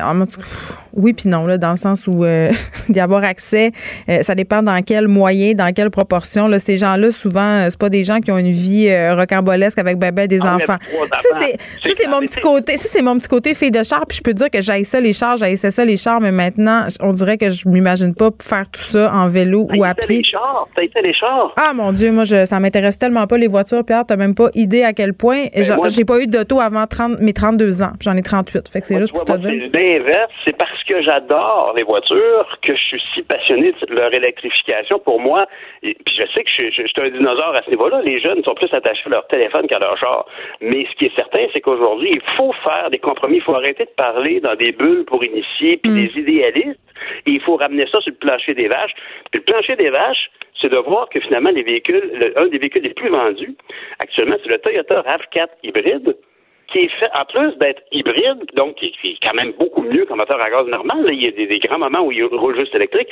[0.96, 2.52] oui, puis non, là, dans le sens où euh,
[2.90, 3.72] d'y avoir accès,
[4.10, 6.48] euh, ça dépend dans quel moyen, dans quelle proportion.
[6.48, 9.80] Là, ces gens-là, souvent, euh, c'est pas des gens qui ont une vie euh, rocambolesque
[9.80, 10.78] avec bébé des ah, enfants.
[11.14, 11.40] Ça,
[11.82, 12.78] c'est mon petit côté.
[12.78, 14.06] Ça, c'est mon petit côté fille de char.
[14.08, 16.86] Puis je peux dire que j'aille ça les chars, j'aille ça les chars, mais maintenant,
[17.00, 20.18] on dirait que je m'imagine pas faire tout ça en vélo ou à pied.
[20.18, 21.54] Les chars, été les chars.
[21.58, 23.84] Ah mon Dieu, moi, je, ça m'intéresse tellement pas les voitures.
[23.84, 25.46] Pierre, t'as même pas idée à quel point.
[25.56, 27.94] Ben, j'ai pas eu d'auto avant 30, mes 32 ans.
[28.00, 28.68] J'en ai 38.
[28.68, 29.52] Fait que c'est juste pour te dire.
[29.74, 35.00] L'inverse, c'est parce que j'adore les voitures que je suis si passionné de leur électrification.
[35.00, 35.48] Pour moi,
[35.82, 38.02] et, puis je sais que je, suis un dinosaure à ce niveau-là.
[38.02, 40.26] Les jeunes sont plus attachés à leur téléphone qu'à leur char.
[40.62, 43.38] Mais ce qui est certain, c'est qu'aujourd'hui, il faut faire des compromis.
[43.38, 45.96] Il faut arrêter de parler dans des bulles pour initier, puis mm.
[45.96, 46.80] des idéalistes.
[47.26, 48.94] Et il faut ramener ça sur le plancher des vaches.
[49.32, 50.30] Puis le plancher des vaches,
[50.62, 53.56] c'est de voir que finalement, les véhicules, un des véhicules les plus vendus
[54.00, 56.16] actuellement, c'est le Toyota RAV4 hybride
[56.72, 60.16] qui est fait, en plus d'être hybride, donc qui, est quand même beaucoup mieux qu'un
[60.16, 63.08] moteur à gaz normal, il y a des, grands moments où il roule juste électrique,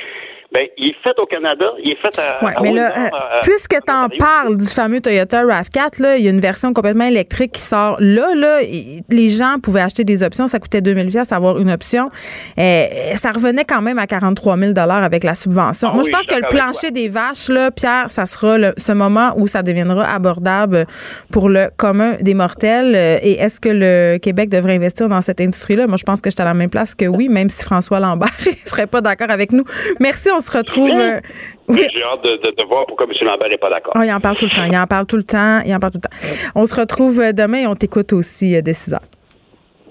[0.52, 2.44] ben, il est fait au Canada, il est fait à.
[2.44, 3.08] Ouais, mais là, euh,
[3.42, 7.06] puisque tu en parles du fameux Toyota RAV4, là, il y a une version complètement
[7.06, 8.34] électrique qui sort là.
[8.34, 8.60] là
[9.08, 12.10] les gens pouvaient acheter des options, ça coûtait 2000 pièces avoir une option.
[12.58, 15.88] Euh, ça revenait quand même à 43 000 avec la subvention.
[15.90, 19.32] Ah Moi, je pense que le plancher des vaches, là, Pierre, ça sera ce moment
[19.36, 20.86] où ça deviendra abordable
[21.32, 22.94] pour le commun des mortels.
[22.94, 25.88] Euh, et est-ce que le Québec devrait investir dans cette industrie-là?
[25.88, 27.98] Moi, je pense que je suis à la même place que oui, même si François
[27.98, 29.64] Lambert ne serait pas d'accord avec nous.
[29.98, 30.90] Merci, on se retrouve.
[30.90, 31.20] Euh,
[31.68, 33.26] J'ai hâte de, voir pourquoi M.
[33.26, 33.94] Lambert n'est pas d'accord.
[33.96, 34.64] Oh, il en parle tout le temps.
[34.64, 35.60] Il en parle tout le temps.
[35.66, 36.16] Il en parle tout le temps.
[36.54, 39.00] On se retrouve euh, demain et on t'écoute aussi euh, dès 6 heures.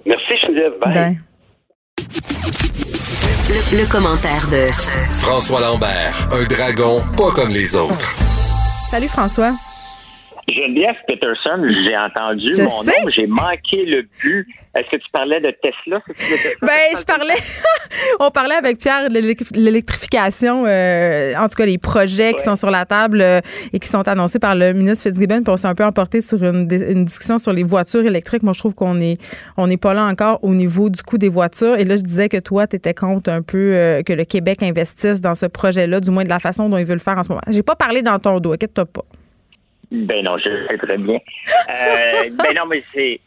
[0.06, 0.74] Merci, Geneviève.
[0.80, 1.20] Bye.
[3.50, 4.72] Le, le, commentaire de
[5.20, 8.16] François Lambert, un dragon pas comme les autres.
[8.90, 9.52] Salut François.
[10.48, 14.48] Geneviève Peterson, j'ai entendu mon nom, j'ai manqué le but.
[14.74, 16.02] Est-ce que tu parlais de Tesla?
[16.62, 17.34] ben, je parlais,
[18.22, 22.72] on parlait avec Pierre de l'électrification, euh, en tout cas les projets qui sont sur
[22.72, 23.42] la table euh,
[23.74, 26.42] et qui sont annoncés par le ministre Fitzgibbon, puis on s'est un peu emporté sur
[26.44, 28.44] une, discussion sur les voitures électriques.
[28.44, 29.16] Moi, je trouve qu'on est,
[29.58, 31.78] on n'est pas là encore au niveau du coût des voitures.
[31.78, 34.64] Et là, je disais que toi, tu étais contre un peu euh, que le Québec
[34.64, 37.24] investisse dans ce projet-là, du moins de la façon dont il veut le faire en
[37.24, 37.42] ce moment.
[37.48, 39.04] J'ai pas parlé dans ton dos, inquiète-toi pas.
[39.92, 41.20] Ben non, je sais très bien.
[41.70, 43.20] Euh, ben non, mais c'est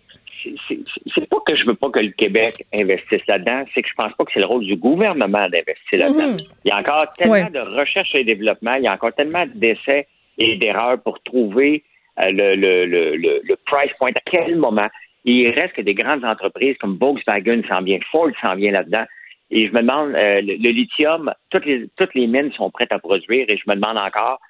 [1.14, 4.12] c'est pas que je veux pas que le Québec investisse là-dedans, c'est que je pense
[4.14, 6.32] pas que c'est le rôle du gouvernement d'investir là-dedans.
[6.32, 6.36] Mhm.
[6.64, 10.06] Il y a encore tellement de recherche et développement, il y a encore tellement d'essais
[10.38, 11.84] et d'erreurs pour trouver
[12.20, 14.10] euh, le, le, le, le, price point.
[14.14, 14.88] À quel moment?
[15.24, 19.04] Il reste que des grandes entreprises comme Volkswagen s'en vient, Ford s'en vient là-dedans.
[19.50, 22.98] Et je me demande, euh, le, lithium, toutes les, toutes les mines sont prêtes à
[22.98, 24.40] produire et je me demande encore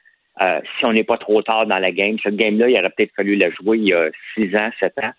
[0.40, 2.16] euh, si on n'est pas trop tard dans la game.
[2.22, 5.12] Cette game-là, il aurait peut-être fallu la jouer il y a six ans, sept ans.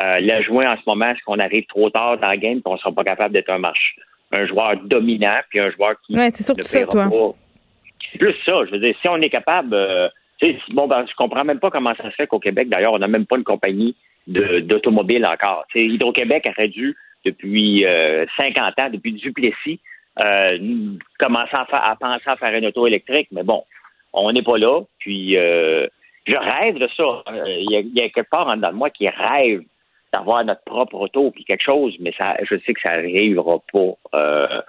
[0.00, 2.62] Euh, la jouer en ce moment, est-ce qu'on arrive trop tard dans la game et
[2.62, 3.96] qu'on ne sera pas capable d'être un marche,
[4.30, 6.16] un joueur dominant puis un joueur qui.
[6.16, 7.08] Ouais, c'est surtout ça, toi.
[8.12, 8.64] C'est plus ça.
[8.66, 9.74] Je veux dire, si on est capable.
[9.74, 10.08] Euh,
[10.70, 13.08] bon, ben, je comprends même pas comment ça se fait qu'au Québec, d'ailleurs, on n'a
[13.08, 13.96] même pas une compagnie
[14.26, 15.66] d'automobile encore.
[15.74, 17.84] Hydro-Québec aurait dû, depuis
[18.36, 19.80] 50 ans, depuis Duplessis,
[21.18, 23.64] commencer à, à penser à faire une auto électrique, mais bon,
[24.12, 24.80] on n'est pas là.
[24.98, 25.86] Puis euh,
[26.26, 27.02] je rêve de ça.
[27.02, 29.62] Euh, il y, a, quelque part en dedans de moi qui rêve
[30.12, 33.92] d'avoir notre propre auto puis quelque chose, mais ça, je sais que ça n'arrivera pas.
[34.14, 34.62] Euh,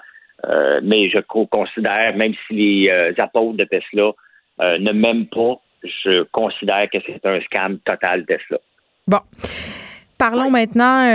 [0.83, 4.11] mais je considère, même si les apôtres de Tesla
[4.59, 8.57] ne m'aiment pas, je considère que c'est un scam total Tesla.
[9.07, 9.19] Bon.
[10.17, 11.05] Parlons maintenant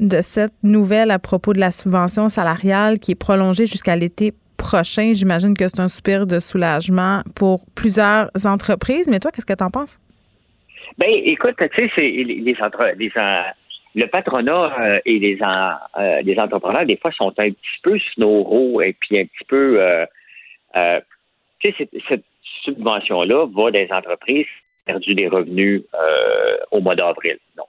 [0.00, 5.12] de cette nouvelle à propos de la subvention salariale qui est prolongée jusqu'à l'été prochain.
[5.14, 9.08] J'imagine que c'est un soupir de soulagement pour plusieurs entreprises.
[9.08, 9.98] Mais toi, qu'est-ce que tu en penses?
[10.98, 12.56] Ben, écoute, tu sais, c'est les, les,
[13.94, 15.38] le patronat et les,
[16.22, 19.80] les entrepreneurs, des fois, sont un petit peu snoraux et puis un petit peu.
[21.60, 22.24] tu sais, cette
[22.64, 25.82] subvention-là va des entreprises qui ont perdu des revenus
[26.70, 27.38] au mois d'avril.
[27.56, 27.68] Donc,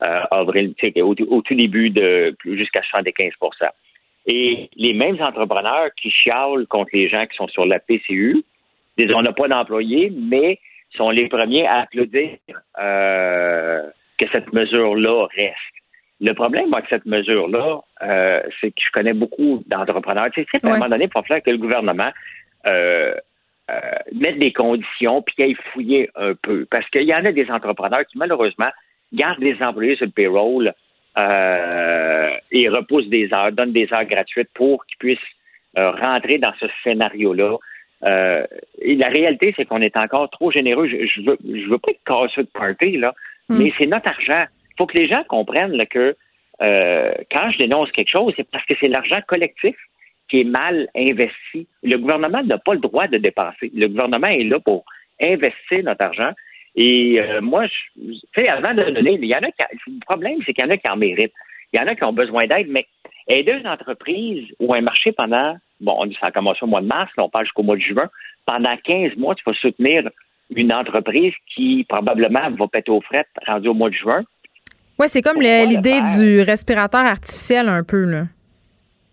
[0.00, 3.32] avril, au, au tout début de jusqu'à 75
[4.30, 8.44] et les mêmes entrepreneurs qui chialent contre les gens qui sont sur la PCU,
[8.96, 10.60] disent on n'a pas d'employés, mais
[10.96, 12.38] sont les premiers à applaudir
[12.80, 13.82] euh,
[14.18, 15.56] que cette mesure-là reste.
[16.20, 20.30] Le problème avec cette mesure-là, euh, c'est que je connais beaucoup d'entrepreneurs.
[20.32, 22.10] Tu sais, à un moment donné, il faut faire que le gouvernement
[22.66, 23.14] euh,
[24.12, 26.66] mette des conditions puis qu'il fouiller un peu.
[26.70, 28.70] Parce qu'il y en a des entrepreneurs qui, malheureusement,
[29.12, 30.72] gardent des employés sur le payroll
[31.18, 35.18] euh, et repousse des heures, donne des heures gratuites pour qu'ils puissent
[35.78, 37.56] euh, rentrer dans ce scénario-là.
[38.02, 38.46] Euh,
[38.80, 40.88] et la réalité, c'est qu'on est encore trop généreux.
[40.88, 43.14] Je, je veux, je veux pas être casseux de party, là,
[43.48, 43.58] hmm.
[43.58, 44.44] mais c'est notre argent.
[44.70, 46.16] Il faut que les gens comprennent là, que
[46.62, 49.76] euh, quand je dénonce quelque chose, c'est parce que c'est l'argent collectif
[50.28, 51.66] qui est mal investi.
[51.82, 53.70] Le gouvernement n'a pas le droit de dépenser.
[53.74, 54.84] Le gouvernement est là pour
[55.20, 56.32] investir notre argent.
[56.76, 60.38] Et euh, moi, tu sais, avant de donner, il y en a qui, le problème,
[60.46, 61.32] c'est qu'il y en a qui en méritent.
[61.72, 62.86] Il y en a qui ont besoin d'aide, mais
[63.28, 67.10] aider une entreprise ou un marché pendant, bon, ça a commencé au mois de mars,
[67.16, 68.08] là, on parle jusqu'au mois de juin,
[68.46, 70.08] pendant 15 mois, tu vas soutenir
[70.54, 74.22] une entreprise qui probablement va péter aux frettes rendu au mois de juin.
[74.98, 78.24] Oui, c'est comme l'idée du respirateur artificiel un peu, là.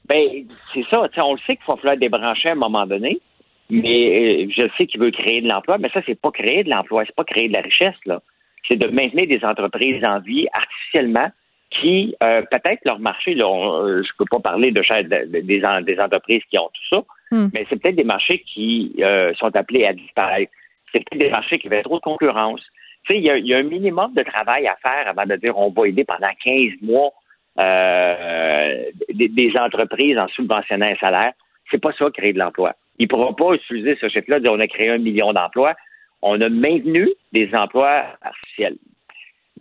[0.08, 1.08] Ben, c'est ça.
[1.18, 3.20] On le sait qu'il va falloir débrancher à un moment donné.
[3.69, 6.69] Mais euh, je sais qu'il veut créer de l'emploi, mais ça, c'est pas créer de
[6.69, 8.22] l'emploi, c'est pas créer de la richesse, là.
[8.68, 11.30] C'est de maintenir des entreprises en vie artificiellement
[11.69, 14.81] qui, euh, peut-être leur marché, là, euh, je peux pas parler de,
[15.26, 17.49] des, des, entreprises qui ont tout ça, hmm.
[17.53, 18.95] mais c'est peut-être des marchés qui
[19.38, 20.52] sont appelés à disparaître.
[20.91, 22.61] C'est peut-être des marchés qui avaient trop de concurrence.
[23.06, 25.69] Tu sais, il y, a un minimum de travail à faire avant de dire on
[25.69, 27.11] va aider pendant 15 mois
[27.57, 31.34] des, des, entreprises en subventionnant un salaire.
[31.69, 32.76] C'est pas ça créer de l'emploi.
[32.99, 35.76] Il ne pourra pas utiliser ce de dire on a créé un million d'emplois.
[36.22, 38.78] On a maintenu des emplois artificiels.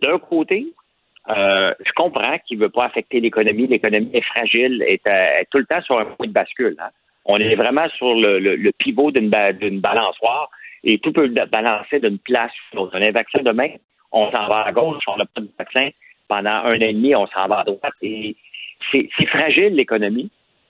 [0.01, 0.67] D'un côté,
[1.29, 3.67] euh, je comprends qu'il ne veut pas affecter l'économie.
[3.67, 6.75] L'économie est fragile, est, est, tout le temps sur un point de bascule.
[6.79, 6.89] Hein.
[7.25, 10.49] On est vraiment sur le, pivot d'une balançoire
[10.83, 13.69] et tout peut balancer d'une place sur un vaccin demain,
[14.11, 15.89] on s'en va à gauche, on n'a pas de vaccin.
[16.29, 17.93] Pendant un an et demi, on s'en va à droite.
[18.01, 18.35] Et
[18.91, 20.29] c'est fragile, l'économie.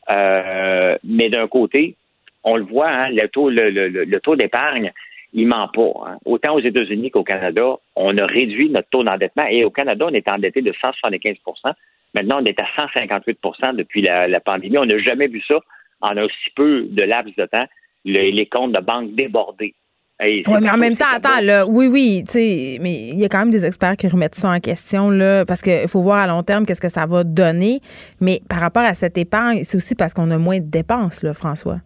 [0.09, 1.95] Euh, mais d'un côté,
[2.43, 4.91] on le voit, hein, le taux, le, taux d'épargne,
[5.33, 5.91] il ment pas.
[6.07, 6.17] Hein.
[6.25, 9.45] Autant aux États-Unis qu'au Canada, on a réduit notre taux d'endettement.
[9.49, 11.73] Et au Canada, on est endetté de 175%
[12.13, 14.77] Maintenant, on est à 158% depuis la, pandémie.
[14.77, 15.55] On n'a jamais vu ça
[16.01, 17.65] en aussi peu de laps de temps,
[18.05, 19.73] les comptes de banque débordés.
[20.19, 23.29] oui, mais en même temps, attends, là, oui, oui, tu sais, mais il y a
[23.29, 26.27] quand même des experts qui remettent ça en question, là, parce qu'il faut voir à
[26.27, 27.81] long terme qu'est-ce que ça va donner.
[28.19, 31.33] Mais par rapport à cette épargne, c'est aussi parce qu'on a moins de dépenses, là,
[31.33, 31.77] François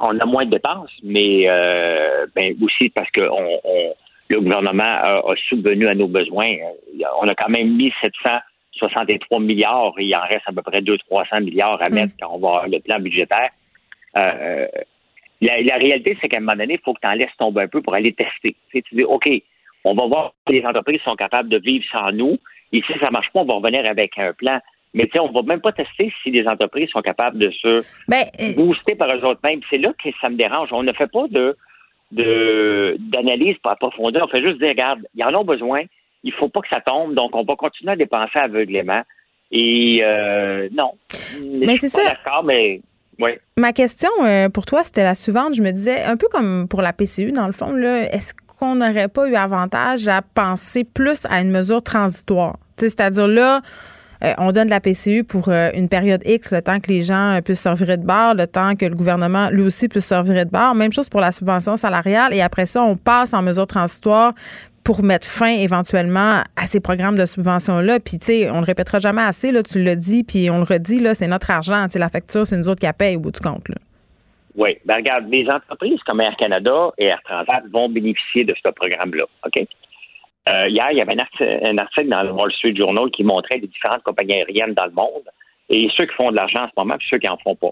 [0.00, 3.28] on a moins de dépenses, mais euh, ben, aussi parce que
[4.28, 6.56] le gouvernement a, subvenu à nos besoins.
[7.20, 11.44] On a quand même mis 763 milliards et il en reste à peu près 200-300
[11.44, 12.16] milliards à mettre mm.
[12.20, 13.50] quand on va avoir le plan budgétaire.
[14.16, 14.66] Euh,
[15.40, 17.68] la, réalité, c'est qu'à un moment donné, il faut que tu en laisses tomber un
[17.68, 18.56] peu pour aller tester.
[18.70, 19.28] Tu, dis, OK,
[19.84, 22.38] on va voir si les entreprises sont capables de vivre sans nous.
[22.72, 24.60] Et si ça ne marche pas, on va revenir avec un plan.
[24.94, 27.84] Mais tu sais, on va même pas tester si les entreprises sont capables de se
[28.08, 29.60] ben, euh, booster par eux autres mêmes.
[29.68, 30.68] C'est là que ça me dérange.
[30.72, 31.56] On ne fait pas de
[32.12, 34.24] d'analyse par profondeur.
[34.24, 35.82] On fait juste dire, regarde, ils en ont besoin.
[36.22, 37.14] Il faut pas que ça tombe.
[37.14, 39.02] Donc, on va continuer à dépenser aveuglément.
[39.50, 40.92] Et euh, non.
[41.42, 42.04] Mais c'est ça.
[42.04, 42.80] D'accord, mais
[43.18, 43.30] oui.
[43.58, 45.54] Ma question euh, pour toi, c'était la suivante.
[45.54, 49.08] Je me disais, un peu comme pour la PCU, dans le fond, est-ce qu'on n'aurait
[49.08, 52.56] pas eu avantage à penser plus à une mesure transitoire?
[52.76, 53.60] C'est-à-dire là,
[54.38, 57.36] on donne de la PCU pour euh, une période X, le temps que les gens
[57.36, 60.50] euh, puissent servir de bar, le temps que le gouvernement, lui aussi, puisse servir de
[60.50, 60.74] bar.
[60.74, 62.32] Même chose pour la subvention salariale.
[62.32, 64.32] Et après ça, on passe en mesure transitoire
[64.84, 68.00] pour mettre fin éventuellement à ces programmes de subvention-là.
[68.00, 71.00] Puis, tu sais, on le répétera jamais assez, tu l'as dit, puis on le redit,
[71.00, 71.84] là, c'est notre argent.
[71.84, 73.64] Tu sais, la facture, c'est nous autres qui la paye au bout du compte.
[74.56, 74.76] Oui.
[74.84, 79.24] Ben, regarde, les entreprises comme Air Canada et Air Transat vont bénéficier de ce programme-là.
[79.46, 79.66] OK?
[80.48, 83.66] Euh, hier, il y avait un article, dans le Wall Street Journal qui montrait les
[83.66, 85.24] différentes compagnies aériennes dans le monde
[85.70, 87.70] et ceux qui font de l'argent en ce moment et ceux qui n'en font pas.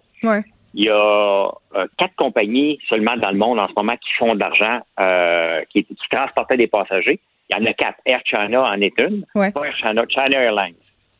[0.74, 4.34] Il y a euh, quatre compagnies seulement dans le monde en ce moment qui font
[4.34, 7.20] de l'argent, euh, qui, transportaient des passagers.
[7.50, 7.98] Il y en a quatre.
[8.06, 9.26] Air China en est une.
[9.36, 10.74] Air China, China Airlines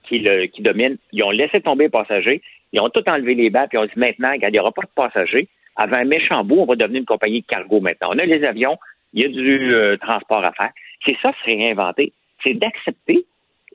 [0.05, 0.97] qui, le, qui domine.
[1.13, 2.41] Ils ont laissé tomber les passagers.
[2.73, 4.83] Ils ont tout enlevé les bas puis ils ont dit maintenant, il n'y aura pas
[4.83, 5.49] de passagers.
[5.77, 8.09] Avant un méchant bout, on va devenir une compagnie de cargo maintenant.
[8.13, 8.79] On a les avions,
[9.13, 10.71] il y a du transport à faire.
[11.05, 12.13] C'est ça, se réinventer.
[12.45, 13.25] C'est d'accepter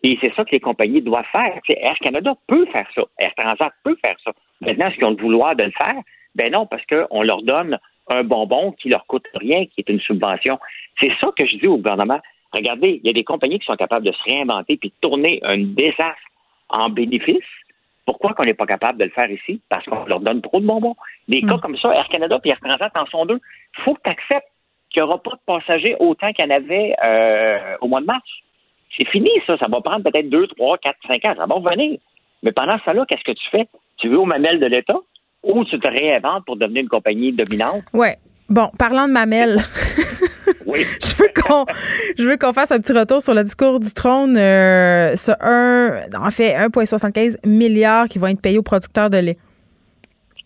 [0.04, 1.60] Et c'est ça que les compagnies doivent faire.
[1.68, 3.04] Air Canada peut faire ça.
[3.20, 4.32] Air Transat peut faire ça.
[4.62, 5.96] Maintenant, est-ce qu'ils ont le vouloir de le faire?
[6.36, 7.80] Ben non, parce qu'on leur donne
[8.10, 10.60] un bonbon qui leur coûte rien, qui est une subvention.
[11.00, 12.22] C'est ça que je dis au gouvernement.
[12.54, 15.40] Regardez, il y a des compagnies qui sont capables de se réinventer puis de tourner
[15.44, 16.22] un désastre
[16.70, 17.44] en bénéfice.
[18.06, 19.62] Pourquoi qu'on n'est pas capable de le faire ici?
[19.68, 20.96] Parce qu'on leur donne trop de bonbons.
[21.28, 21.60] Des cas hmm.
[21.60, 23.40] comme ça, Air Canada et Air Transat en sont deux.
[23.78, 24.48] Il faut que tu acceptes
[24.90, 28.06] qu'il n'y aura pas de passagers autant qu'il y en avait euh, au mois de
[28.06, 28.28] mars.
[28.98, 29.58] C'est fini, ça.
[29.58, 31.34] Ça va prendre peut-être deux, trois, quatre, cinq ans.
[31.38, 32.00] Ça va revenir.
[32.44, 33.68] Mais pendant ça, là, qu'est-ce que tu fais?
[33.98, 34.98] Tu veux au mamelle de l'État
[35.44, 37.84] ou tu te réinventes pour devenir une compagnie dominante?
[37.94, 38.08] Oui.
[38.50, 39.58] Bon, parlant de mamelle.
[40.66, 40.86] oui.
[41.02, 41.66] je veux qu'on
[42.18, 46.54] je veux qu'on fasse un petit retour sur le discours du trône euh, en fait
[46.56, 49.38] 1,75 milliards qui vont être payés aux producteurs de lait.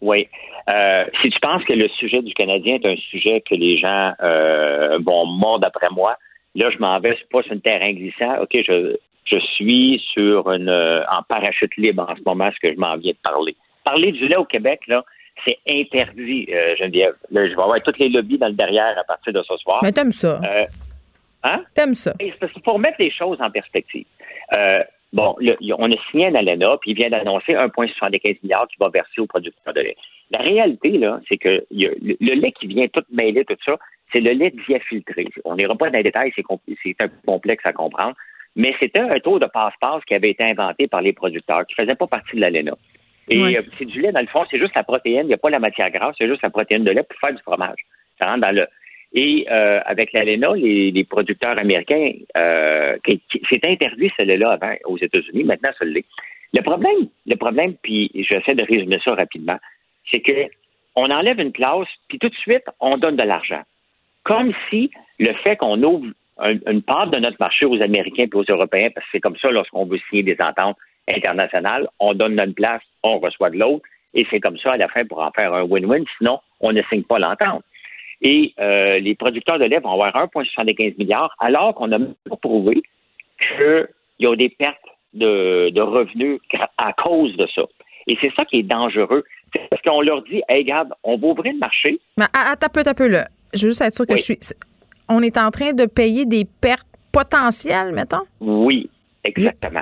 [0.01, 0.27] Oui.
[0.70, 4.14] Euh, si tu penses que le sujet du Canadien est un sujet que les gens
[4.22, 6.18] euh, vont mordre après moi,
[6.54, 8.42] Là, je m'en vais pas sur un terrain glissant.
[8.42, 12.74] OK, je, je suis sur une euh, en parachute libre en ce moment, ce que
[12.74, 13.56] je m'en viens de parler.
[13.86, 15.06] Parler du lait au Québec, là,
[15.46, 17.14] c'est interdit, Geneviève.
[17.32, 19.80] Là, je vais avoir toutes les lobbies dans le derrière à partir de ce soir.
[19.82, 20.42] Mais t'aimes ça.
[21.44, 21.64] Hein?
[21.74, 22.14] T'aimes ça.
[22.20, 22.34] Il
[22.66, 24.06] faut remettre les choses en perspective.
[25.14, 25.36] Bon,
[25.78, 29.28] on a signé un ALENA, puis il vient d'annoncer 1,75 milliard qui va verser aux
[29.28, 29.98] producteurs de lait.
[30.32, 33.78] La réalité, là, c'est que le, le, lait qui vient tout mêler, tout ça,
[34.14, 35.28] c'est le lait diafiltré.
[35.44, 36.46] On n'ira pas dans les détails, c'est
[37.02, 38.16] un peu complexe à comprendre,
[38.56, 41.84] mais c'était un taux de passe-passe qui avait été inventé par les producteurs, qui ne
[41.84, 42.74] faisait pas partie de l'ALENA.
[43.30, 45.38] Et euh, c'est du lait, dans le fond, c'est juste la protéine, il n'y a
[45.38, 47.80] pas la matière grasse, c'est juste la protéine de lait pour faire du fromage.
[48.20, 48.68] Ça rentre dans le.
[49.14, 52.98] Et euh, avec l'ALENA, les, les, producteurs américains, euh,
[53.50, 56.06] c'est interdit ce lait-là avant aux États-Unis, maintenant ça l'est.
[56.54, 59.58] Le problème, le problème, puis j'essaie de résumer ça rapidement,
[60.10, 60.48] c'est que
[60.96, 63.64] on enlève une clause, puis tout de suite, on donne de l'argent
[64.24, 66.08] comme si le fait qu'on ouvre
[66.68, 69.52] une part de notre marché aux Américains et aux Européens, parce que c'est comme ça
[69.52, 70.78] lorsqu'on veut signer des ententes
[71.08, 73.84] internationales, on donne notre place, on reçoit de l'autre,
[74.14, 76.82] et c'est comme ça à la fin pour en faire un win-win, sinon on ne
[76.84, 77.64] signe pas l'entente.
[78.22, 82.35] Et euh, les producteurs de lait vont avoir 1,75 milliards, alors qu'on a même pas
[82.35, 82.81] prouvé
[83.39, 83.88] qu'il
[84.19, 84.77] y a des pertes
[85.14, 86.39] de, revenus
[86.77, 87.64] à cause de ça.
[88.07, 89.23] Et c'est ça qui est dangereux.
[89.69, 91.99] Parce qu'on leur dit, hey, regarde, on va ouvrir le marché.
[92.18, 94.39] Mais attends un peu, un peu, là je veux juste être sûr que je suis.
[95.10, 98.23] On est en train de payer des pertes potentielles, mettons?
[98.39, 98.89] Oui,
[99.23, 99.81] exactement.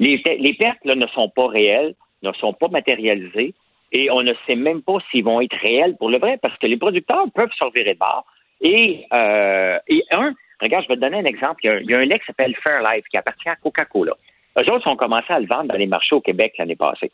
[0.00, 0.18] Les,
[0.58, 3.54] pertes là, ne sont pas réelles, ne sont pas matérialisées,
[3.92, 6.66] et on ne sait même pas s'ils vont être réels pour le vrai, parce que
[6.66, 8.24] les producteurs peuvent se revirer de bord.
[8.60, 11.64] Et, euh, et un, regarde, je vais te donner un exemple.
[11.64, 14.12] Il y a, un lait qui s'appelle Fairlife qui appartient à Coca-Cola.
[14.58, 17.12] Eux autres ont commencé à le vendre dans les marchés au Québec l'année passée.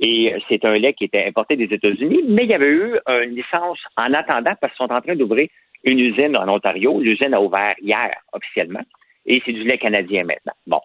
[0.00, 3.34] Et c'est un lait qui était importé des États-Unis, mais il y avait eu une
[3.34, 5.48] licence en attendant parce qu'ils sont en train d'ouvrir
[5.84, 7.00] une usine en Ontario.
[7.00, 8.82] L'usine a ouvert hier officiellement
[9.26, 10.54] et c'est du lait canadien maintenant.
[10.66, 10.80] Bon.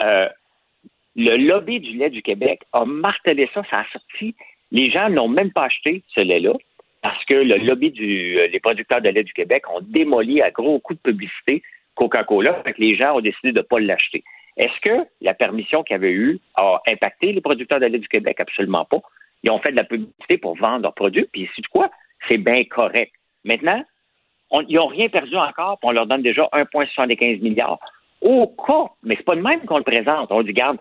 [0.00, 0.28] Euh,
[1.16, 4.34] le lobby du lait du Québec a martelé ça, ça a sorti.
[4.72, 6.54] Les gens n'ont même pas acheté ce lait-là
[7.02, 10.78] parce que le lobby des euh, producteurs de lait du Québec ont démoli à gros
[10.80, 11.62] coups de publicité
[11.94, 14.22] Coca-Cola, fait que les gens ont décidé de ne pas l'acheter.
[14.56, 18.08] Est-ce que la permission qu'il y avait eue a impacté les producteurs de lait du
[18.08, 18.40] Québec?
[18.40, 19.00] Absolument pas.
[19.42, 21.90] Ils ont fait de la publicité pour vendre leurs produits, puis c'est quoi?
[22.28, 23.12] C'est bien correct.
[23.44, 23.82] Maintenant,
[24.68, 27.78] ils n'ont rien perdu encore, puis on leur donne déjà 1,75 milliards.
[28.20, 30.30] Au cas, mais c'est pas de même qu'on le présente.
[30.30, 30.78] On dit, garde,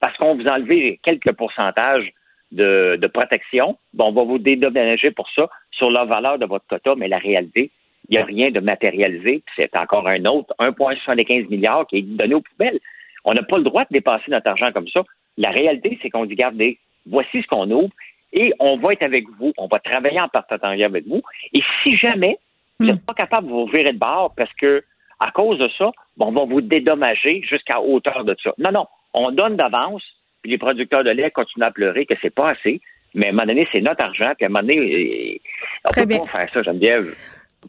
[0.00, 2.12] parce qu'on vous enlevez quelques pourcentages
[2.54, 6.94] de, protection, bon, on va vous dédommager pour ça sur la valeur de votre quota,
[6.96, 7.70] mais la réalité,
[8.08, 12.02] il n'y a rien de matérialisé, puis c'est encore un autre, 1,75 milliards qui est
[12.02, 12.80] donné aux poubelles.
[13.24, 15.02] On n'a pas le droit de dépasser notre argent comme ça.
[15.38, 17.92] La réalité, c'est qu'on dit, regardez, voici ce qu'on ouvre
[18.32, 21.22] et on va être avec vous, on va travailler en partenariat avec vous.
[21.52, 22.38] Et si jamais
[22.78, 23.06] vous n'êtes hmm.
[23.06, 24.84] pas capable de vous virer de bord parce que
[25.20, 28.52] à cause de ça, on va vous dédommager jusqu'à hauteur de ça.
[28.58, 30.02] Non, non, on donne d'avance,
[30.44, 32.82] puis les producteurs de lait continuent à pleurer que c'est pas assez.
[33.14, 35.40] Mais à un moment donné, c'est notre argent, puis à un moment donné,
[35.84, 37.14] on ne peut pas faire ça, Geneviève.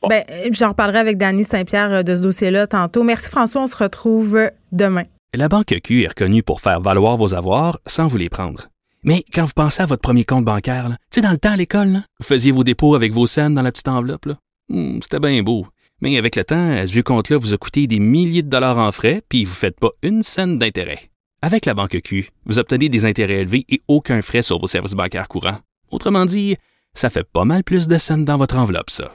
[0.10, 3.04] Ben, j'en reparlerai avec Danny Saint-Pierre euh, de ce dossier-là tantôt.
[3.04, 5.04] Merci François, on se retrouve demain.
[5.34, 8.68] La Banque Q est reconnue pour faire valoir vos avoirs sans vous les prendre.
[9.06, 11.56] Mais quand vous pensez à votre premier compte bancaire, tu sais, dans le temps à
[11.56, 14.28] l'école, vous faisiez vos dépôts avec vos scènes dans la petite enveloppe.
[14.68, 15.66] Hmm, c'était bien beau.
[16.02, 18.92] Mais avec le temps, ce vieux compte-là vous a coûté des milliers de dollars en
[18.92, 21.10] frais, puis vous ne faites pas une scène d'intérêt.
[21.46, 24.94] Avec la Banque Q, vous obtenez des intérêts élevés et aucun frais sur vos services
[24.94, 25.60] bancaires courants.
[25.92, 26.58] Autrement dit,
[26.96, 29.14] ça fait pas mal plus de scènes dans votre enveloppe, ça.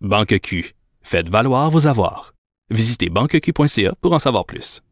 [0.00, 2.34] Banque Q, faites valoir vos avoirs.
[2.70, 4.82] Visitez banqueq.ca pour en savoir plus.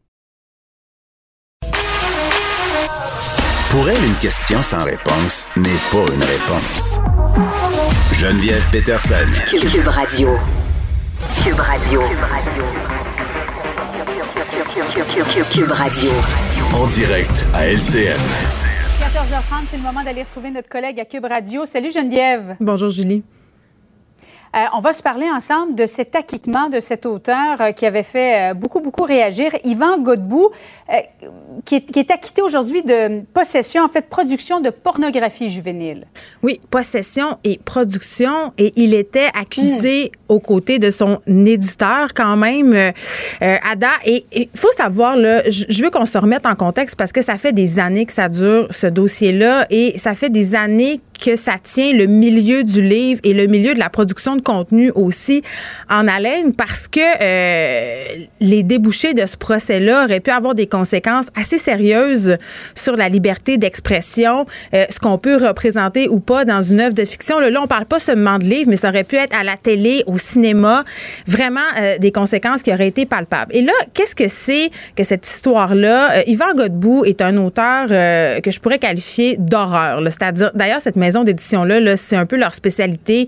[3.69, 7.01] Pour elle, une question sans réponse n'est pas une réponse.
[8.13, 9.27] Geneviève Peterson.
[9.49, 10.37] Cube Radio.
[11.43, 11.99] Cube Radio.
[11.99, 12.96] Cube Radio.
[16.73, 18.17] En direct à LCN.
[18.99, 21.65] 14h30, c'est le moment d'aller retrouver notre collègue à Cube Radio.
[21.65, 22.55] Salut Geneviève.
[22.59, 23.23] Bonjour Julie.
[24.55, 28.03] Euh, on va se parler ensemble de cet acquittement de cet auteur euh, qui avait
[28.03, 30.51] fait euh, beaucoup, beaucoup réagir, Yvan Godbout,
[31.65, 36.07] qui, est, acquitté aujourd'hui de possession, en fait, production de pornographie juvénile.
[36.43, 38.53] Oui, possession et production.
[38.57, 40.33] Et il était accusé hmm.
[40.33, 42.93] aux côtés de son éditeur, quand même,
[43.41, 43.89] Ada.
[44.05, 47.37] Et il faut savoir, là, je veux qu'on se remette en contexte parce que ça
[47.37, 51.55] fait des années que ça dure, ce dossier-là, et ça fait des années que ça
[51.61, 55.43] tient le milieu du livre et le milieu de la production de contenu aussi
[55.89, 61.27] en haleine parce que euh, les débouchés de ce procès-là auraient pu avoir des conséquences
[61.35, 62.37] assez sérieuses
[62.75, 67.05] sur la liberté d'expression, euh, ce qu'on peut représenter ou pas dans une œuvre de
[67.05, 67.39] fiction.
[67.39, 70.03] Là, on parle pas seulement de livre, mais ça aurait pu être à la télé,
[70.07, 70.83] au cinéma,
[71.27, 73.55] vraiment euh, des conséquences qui auraient été palpables.
[73.55, 76.23] Et là, qu'est-ce que c'est que cette histoire-là?
[76.27, 80.01] Yvan Godbout est un auteur que je pourrais qualifier d'horreur.
[80.05, 83.27] C'est-à-dire, d'ailleurs, cette maison d'édition-là, -là, c'est un peu leur spécialité.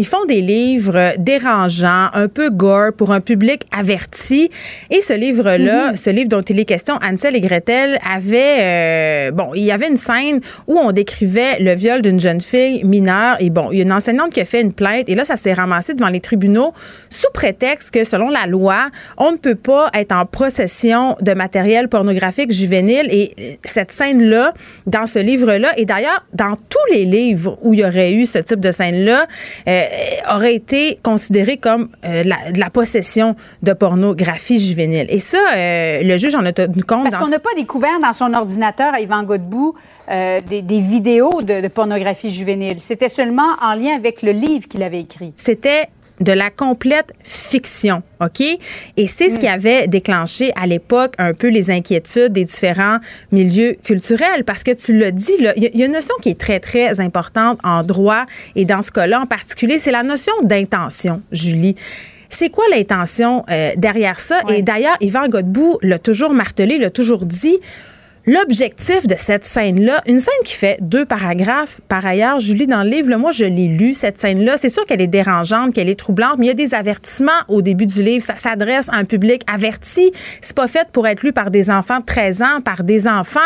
[0.00, 4.48] Ils font des livres dérangeants, un peu gore pour un public averti.
[4.90, 5.96] Et ce livre-là, mhm.
[5.96, 9.88] ce livre dont il est question, Ansel et Gretel, avait, euh, bon, il y avait
[9.88, 10.38] une scène
[10.68, 13.38] où on décrivait le viol d'une jeune fille mineure.
[13.40, 15.08] Et bon, il y a une enseignante qui a fait une plainte.
[15.08, 16.72] Et là, ça s'est ramassé devant les tribunaux
[17.10, 21.88] sous prétexte que, selon la loi, on ne peut pas être en possession de matériel
[21.88, 23.08] pornographique juvénile.
[23.10, 24.54] Et cette scène-là,
[24.86, 28.38] dans ce livre-là, et d'ailleurs, dans tous les livres où il y aurait eu ce
[28.38, 29.26] type de scène-là,
[29.66, 29.86] euh,
[30.32, 35.06] aurait été considéré comme euh, de la possession de pornographie juvénile.
[35.08, 37.04] Et ça, euh, le juge en a tenu compte.
[37.04, 39.74] Parce qu'on n'a pas découvert dans son ordinateur à Yvan Godbout
[40.08, 42.80] des, des, vidéos de, de pornographie juvénile.
[42.80, 45.34] C'était seulement en lien avec le livre qu'il avait écrit.
[45.36, 45.88] C'était
[46.20, 48.40] de la complète fiction, OK?
[48.96, 49.50] Et c'est ce qui mm.
[49.50, 52.98] avait déclenché à l'époque un peu les inquiétudes des différents
[53.32, 56.60] milieux culturels, parce que tu l'as dit, il y, a une notion qui est très,
[56.60, 58.26] très importante en droit,
[58.56, 61.76] et dans ce cas-là en particulier, c'est la notion d'intention, Julie.
[62.30, 64.40] C'est quoi l'intention euh, derrière ça?
[64.50, 67.58] Et d'ailleurs, Yvan Godbout l'a toujours martelé, l'a toujours dit.
[68.28, 72.90] L'objectif de cette scène-là, une scène qui fait deux paragraphes, par ailleurs, Julie, dans le
[72.90, 74.58] livre, moi, je l'ai lu, cette scène-là.
[74.58, 77.62] C'est sûr qu'elle est dérangeante, qu'elle est troublante, mais il y a des avertissements au
[77.62, 78.22] début du livre.
[78.22, 80.12] Ça s'adresse à un public averti.
[80.42, 83.40] C'est pas fait pour être lu par des enfants de 13 ans, par des enfants.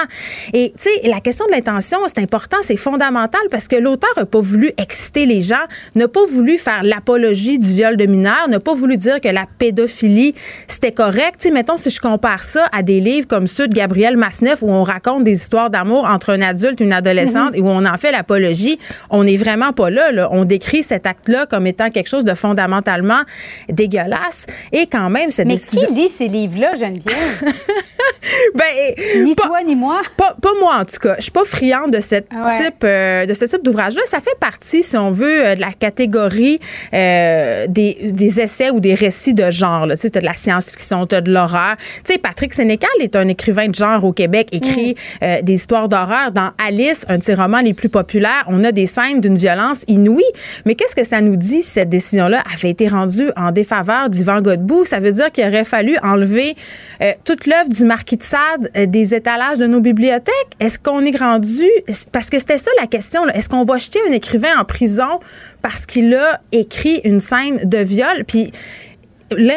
[0.52, 4.26] Et, tu sais, la question de l'intention, c'est important, c'est fondamental parce que l'auteur n'a
[4.26, 5.64] pas voulu exciter les gens,
[5.94, 9.46] n'a pas voulu faire l'apologie du viol de mineurs, n'a pas voulu dire que la
[9.58, 10.34] pédophilie,
[10.66, 11.36] c'était correct.
[11.38, 14.64] Tu sais, mettons, si je compare ça à des livres comme ceux de Gabriel Masneff
[14.72, 17.56] on raconte des histoires d'amour entre un adulte et une adolescente mhm.
[17.56, 18.78] et où on en fait l'apologie,
[19.10, 23.22] on n'est vraiment pas là, On décrit cet acte-là comme étant quelque chose de fondamentalement
[23.68, 24.46] dégueulasse.
[24.72, 27.42] Et quand même, c'est Mais qui lit ces livres-là, Geneviève?
[28.54, 30.02] ben, ni toi, ni moi?
[30.16, 31.14] Pas, moi, en tout cas.
[31.18, 34.02] Je suis pas friande de, cette type, euh, de ce type d'ouvrage-là.
[34.06, 36.58] Ça fait partie, si on veut, euh, de la catégorie
[36.94, 39.86] euh, des, des, essais ou des récits de genre.
[40.00, 41.76] Tu as de la science-fiction, tu as de l'horreur.
[42.04, 45.54] Tu sais, Patrick Sénécal est un écrivain de genre au Québec et écrit euh, des
[45.54, 46.32] histoires d'horreur.
[46.32, 49.82] Dans Alice, un de ses romans les plus populaires, on a des scènes d'une violence
[49.88, 50.24] inouïe.
[50.66, 52.42] Mais qu'est-ce que ça nous dit si cette décision-là?
[52.54, 54.84] Avait été rendue en défaveur d'Yvan Godbout?
[54.84, 56.56] Ça veut dire qu'il aurait fallu enlever
[57.02, 60.32] euh, toute l'œuvre du Marquis de Sade euh, des étalages de nos bibliothèques.
[60.60, 61.64] Est-ce qu'on est rendu...
[62.12, 63.28] Parce que c'était ça la question.
[63.28, 65.20] Est-ce qu'on va jeter un écrivain en prison
[65.60, 68.24] parce qu'il a écrit une scène de viol?
[68.26, 68.52] Puis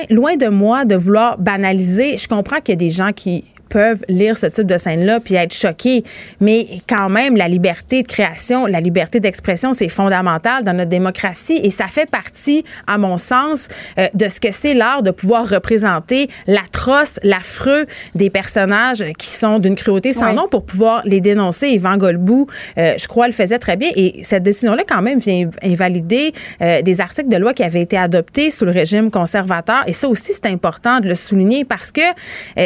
[0.10, 4.04] loin de moi de vouloir banaliser, je comprends qu'il y a des gens qui peuvent
[4.08, 6.04] lire ce type de scène-là puis être choqués.
[6.40, 11.60] Mais quand même, la liberté de création, la liberté d'expression, c'est fondamental dans notre démocratie
[11.64, 13.68] et ça fait partie, à mon sens,
[13.98, 19.60] euh, de ce que c'est l'art de pouvoir représenter l'atroce, l'affreux des personnages qui sont
[19.60, 21.70] d'une cruauté sans nom pour pouvoir les dénoncer.
[21.70, 22.48] Yvan Golbou,
[22.78, 23.90] euh, je crois, le faisait très bien.
[23.96, 27.98] Et cette décision-là, quand même, vient invalider euh, des articles de loi qui avaient été
[27.98, 29.84] adoptés sous le régime conservateur.
[29.88, 32.02] Et ça aussi, c'est important de le souligner parce que,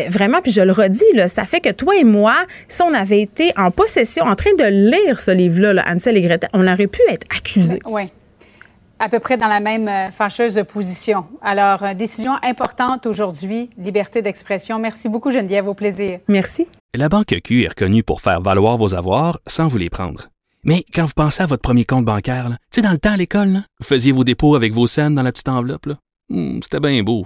[0.09, 0.89] vraiment, puis je le redis,
[1.28, 2.36] ça fait que toi et moi,
[2.68, 6.22] si on avait été en possession, en train de lire ce livre-là, là, Ansel et
[6.22, 7.80] Gretel, on aurait pu être accusés.
[7.86, 8.03] Oui.
[9.02, 11.26] À peu près dans la même euh, fâcheuse position.
[11.41, 14.78] Alors, euh, décision importante aujourd'hui, liberté d'expression.
[14.78, 16.20] Merci beaucoup, Geneviève, au plaisir.
[16.28, 16.68] Merci.
[16.94, 20.28] La Banque Q est reconnue pour faire valoir vos avoirs sans vous les prendre.
[20.66, 23.18] Mais quand vous pensez à votre premier compte bancaire, tu sais, dans le temps à
[23.18, 25.88] l'école, vous faisiez vos dépôts avec vos scènes dans la petite enveloppe.
[26.30, 27.26] Hmm, c'était bien beau.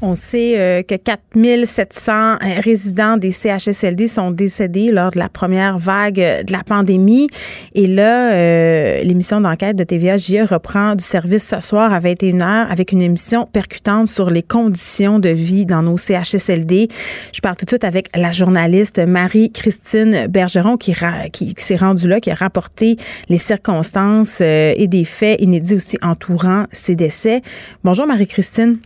[0.00, 5.76] On sait euh, que 4700 euh, résidents des CHSLD sont décédés lors de la première
[5.76, 7.26] vague euh, de la pandémie.
[7.74, 12.92] Et là, l'émission d'enquête de TVA JE reprend du service ce soir à 21h avec
[12.92, 16.88] une émission percutante sur les conditions de vie dans nos CHSLD.
[17.32, 20.94] Je parle tout de suite avec la journaliste Marie-Christine Bergeron qui,
[21.32, 22.96] qui, qui s'est rendue là, qui a rapporté
[23.28, 27.42] les circonstances et des faits inédits aussi entourant ces décès.
[27.84, 28.78] Bonjour Marie-Christine.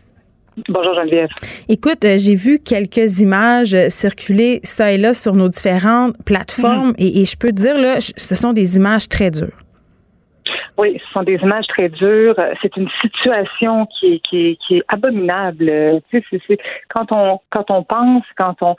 [0.68, 1.30] Bonjour Geneviève.
[1.68, 6.94] Écoute, euh, j'ai vu quelques images circuler ça et là sur nos différentes plateformes mhm.
[6.98, 9.56] et, et, je peux te dire, là, ce sont des images très dures.
[10.78, 12.34] Oui, ce sont des images très dures.
[12.60, 15.70] C'est une situation qui est, qui est, qui est abominable.
[16.10, 16.58] Tu sais, c'est,
[16.88, 18.74] quand on quand on pense, quand on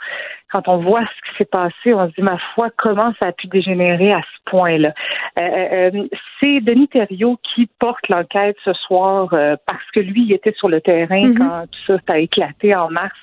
[0.53, 3.31] quand on voit ce qui s'est passé, on se dit ma foi, comment ça a
[3.31, 4.93] pu dégénérer à ce point-là?
[5.39, 6.07] Euh, euh, euh
[6.39, 10.69] c'est Denis Thériault qui porte l'enquête ce soir euh, parce que lui, il était sur
[10.69, 11.37] le terrain mm-hmm.
[11.37, 13.17] quand tout ça a éclaté en mars.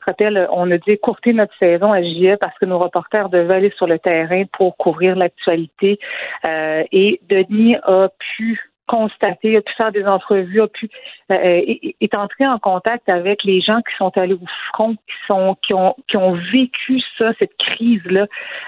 [0.00, 3.54] Je rappelle, on a dû écourter notre saison à JE parce que nos reporters devaient
[3.54, 6.00] aller sur le terrain pour couvrir l'actualité.
[6.44, 10.90] et Denis a pu constater, a pu faire des entrevues, a pu
[11.30, 11.62] euh,
[12.00, 15.72] est, entré en contact avec les gens qui sont allés au front, qui sont qui
[15.72, 18.26] ont qui ont vécu ça, cette crise là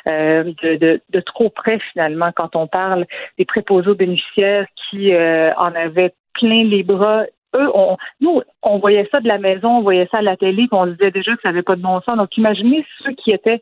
[0.08, 3.04] euh, de, trop près finalement quand on parle
[3.36, 7.24] des préposés bénéficiaires qui euh, en avaient plein les bras.
[7.54, 10.66] Eux, on, nous, on voyait ça de la maison, on voyait ça à la télé,
[10.66, 12.16] puis on disait déjà que ça n'avait pas de bon sens.
[12.16, 13.60] Donc, imaginez ceux qui étaient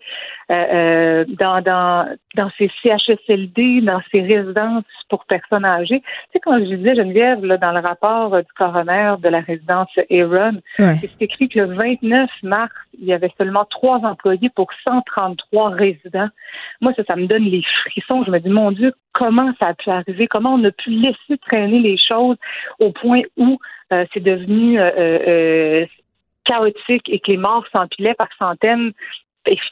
[0.50, 6.00] euh, euh, dans, dans, dans ces CHSLD, dans ces résidences pour personnes âgées.
[6.00, 9.88] Tu sais, quand je disais, Geneviève, là, dans le rapport du coroner de la résidence
[10.10, 15.70] Aaron, c'est écrit que le 29 mars, il y avait seulement trois employés pour 133
[15.70, 16.28] résidents.
[16.80, 18.24] Moi, ça, ça me donne les frissons.
[18.24, 20.26] Je me dis, mon Dieu, comment ça a pu arriver?
[20.26, 22.36] Comment on a pu laisser traîner les choses
[22.78, 23.58] au point où
[23.93, 25.86] euh, c'est devenu euh, euh,
[26.44, 28.93] chaotique et que les morts s'empilaient par centaines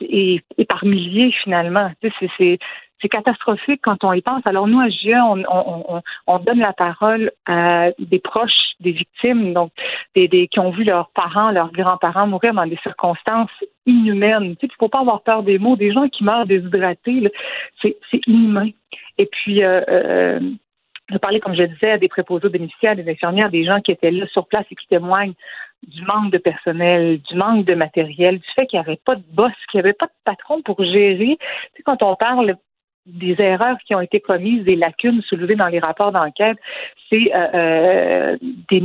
[0.01, 1.91] et, par milliers finalement.
[2.39, 4.43] c'est catastrophique quand on y pense.
[4.45, 9.73] Alors nous, à GIE, on, donne la parole à des proches des victimes, donc
[10.15, 13.51] qui ont vu leurs parents, leurs grands-parents mourir dans des circonstances
[13.87, 14.57] inhumaines.
[14.57, 15.77] Tu sais, faut pas avoir peur des mots.
[15.77, 17.33] Des gens qui meurent déshydratés,
[17.81, 18.69] c'est inhumain.
[19.17, 19.63] Et puis,
[21.11, 24.11] je parlais, comme je disais, à des préposés bénéficiaires, des infirmières, des gens qui étaient
[24.11, 25.35] là sur place et qui témoignent
[25.87, 29.23] du manque de personnel, du manque de matériel, du fait qu'il n'y avait pas de
[29.33, 31.39] boss, qu'il n'y avait pas de patron pour gérer.
[31.39, 32.57] Tu sais, quand on parle
[33.07, 36.59] des erreurs qui ont été commises, des lacunes soulevées dans les rapports d'enquête,
[37.09, 38.37] c'est euh, euh
[38.69, 38.81] des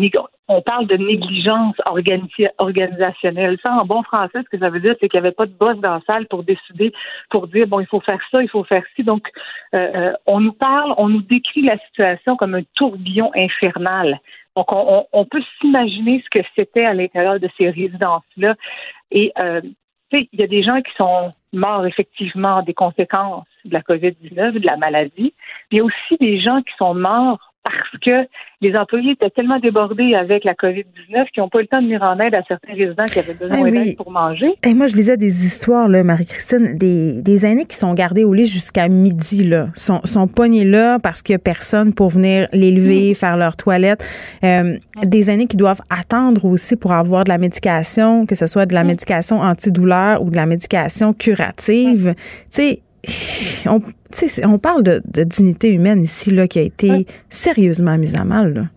[0.47, 1.75] on parle de négligence
[2.57, 3.57] organisationnelle.
[3.63, 5.53] Ça, en bon français, ce que ça veut dire, c'est qu'il n'y avait pas de
[5.53, 6.93] boss dans la salle pour décider,
[7.31, 9.03] pour dire, bon, il faut faire ça, il faut faire ci.
[9.03, 9.27] Donc,
[9.73, 14.19] euh, euh, on nous parle, on nous décrit la situation comme un tourbillon infernal.
[14.55, 18.55] Donc, on, on peut s'imaginer ce que c'était à l'intérieur de ces résidences-là.
[19.11, 19.61] Et euh,
[20.31, 24.65] il y a des gens qui sont morts effectivement des conséquences de la COVID-19, de
[24.65, 25.33] la maladie.
[25.71, 28.29] Il y a aussi des gens qui sont morts parce que
[28.61, 31.85] les employés étaient tellement débordés avec la COVID-19 qu'ils n'ont pas eu le temps de
[31.85, 34.53] venir en aide à certains résidents qui avaient besoin d'aide pour manger.
[34.63, 38.33] Et moi, je lisais des histoires, là, Marie-Christine, des, des aînés qui sont gardés au
[38.33, 42.47] lit jusqu'à midi, là, sont, sont pognés là parce qu'il n'y a personne pour venir
[42.53, 43.15] les lever, mm.
[43.15, 44.05] faire leur toilette.
[44.43, 48.67] Euh, des aînés qui doivent attendre aussi pour avoir de la médication, que ce soit
[48.67, 48.87] de la mm.
[48.87, 52.13] médication antidouleur ou de la médication curative.
[52.53, 52.77] Tu
[53.07, 53.81] sais, on,
[54.43, 58.69] on parle de, dignité humaine ici là, qui a été sérieusement mise à mal.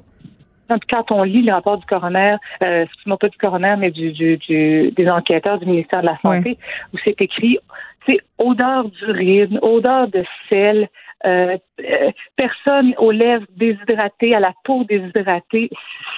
[0.91, 5.09] Quand on lit le rapport du coroner, euh, excuse-moi pas du coroner, mais du, des
[5.09, 6.59] enquêteurs du ministère de la Santé,
[6.93, 7.59] où c'est écrit,
[8.07, 10.89] c'est odeur d'urine, odeur de sel,
[11.25, 15.71] euh, euh, personne aux lèvres déshydratées, à la peau déshydratée,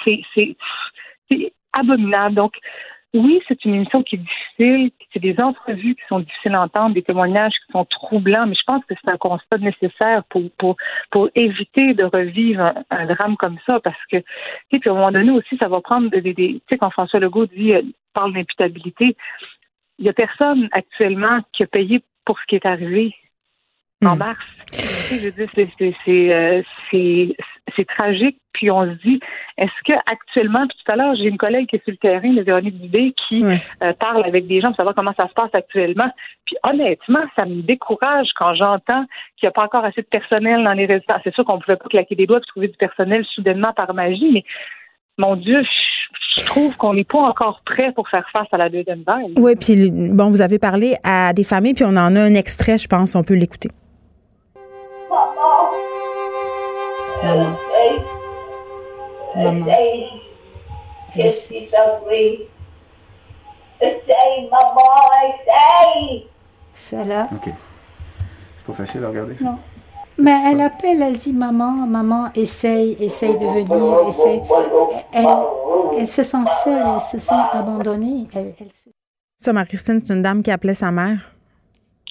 [0.04, 0.56] c'est
[1.72, 2.34] abominable.
[2.34, 2.54] Donc,
[3.12, 6.94] oui, c'est une émission qui est difficile, c'est des entrevues qui sont difficiles à entendre,
[6.94, 10.76] des témoignages qui sont troublants, mais je pense que c'est un constat nécessaire pour, pour,
[11.10, 15.10] pour éviter de revivre un, drame comme ça, parce que, tu sais, à un moment
[15.10, 17.82] donné aussi, ça va prendre des, des, tu sais, quand François Legault dit, euh,
[18.12, 19.16] parle d'imputabilité,
[19.98, 23.14] il y a personne actuellement qui a payé pour ce qui est arrivé
[24.04, 24.18] en hmm.
[24.18, 24.46] mars.
[24.72, 27.36] Je veux dire, euh, c'est
[27.76, 28.38] c'est tragique.
[28.52, 29.20] Puis on se dit,
[29.58, 32.80] est-ce que actuellement, tout à l'heure, j'ai une collègue qui est sur le terrain, Véronique
[32.80, 36.10] Dubé, qui euh, parle avec des gens pour savoir comment ça se passe actuellement.
[36.46, 39.04] Puis honnêtement, ça me décourage quand j'entends
[39.36, 41.20] qu'il n'y a pas encore assez de personnel dans les résidences.
[41.22, 43.94] C'est sûr qu'on ne pouvait pas claquer des doigts et trouver du personnel soudainement par
[43.94, 44.44] magie, mais
[45.18, 45.62] mon Dieu,
[46.36, 49.32] je, trouve qu'on n'est pas encore prêt pour faire face à la deuxième vague.
[49.36, 52.78] Oui, puis bon, vous avez parlé à des familles, puis on en a un extrait,
[52.78, 53.68] je pense, on peut l'écouter.
[57.22, 57.56] Maman.
[59.36, 59.66] Maman.
[63.80, 64.82] Essaye, maman,
[65.26, 66.26] essaye.
[66.74, 67.28] Ça là.
[67.32, 67.52] OK.
[68.56, 69.36] C'est pas facile à regarder?
[69.40, 69.58] Non.
[70.18, 74.42] Mais elle appelle, elle dit maman, maman, essaye, essaye de venir, essaye.
[75.12, 75.26] Elle,
[75.98, 78.26] elle se sent seule, elle se sent abandonnée.
[78.34, 78.54] Elle,
[79.38, 81.32] Ça, Marie-Christine, c'est une dame qui appelait sa mère.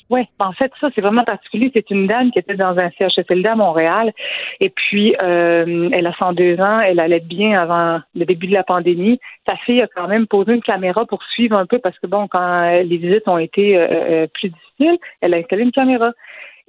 [0.10, 1.70] Oui, en fait, ça, c'est vraiment particulier.
[1.72, 4.12] C'est une dame qui était dans un CHSLD à Montréal.
[4.60, 6.80] Et puis, euh, elle a 102 ans.
[6.80, 9.20] Elle allait bien avant le début de la pandémie.
[9.48, 12.28] Sa fille a quand même posé une caméra pour suivre un peu parce que, bon,
[12.28, 16.12] quand les visites ont été euh, euh, plus difficiles, elle a installé une caméra.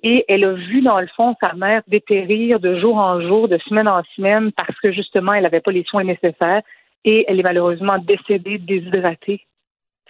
[0.02, 3.56] Et elle a vu, dans le fond, sa mère dépérir de jour en jour, de
[3.68, 6.60] semaine en semaine, parce que, justement, elle n'avait pas les soins nécessaires.
[7.06, 9.46] Et elle est malheureusement décédée, déshydratée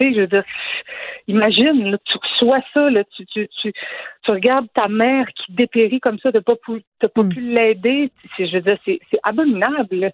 [0.01, 0.45] je veux dire,
[1.29, 3.73] imagine, tu reçois ça, tu, tu, tu,
[4.27, 8.11] regardes ta mère qui dépérit comme ça, tu n'as pas, pu, pas pu l'aider.
[8.39, 10.13] Je veux dire, c'est abominable.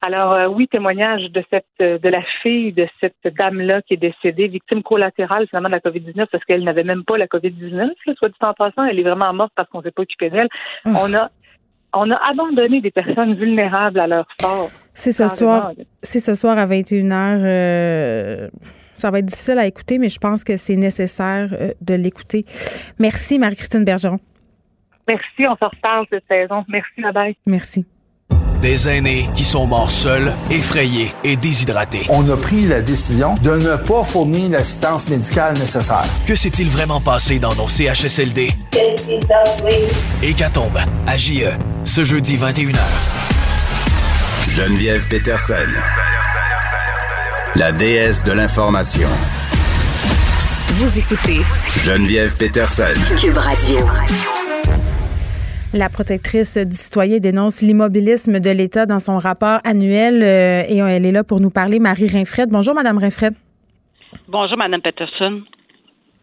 [0.00, 4.46] Alors euh, oui, témoignage de cette de la fille de cette dame-là qui est décédée,
[4.46, 8.34] victime collatérale finalement de la COVID-19 parce qu'elle n'avait même pas la COVID-19, soit dit
[8.40, 10.48] en passant, elle est vraiment morte parce qu'on ne s'est pas occupé d'elle.
[10.84, 11.30] On a
[11.94, 14.70] on a abandonné des personnes vulnérables à leur sort.
[14.98, 15.70] C'est ce soir.
[16.02, 17.12] C'est ce soir à 21h.
[17.14, 18.48] Euh,
[18.96, 22.44] ça va être difficile à écouter, mais je pense que c'est nécessaire euh, de l'écouter.
[22.98, 24.18] Merci, Marie-Christine Bergeron.
[25.06, 26.64] Merci, on se reparle cette saison.
[26.68, 27.36] Merci, bye.
[27.46, 27.86] Merci.
[28.60, 32.04] Des aînés qui sont morts seuls, effrayés et déshydratés.
[32.10, 36.06] On a pris la décision de ne pas fournir l'assistance médicale nécessaire.
[36.26, 38.48] Que s'est-il vraiment passé dans nos CHSLD?
[40.24, 43.37] Hécatombe à JE, ce jeudi 21h.
[44.58, 45.70] Geneviève Peterson,
[47.54, 49.06] la déesse de l'information.
[50.74, 51.44] Vous écoutez
[51.84, 53.78] Geneviève Peterson, Cube Radio.
[55.72, 61.06] La protectrice du citoyen dénonce l'immobilisme de l'État dans son rapport annuel euh, et elle
[61.06, 61.78] est là pour nous parler.
[61.78, 62.48] Marie Rinfred.
[62.50, 63.34] Bonjour, Madame Rinfred.
[64.26, 65.42] Bonjour, Madame Peterson.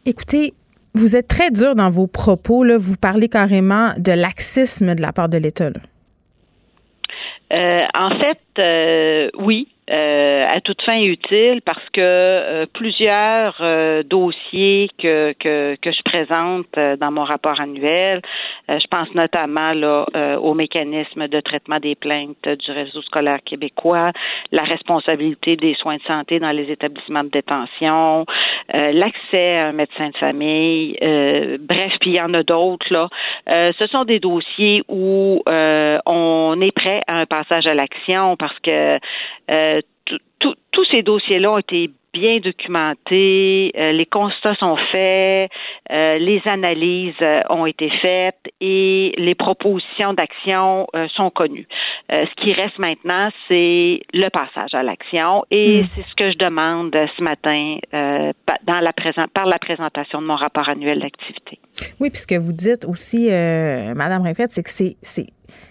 [0.06, 0.53] Écoutez,
[0.94, 2.66] vous êtes très dur dans vos propos.
[2.66, 2.78] Là.
[2.78, 5.70] Vous parlez carrément de laxisme de la part de l'État.
[7.53, 14.02] Euh, en fait, euh, oui, euh, à toute fin utile parce que euh, plusieurs euh,
[14.02, 16.66] dossiers que, que, que je présente
[16.99, 18.22] dans mon rapport annuel,
[18.68, 20.06] je pense notamment là,
[20.41, 24.12] au mécanisme de traitement des plaintes du réseau scolaire québécois,
[24.52, 28.26] la responsabilité des soins de santé dans les établissements de détention,
[28.74, 30.98] l'accès à un médecin de famille,
[31.60, 33.10] bref, puis il y en a d'autres là.
[33.48, 38.99] ce sont des dossiers où on est prêt à un passage à l'action parce que
[39.47, 45.51] tous ces dossiers-là ont été bien documentés, euh, les constats sont faits,
[45.91, 51.67] euh, les analyses euh, ont été faites et les propositions d'action sont connues.
[52.09, 55.88] ce qui reste maintenant, c'est le passage à l'action et hmm.
[55.95, 58.93] c'est ce que je demande ce matin dans la
[59.34, 61.59] par la présentation de mon rapport annuel d'activité.
[61.99, 65.27] Oui, puis ce que vous dites aussi, Madame Répète, c'est que c'est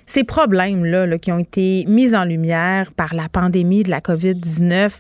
[0.06, 4.98] ces problèmes-là qui ont été mis en lumière par la pandémie de la COVID-19,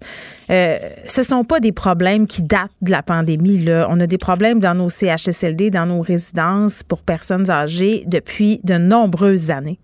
[0.50, 3.58] euh, ce ne sont pas des problèmes qui datent de la pandémie.
[3.58, 3.86] Là.
[3.90, 8.74] On a des problèmes dans nos CHSLD, dans nos résidences pour personnes âgées depuis de
[8.74, 9.78] nombreuses années.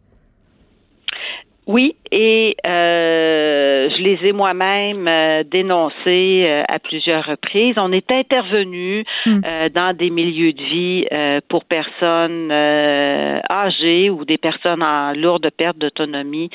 [1.66, 7.76] Oui, et euh, je les ai moi-même euh, dénoncés euh, à plusieurs reprises.
[7.76, 9.40] On est intervenu hmm.
[9.72, 11.06] dans des milieux de vie
[11.48, 16.50] pour personnes âgées ou des personnes en lourde perte d'autonomie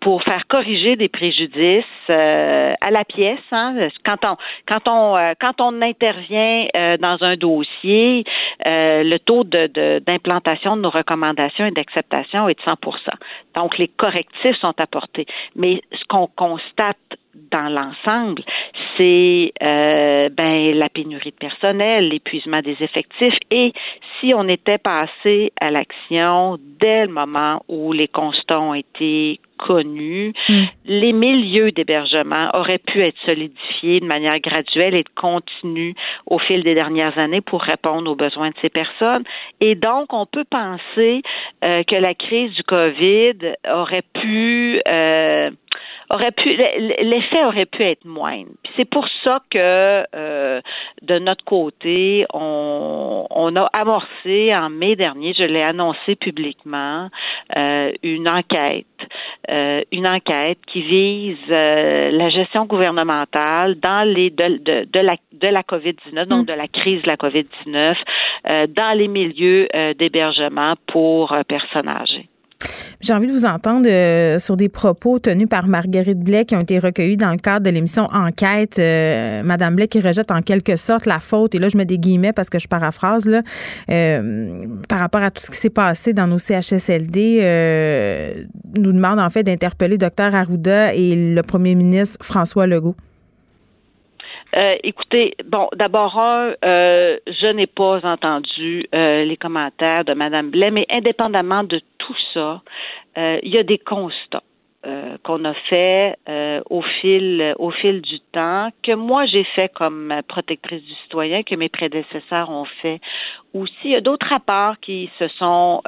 [0.00, 3.38] pour faire corriger des préjudices à la pièce.
[3.52, 3.88] Hein.
[4.04, 4.36] Quand on
[4.66, 6.66] quand on quand on intervient
[7.00, 8.24] dans un dossier,
[8.64, 12.76] le taux de d'implantation de, nos recommandations et d'acceptation est de 100%
[13.54, 15.26] Donc les correctifs sont apporter.
[15.54, 16.96] Mais ce qu'on constate
[17.50, 18.42] dans l'ensemble,
[18.96, 23.72] c'est euh, ben la pénurie de personnel, l'épuisement des effectifs et
[24.20, 30.32] si on était passé à l'action dès le moment où les constats ont été connus,
[30.48, 30.62] mm.
[30.86, 35.94] les milieux d'hébergement auraient pu être solidifiés de manière graduelle et continue
[36.26, 39.24] au fil des dernières années pour répondre aux besoins de ces personnes.
[39.60, 41.22] Et donc, on peut penser
[41.64, 45.50] euh, que la crise du COVID aurait pu euh,
[46.10, 48.50] aurait pu l'effet aurait pu être moindre.
[48.76, 50.60] c'est pour ça que euh,
[51.02, 57.08] de notre côté, on, on, a amorcé en mai dernier, je l'ai annoncé publiquement,
[57.56, 58.86] euh, une enquête
[59.92, 65.62] une enquête qui vise la gestion gouvernementale dans les de, de, de la de la
[65.62, 66.46] COVID-19, donc mm.
[66.46, 69.68] de la crise de la COVID-19, dans les milieux
[69.98, 72.28] d'hébergement pour personnes âgées.
[73.00, 76.60] J'ai envie de vous entendre euh, sur des propos tenus par Marguerite Blais qui ont
[76.60, 78.78] été recueillis dans le cadre de l'émission Enquête.
[78.78, 81.98] Euh, Madame Blais qui rejette en quelque sorte la faute, et là je mets des
[81.98, 83.42] guillemets parce que je paraphrase, là,
[83.90, 88.46] euh, par rapport à tout ce qui s'est passé dans nos CHSLD,
[88.76, 92.96] nous demande en fait d'interpeller Dr Arruda et le premier ministre François Legault.
[94.56, 100.70] Euh, écoutez, bon, d'abord, euh, je n'ai pas entendu euh, les commentaires de Mme Blais,
[100.70, 102.62] mais indépendamment de tout ça,
[103.16, 104.42] il y a des constats.
[105.24, 106.16] qu'on a fait
[106.70, 111.56] au fil au fil du temps, que moi j'ai fait comme protectrice du citoyen, que
[111.56, 113.00] mes prédécesseurs ont fait
[113.52, 113.84] aussi.
[113.84, 115.80] Il y a d'autres rapports qui se sont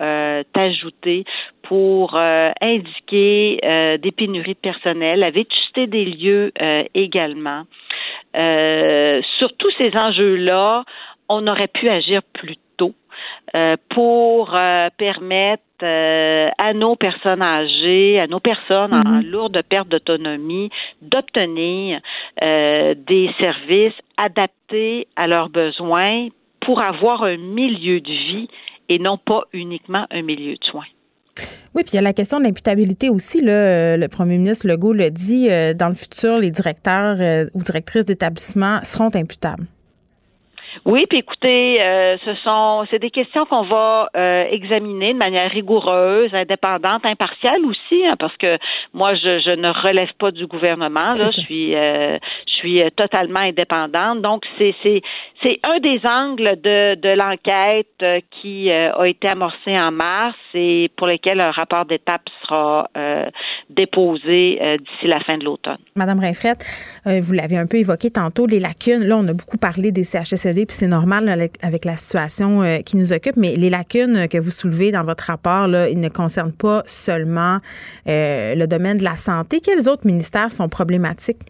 [0.54, 1.24] ajoutés
[1.62, 2.16] pour
[2.60, 3.60] indiquer
[4.02, 6.50] des pénuries de personnel, la vétusté des lieux
[6.94, 7.64] également.
[8.38, 10.84] Euh, sur tous ces enjeux-là,
[11.28, 12.94] on aurait pu agir plus tôt
[13.54, 19.30] euh, pour euh, permettre à nos personnes âgées, à nos personnes en mhm.
[19.30, 20.70] lourde perte d'autonomie,
[21.02, 22.00] d'obtenir
[22.40, 26.26] des services adaptés à leurs besoins
[26.60, 28.48] pour avoir un milieu de vie
[28.88, 30.86] et non pas uniquement un milieu de soins.
[31.74, 33.40] Oui, puis il y a la question de l'imputabilité aussi.
[33.40, 37.62] Là, le premier ministre Legault le dit, euh, dans le futur, les directeurs euh, ou
[37.62, 39.64] directrices d'établissement seront imputables.
[40.84, 45.50] Oui, puis écoutez, euh, ce sont c'est des questions qu'on va euh, examiner de manière
[45.50, 48.58] rigoureuse, indépendante, impartiale aussi, hein, parce que
[48.94, 53.40] moi je, je, ne relève pas du gouvernement, là, je suis euh, je suis totalement
[53.40, 54.22] indépendante.
[54.22, 55.02] Donc c'est c'est
[55.42, 61.06] c'est un des angles de de l'enquête qui a été amorcé en mars et pour
[61.06, 62.88] lequel un rapport d'étape sera
[63.70, 65.78] déposé d'ici la fin de l'automne.
[65.94, 66.64] Madame Rinfrette,
[67.04, 69.04] vous l'avez un peu évoqué tantôt les lacunes.
[69.04, 71.28] Là, on a beaucoup parlé des CHSLD puis c'est normal
[71.62, 75.24] avec la situation euh, qui nous occupe, mais les lacunes que vous soulevez dans votre
[75.24, 77.56] rapport, là, ils ne concernent pas seulement
[78.06, 79.60] euh, le domaine de la santé.
[79.64, 81.40] Quels autres ministères sont problématiques?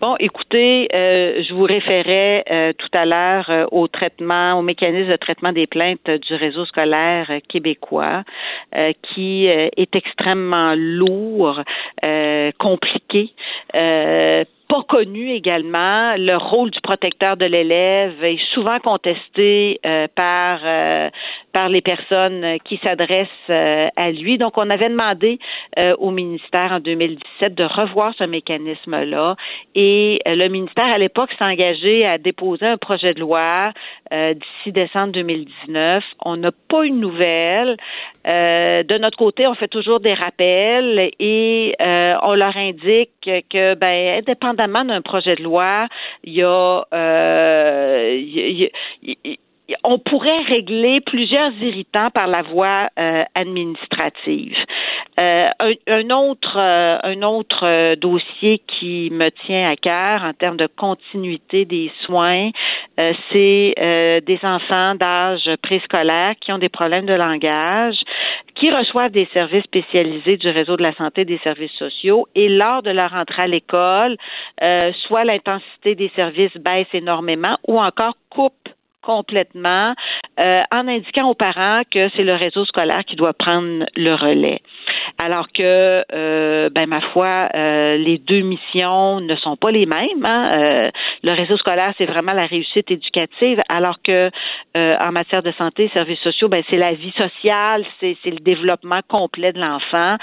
[0.00, 5.52] Bon, écoutez, euh, je vous référais tout à l'heure au traitement, au mécanisme de traitement
[5.52, 8.24] des plaintes du réseau scolaire québécois,
[9.02, 11.62] qui est extrêmement lourd,
[12.58, 13.32] compliqué
[14.68, 16.14] pas connu également.
[16.16, 21.08] Le rôle du protecteur de l'élève est souvent contesté euh, par euh,
[21.56, 24.36] par les personnes qui s'adressent euh, à lui.
[24.36, 25.38] Donc, on avait demandé
[25.98, 29.36] au ministère en 2017 de revoir ce mécanisme-là
[29.74, 33.72] et le ministère à l'époque s'est engagé à déposer un projet de loi
[34.10, 36.02] d'ici décembre 2019.
[36.24, 37.76] On n'a pas une nouvelle.
[38.24, 41.74] de notre côté, on fait toujours des rappels et
[42.22, 45.88] on leur indique que, ben, indépendamment d'un projet de loi,
[46.24, 48.18] il y a, euh,
[49.84, 54.56] on pourrait régler plusieurs irritants par la voie euh, administrative.
[55.18, 55.48] Euh,
[55.86, 61.90] un, autre, un autre dossier qui me tient à cœur en termes de continuité des
[62.04, 62.50] soins,
[63.32, 63.74] c'est
[64.26, 67.96] des enfants d'âge préscolaire qui ont des problèmes de langage
[68.56, 72.82] qui reçoivent des services spécialisés du réseau de la santé des services sociaux et lors
[72.82, 74.16] de leur entrée à l'école,
[74.62, 78.65] euh, soit l'intensité des services baisse énormément ou encore coupe
[79.06, 79.94] complètement
[80.40, 84.60] euh, en indiquant aux parents que c'est le réseau scolaire qui doit prendre le relais.
[85.18, 90.24] Alors que, euh, ben ma foi, euh, les deux missions ne sont pas les mêmes.
[90.24, 90.90] Hein.
[91.22, 94.30] le réseau scolaire, c'est vraiment la réussite éducative, alors que
[94.74, 99.52] en matière de santé, services sociaux, ben c'est la vie sociale, c'est le développement complet
[99.52, 100.16] de l'enfant.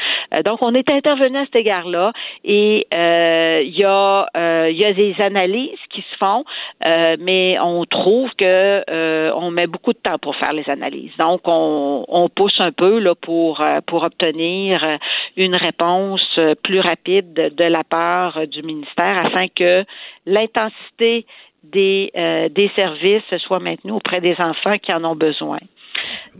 [0.45, 2.11] donc, on est intervenu à cet égard-là
[2.43, 4.27] et il y a
[4.69, 6.43] il y a des analyses qui se font,
[6.83, 11.11] mais on trouve que euh, on met beaucoup de temps pour faire les analyses.
[11.17, 14.97] Donc, on, pousse un peu là, pour, euh, pour obtenir euh,
[15.37, 19.83] une réponse plus rapide de la part du ministère afin que
[20.25, 21.25] l'intensité
[21.63, 22.11] des,
[22.51, 25.59] des services soit maintenue auprès des enfants qui en ont besoin.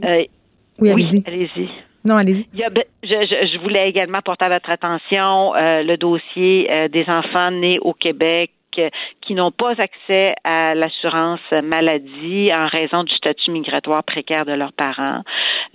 [0.01, 1.23] oui, allez-y.
[1.25, 1.69] allez-y.
[2.05, 2.45] Non, allez-y.
[2.53, 2.67] Je,
[3.03, 8.51] je, voulais également porter à votre attention le dossier des enfants nés au Québec
[9.21, 14.73] qui n'ont pas accès à l'assurance maladie en raison du statut migratoire précaire de leurs
[14.73, 15.21] parents.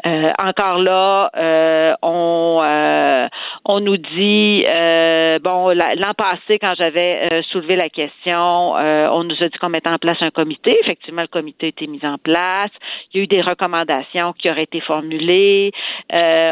[0.06, 3.28] Euh, encore là, euh, on, euh,
[3.64, 9.24] On nous dit, euh, bon, l'an passé, quand j'avais euh, soulevé la question, euh, on
[9.24, 10.76] nous a dit qu'on mettait en place un comité.
[10.80, 12.70] Effectivement, le comité a été mis en place.
[13.12, 15.72] Il y a eu des recommandations qui auraient été formulées.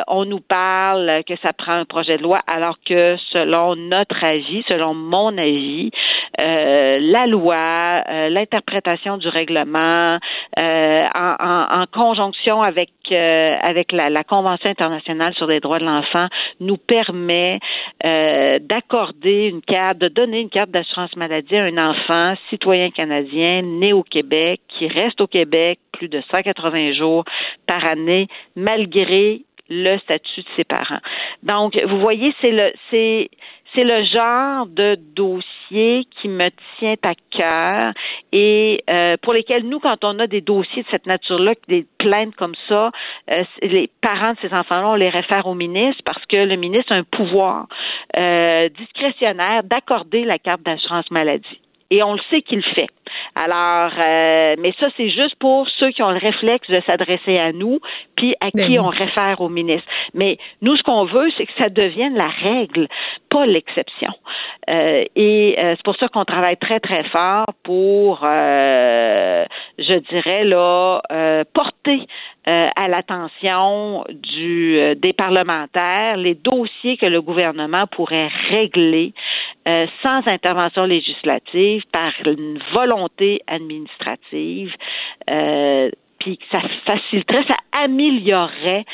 [0.09, 4.63] on nous parle que ça prend un projet de loi, alors que selon notre avis,
[4.69, 5.91] selon mon avis,
[6.39, 10.19] la loi, l'interprétation du règlement,
[10.57, 16.27] en, en, conjonction avec avec la, la Convention internationale sur les droits de l'enfant,
[16.61, 17.59] nous permet
[18.05, 23.63] euh, d'accorder une carte, de donner une carte d'assurance maladie à un enfant citoyen canadien
[23.63, 27.25] né au Québec qui reste au Québec plus de 180 jours
[27.67, 31.01] par année malgré le statut de ses parents.
[31.43, 33.31] Donc, vous voyez, c'est le c'est
[33.75, 36.49] c'est le genre de dossier qui me
[36.79, 37.93] tient à cœur
[38.33, 42.35] et euh, pour lesquels nous, quand on a des dossiers de cette nature-là, des plaintes
[42.37, 42.91] comme ça,
[43.31, 46.93] euh, les parents de ces enfants-là, on les réfère au ministre parce que le ministre
[46.93, 47.67] a un pouvoir
[48.17, 51.61] euh, discrétionnaire d'accorder la carte d'assurance maladie
[51.91, 52.89] et on le sait qu'il le fait.
[53.35, 57.53] Alors, euh, mais ça, c'est juste pour ceux qui ont le réflexe de s'adresser à
[57.53, 57.81] nous,
[58.17, 59.87] puis à ben qui on réfère au ministre.
[60.15, 62.89] Mais nous, ce qu'on veut, c'est que ça devienne la règle,
[63.31, 64.13] pas l'exception.
[64.69, 71.01] Euh, et euh, c'est pour ça qu'on travaille très, très fort pour, je dirais, là,
[71.53, 72.07] porter
[72.47, 79.13] à l'attention du des parlementaires les dossiers que le gouvernement pourrait régler
[79.67, 84.71] euh, sans intervention législative, par une volonté administrative,
[85.29, 85.91] euh,
[86.21, 88.85] puis ça faciliterait, ça améliorerait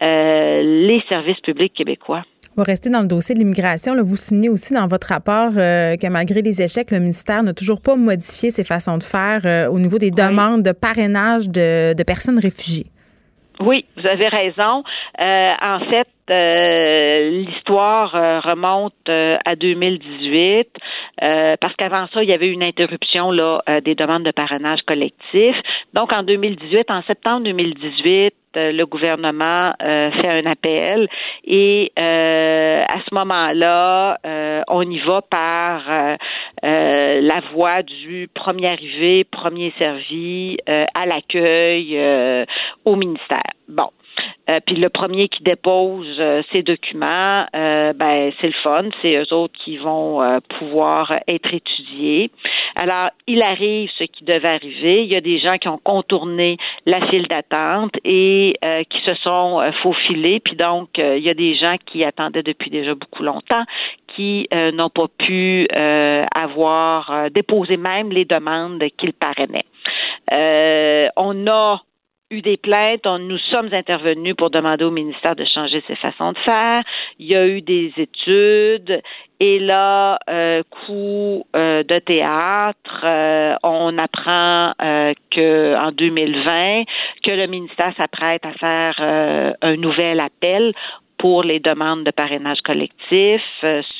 [0.00, 2.24] euh, les services publics québécois.
[2.56, 3.94] On va rester dans le dossier de l'immigration.
[4.02, 7.96] Vous signez aussi dans votre rapport que malgré les échecs, le ministère n'a toujours pas
[7.96, 12.86] modifié ses façons de faire au niveau des demandes de parrainage de, de personnes réfugiées.
[13.60, 14.82] Oui, vous avez raison.
[15.18, 20.68] en fait, euh, l'histoire euh, remonte euh, à 2018
[21.60, 25.54] parce qu'avant ça, il y avait une interruption là des demandes de parrainage collectif.
[25.94, 31.08] Donc en 2018, en septembre 2018, le gouvernement fait un appel
[31.44, 34.18] et à ce moment-là,
[34.68, 35.82] on y va par
[36.62, 41.98] la voie du premier arrivé, premier servi à l'accueil
[42.84, 43.42] au ministère.
[43.68, 43.88] Bon.
[44.50, 49.14] Euh, puis le premier qui dépose euh, ces documents, euh, ben c'est le fun, c'est
[49.14, 52.30] eux autres qui vont pouvoir être étudiés.
[52.74, 55.04] Alors, il arrive ce qui devait arriver.
[55.04, 56.56] Il y a des gens qui ont contourné
[56.86, 58.56] la file d'attente et
[58.88, 60.40] qui se sont faufilés.
[60.40, 63.64] Puis donc, il y a des gens qui attendaient depuis déjà beaucoup longtemps,
[64.14, 65.68] qui n'ont pas pu
[66.34, 69.66] avoir déposé même les demandes qu'ils parrainaient.
[71.16, 71.82] on a
[72.32, 76.38] eu des plaintes, nous sommes intervenus pour demander au ministère de changer ses façons de
[76.38, 76.82] faire.
[77.18, 79.02] Il y a eu des études
[79.38, 84.72] et là, euh, coup euh, de théâtre, euh, on apprend
[85.30, 86.84] que en 2020
[87.22, 90.72] que le ministère s'apprête à faire un nouvel appel
[91.18, 93.42] pour les demandes de parrainage collectif.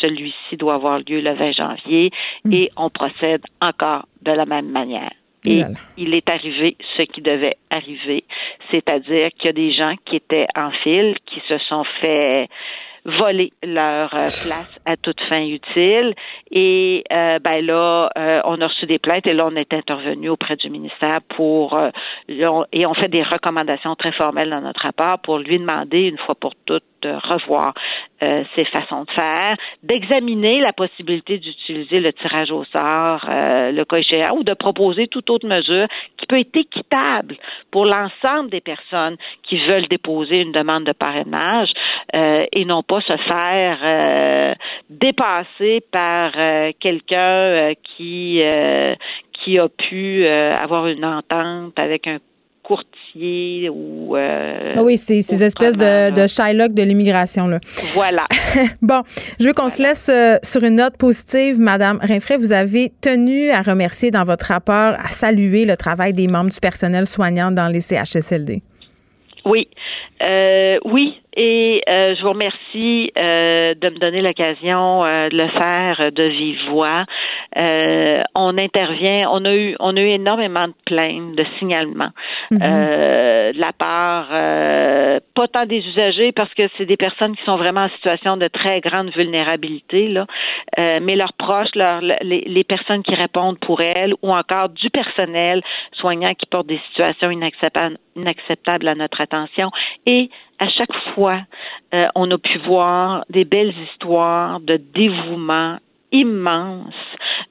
[0.01, 2.11] Celui-ci doit avoir lieu le 20 janvier
[2.45, 2.53] mm.
[2.53, 5.13] et on procède encore de la même manière.
[5.45, 5.63] Et
[5.97, 8.25] il est arrivé ce qui devait arriver,
[8.71, 12.49] c'est-à-dire qu'il y a des gens qui étaient en file, qui se sont fait
[13.05, 16.15] voler leur euh, place à toute fin utile.
[16.51, 20.29] Et euh, ben là, euh, on a reçu des plaintes et là, on est intervenu
[20.29, 21.79] auprès du ministère pour
[22.29, 26.35] et on fait des recommandations très formelles dans notre rapport pour lui demander une fois
[26.35, 27.75] pour toutes de revoir
[28.23, 33.85] euh, ses façons de faire, d'examiner la possibilité d'utiliser le tirage au sort, euh, le
[33.85, 37.37] cas ou de proposer toute autre mesure qui peut être équitable
[37.71, 41.71] pour l'ensemble des personnes qui veulent déposer une demande de parrainage
[42.15, 44.57] euh, et non pas se faire
[44.89, 46.33] dépasser par
[46.79, 48.43] quelqu'un qui
[49.33, 52.19] qui a pu avoir une entente avec un
[52.63, 54.17] courtier ou.
[54.17, 57.47] Euh, ah oui, c'est ces espèces de, de Shylock de l'immigration.
[57.49, 57.59] là.
[57.95, 58.27] Voilà.
[58.83, 59.03] bon,
[59.41, 61.59] je veux qu'on se laisse euh, sur une note positive.
[61.59, 66.27] Madame Rinfray, vous avez tenu à remercier dans votre rapport, à saluer le travail des
[66.27, 68.63] membres du personnel soignant dans les CHSLD.
[69.45, 69.69] Oui.
[70.23, 75.49] Euh, oui, et euh, je vous remercie euh, de me donner l'occasion euh, de le
[75.49, 77.05] faire de vive voix.
[77.57, 82.11] on intervient, on a eu on a eu énormément de plaintes, de signalements
[82.51, 82.59] mhm.
[82.59, 84.29] de la part
[85.35, 88.49] pas tant des usagers parce que c'est des personnes qui sont vraiment en situation de
[88.49, 90.27] très grande vulnérabilité, là.
[90.79, 95.63] Euh, mais leurs proches, les, les, personnes qui répondent pour elles ou encore du personnel
[95.93, 99.71] soignant qui porte des situations inacceptables, inacceptables à notre attention.
[100.07, 100.31] Et
[100.63, 101.41] à chaque fois,
[101.93, 105.79] euh, on a pu voir des belles histoires de dévouement
[106.13, 106.95] immense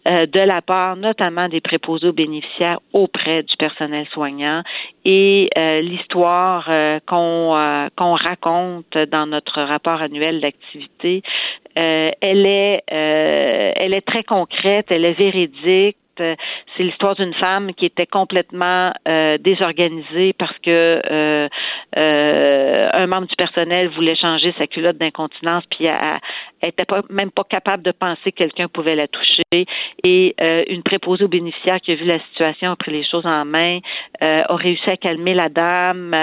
[0.07, 4.61] euh, de la part notamment des préposés aux bénéficiaires auprès du personnel soignant
[5.03, 11.23] et euh, l'histoire euh, qu'on qu'on raconte dans notre rapport annuel d'activité
[11.73, 17.85] elle est elle est très concrète elle est véridique euh, c'est l'histoire d'une femme qui
[17.85, 21.47] était complètement euh, désorganisée parce que euh,
[22.93, 26.19] un membre du personnel voulait changer sa culotte d'incontinence, puis elle,
[26.67, 29.41] n'était pas, même pas capable de penser que quelqu'un pouvait la toucher.
[30.03, 30.35] Et
[30.69, 33.79] une préposée aux bénéficiaires qui a vu la situation, a pris les choses en main,
[34.21, 36.15] a réussi à calmer la dame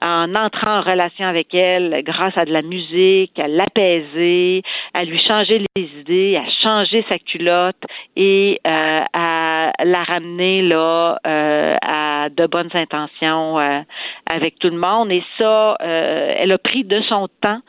[0.00, 4.62] en entrant en relation avec elle grâce à de la musique, à l'apaiser,
[4.94, 7.82] à lui changer les idées, à changer sa culotte
[8.16, 13.80] et à la ramener là euh, à de bonnes intentions euh,
[14.26, 15.10] avec tout le monde.
[15.10, 17.60] Et ça, euh, elle a pris de son temps,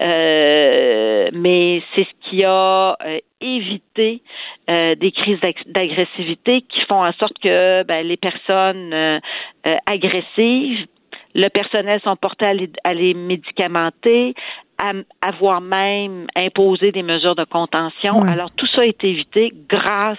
[0.00, 1.55] mais
[1.94, 2.96] c'est ce qui a
[3.40, 4.22] évité
[4.68, 9.20] des crises d'agressivité qui font en sorte que ben, les personnes
[9.86, 10.86] agressives
[11.36, 14.34] le personnel sont portés à les, médicamenter,
[14.78, 18.22] à, avoir même imposé des mesures de contention.
[18.22, 20.18] Alors tout ça est évité grâce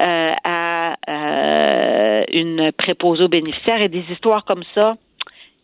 [0.00, 4.94] euh, à euh, une préposée aux bénéficiaires et des histoires comme ça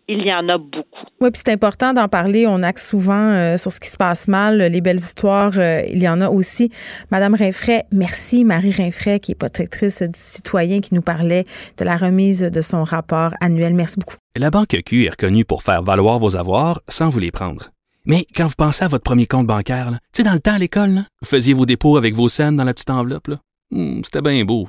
[0.09, 0.85] il y en a beaucoup.
[1.21, 2.47] Oui, puis c'est important d'en parler.
[2.47, 5.55] On axe souvent euh, sur ce qui se passe mal, les belles histoires.
[5.57, 6.71] il y en a aussi.
[7.11, 8.45] Madame Rinfray, merci.
[8.45, 11.45] Marie Rinfray, qui est protectrice du citoyen, qui nous parlait
[11.79, 13.75] de la remise de son rapport annuel.
[13.75, 14.17] Merci beaucoup.
[14.37, 17.71] La Banque Q est reconnue pour faire valoir vos avoirs sans vous les prendre.
[18.05, 20.59] Mais quand vous pensez à votre premier compte bancaire, tu sais, dans le temps à
[20.59, 23.31] l'école, vous faisiez vos dépôts avec vos scènes dans la petite enveloppe.
[23.73, 24.69] Hmm, c'était bien beau.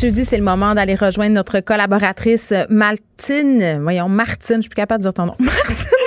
[0.00, 3.80] Jeudi, c'est le moment d'aller rejoindre notre collaboratrice Martine.
[3.82, 5.34] Voyons, Martine, je suis plus capable de dire ton nom.
[5.40, 5.98] Martine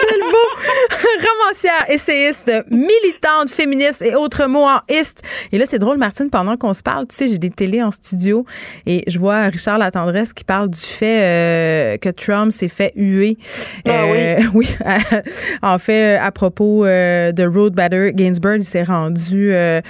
[1.22, 5.22] romancière, essayiste, militante, féministe et autres mots en ist.
[5.52, 7.92] Et là, c'est drôle, Martine, pendant qu'on se parle, tu sais, j'ai des télés en
[7.92, 8.46] studio
[8.86, 13.38] et je vois Richard Latendresse qui parle du fait euh, que Trump s'est fait huer.
[13.86, 14.18] Ah, oui.
[14.18, 14.68] Euh, oui
[15.62, 19.82] en fait, à propos euh, de Ruth Bader Ginsburg, il s'est rendu à,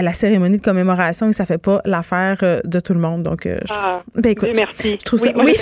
[0.00, 3.22] la cérémonie de commémoration et ça fait pas l'affaire de tout le monde.
[3.22, 4.96] Donc, je, ah, ben, écoute, merci.
[5.00, 5.30] Je trouve ça.
[5.34, 5.54] Oui,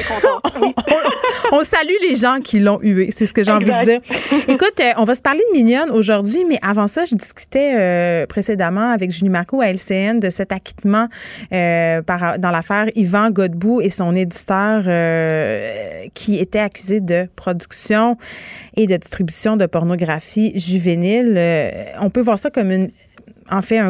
[1.52, 3.08] on, salue les gens qui l'ont hué.
[3.10, 4.00] C'est ce que j'ai envie de dire.
[4.48, 8.26] Écoute, euh, on va se parler de Mignonne aujourd'hui, mais avant ça, je discutais euh,
[8.26, 11.08] précédemment avec Julie Marco à LCN de cet acquittement
[11.52, 14.82] euh, dans l'affaire Yvan Godbout et son éditeur
[16.14, 18.16] qui était accusé de production
[18.76, 21.40] et de distribution de pornographie juvénile.
[22.00, 22.90] on peut voir ça comme une
[23.50, 23.80] en fait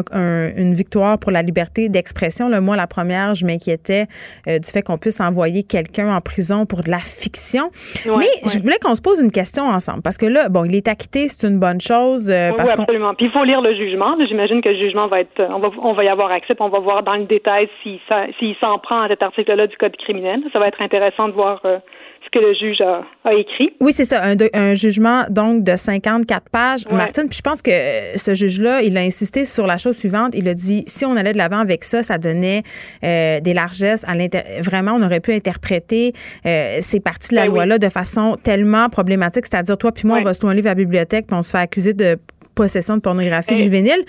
[0.57, 2.49] une victoire pour la liberté d'expression.
[2.61, 4.05] Moi, la première, je m'inquiétais
[4.47, 7.69] euh, du fait qu'on puisse envoyer quelqu'un en prison pour de la fiction.
[8.05, 10.87] Mais je voulais qu'on se pose une question ensemble parce que là, bon, il est
[10.87, 12.29] acquitté, c'est une bonne chose.
[12.29, 13.13] Euh, oui, absolument.
[13.15, 14.15] Puis il faut lire le jugement.
[14.27, 16.55] J'imagine que le jugement va être, on va, on va y avoir accès.
[16.59, 20.41] on va voir dans le détail s'il s'en prend à cet article-là du code criminel.
[20.53, 21.61] Ça va être intéressant de voir.
[21.65, 21.79] Euh,
[22.27, 23.71] ce que le juge a, écrit.
[23.79, 24.21] Oui, c'est ça,
[24.53, 26.85] un, jugement donc de 54 pages.
[26.89, 30.33] Martine, puis je pense que euh, ce juge-là, il a insisté sur la chose suivante.
[30.35, 32.63] Il a dit, si on allait de l'avant avec ça, ça donnait
[33.03, 34.03] euh, des largesses.
[34.05, 34.13] À
[34.61, 36.13] Vraiment, on aurait pu interpréter
[36.45, 39.45] euh, ces parties de la ben loi-là de façon tellement problématique.
[39.45, 41.59] C'est-à-dire, toi puis moi, on va se tourner à la bibliothèque puis on se fait
[41.59, 42.17] accuser de
[42.57, 44.03] possession de pornographie eh, juvénile.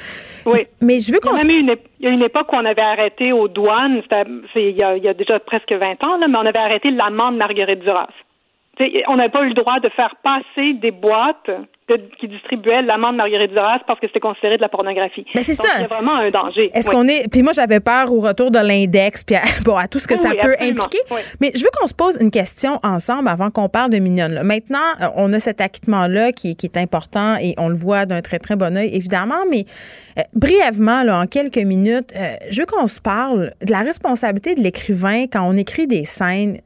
[0.46, 0.64] Oui.
[0.80, 1.36] Mais je veux qu'on.
[1.36, 4.02] Il, y a une époque où on avait arrêté aux douanes,
[4.56, 6.90] il y, a, il y a déjà presque 20 ans, là, mais on avait arrêté
[6.90, 8.08] l'amende Marguerite Duras.
[9.08, 11.50] on n'avait pas eu le droit de faire passer des boîtes
[12.20, 15.24] qui distribuait l'amende Marguerite Duras parce que c'était considéré de la pornographie.
[15.34, 15.68] Mais c'est ça.
[15.78, 16.70] Il y a vraiment un danger.
[16.74, 17.30] Est-ce qu'on est.
[17.30, 20.16] Puis moi, j'avais peur au retour de l'index, puis à, bon, à tout ce que
[20.16, 20.98] ça peut impliquer.
[21.40, 24.40] Mais je veux qu'on se pose une question ensemble avant qu'on parle de Mignonne.
[24.42, 28.20] Maintenant, euh, on a cet acquittement-là qui, qui, est important et on le voit d'un
[28.20, 29.44] très, très bon oeil, évidemment.
[29.50, 29.64] Mais
[30.18, 34.54] euh, brièvement, là, en quelques minutes, euh, je veux qu'on se parle de la responsabilité
[34.54, 36.60] de l'écrivain quand on écrit des scènes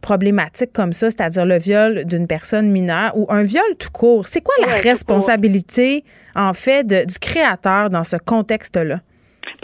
[0.00, 4.42] problématiques comme ça, c'est-à-dire le viol d'une personne mineure ou un viol tout court C'est
[4.42, 6.04] quoi la responsabilité,
[6.34, 9.00] en fait, du créateur dans ce contexte-là?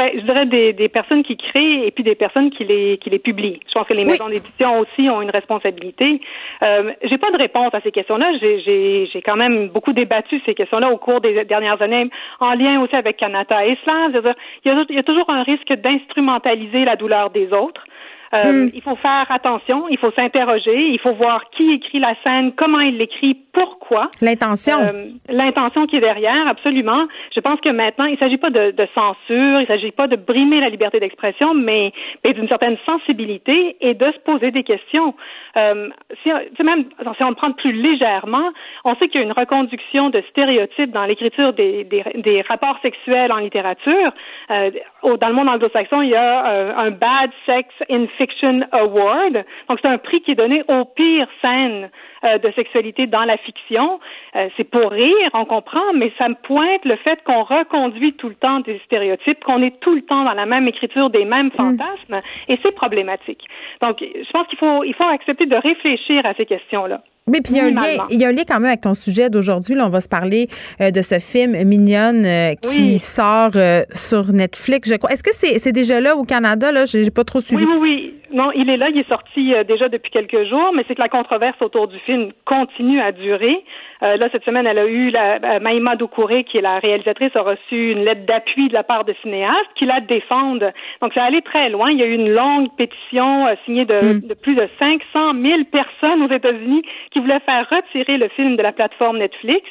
[0.01, 3.11] Ben, je dirais des, des, personnes qui créent et puis des personnes qui les qui
[3.11, 3.61] les publient.
[3.69, 6.23] Je pense que les maisons d'édition aussi ont une responsabilité.
[6.63, 8.33] Euh, j'ai pas de réponse à ces questions-là.
[8.41, 12.09] J'ai j'ai quand même beaucoup débattu ces questions-là au cours des dernières années,
[12.41, 14.35] en lien aussi avec Canada et Slav.
[14.65, 17.85] Il y a, il y a toujours un risque d'instrumentaliser la douleur des autres.
[18.33, 18.71] Euh, hmm.
[18.75, 22.79] Il faut faire attention, il faut s'interroger, il faut voir qui écrit la scène, comment
[22.79, 24.09] il l'écrit, pourquoi.
[24.23, 24.79] L'intention.
[24.79, 27.09] Euh, l'intention qui est derrière, absolument.
[27.35, 30.07] Je pense que maintenant, il ne s'agit pas de, de, censure, il ne s'agit pas
[30.07, 31.93] de brimer la liberté d'expression, mais,
[32.25, 35.15] mais d'une certaine sensibilité et de se poser des questions.
[35.57, 35.89] Euh,
[36.23, 36.31] si,
[36.63, 36.85] même
[37.17, 38.51] si on le prend plus légèrement,
[38.85, 42.79] on sait qu'il y a une reconduction de stéréotypes dans l'écriture des, des, des, rapports
[42.81, 44.13] sexuels en littérature.
[44.53, 44.71] Euh,
[45.03, 49.45] dans le monde anglo-saxon, il y a un Bad Sex in Fiction Award.
[49.69, 51.91] Donc, c'est un prix qui est donné aux pires scènes
[52.23, 53.99] euh, de sexualité dans la fiction.
[54.37, 58.29] Euh, c'est pour rire, on comprend, mais ça me pointe le fait qu'on reconduit tout
[58.29, 61.47] le temps des stéréotypes, qu'on est tout le temps dans la même écriture des mêmes
[61.47, 61.57] mm.
[61.57, 63.43] fantasmes, et c'est problématique.
[63.81, 67.01] Donc, je pense qu'il faut, il faut accepter de réfléchir à ces questions-là.
[67.27, 68.81] Mais puis il y, a un lien, il y a un lien quand même avec
[68.81, 69.75] ton sujet d'aujourd'hui.
[69.75, 70.49] Là, on va se parler
[70.81, 72.27] euh, de ce film Mignonne
[72.61, 73.53] qui sort
[73.93, 75.11] sur Netflix, je crois.
[75.11, 76.73] Est-ce que c'est déjà là au Canada?
[76.73, 76.87] Là?
[76.87, 77.65] J'ai pas trop suivi.
[77.65, 78.15] Oui, oui, oui.
[78.33, 81.09] Non, il est là, il est sorti déjà depuis quelques jours, mais c'est que la
[81.09, 82.10] controverse autour du film
[82.45, 83.65] continue à durer.
[84.03, 87.35] Euh, là, cette semaine, elle a eu la, euh, Maïma Doucouré, qui est la réalisatrice,
[87.37, 90.73] a reçu une lettre d'appui de la part de cinéastes qui la défendent.
[91.03, 91.91] Donc, ça allait très loin.
[91.91, 94.29] Il y a eu une longue pétition signée de, mm.
[94.29, 98.63] de, plus de 500 000 personnes aux États-Unis qui voulaient faire retirer le film de
[98.63, 99.69] la plateforme Netflix.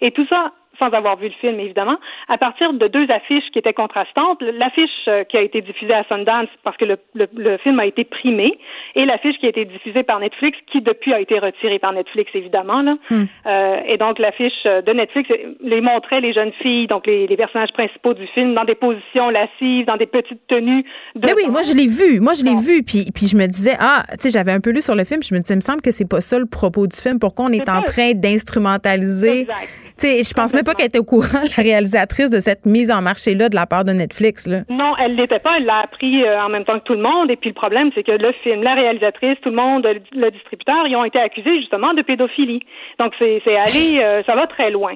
[0.00, 3.58] Et tout ça sans avoir vu le film évidemment, à partir de deux affiches qui
[3.58, 4.42] étaient contrastantes.
[4.42, 8.04] L'affiche euh, qui a été diffusée à Sundance parce que le, le, film a été
[8.04, 8.58] primé
[8.94, 12.30] et l'affiche qui a été diffusée par Netflix qui depuis a été retirée par Netflix
[12.34, 12.82] évidemment.
[12.82, 12.96] Là.
[13.10, 13.24] Hmm.
[13.46, 15.30] Euh, et donc l'affiche de Netflix
[15.60, 19.30] les montrait les jeunes filles, donc les, les, personnages principaux du film, dans des positions
[19.30, 20.84] lascives, dans des petites tenues.
[21.14, 23.76] De oui, moi je l'ai vu, moi je l'ai vu, puis, puis je me disais
[23.78, 25.62] ah, tu sais, j'avais un peu lu sur le film, je me disais, il me
[25.62, 27.18] semble que c'est pas ça le propos du film.
[27.18, 31.04] Pourquoi on est, en train d'instrumentaliser Tu sais, je pense même pas qu'elle était au
[31.04, 34.46] courant, la réalisatrice, de cette mise en marché-là de la part de Netflix.
[34.46, 34.60] Là.
[34.68, 35.56] Non, elle l'était pas.
[35.58, 37.30] Elle l'a appris euh, en même temps que tout le monde.
[37.30, 40.86] Et puis le problème, c'est que le film, la réalisatrice, tout le monde, le, distributeur,
[40.86, 42.60] ils ont été accusés justement de pédophilie.
[42.98, 44.94] Donc c'est allé, euh, ça va très loin.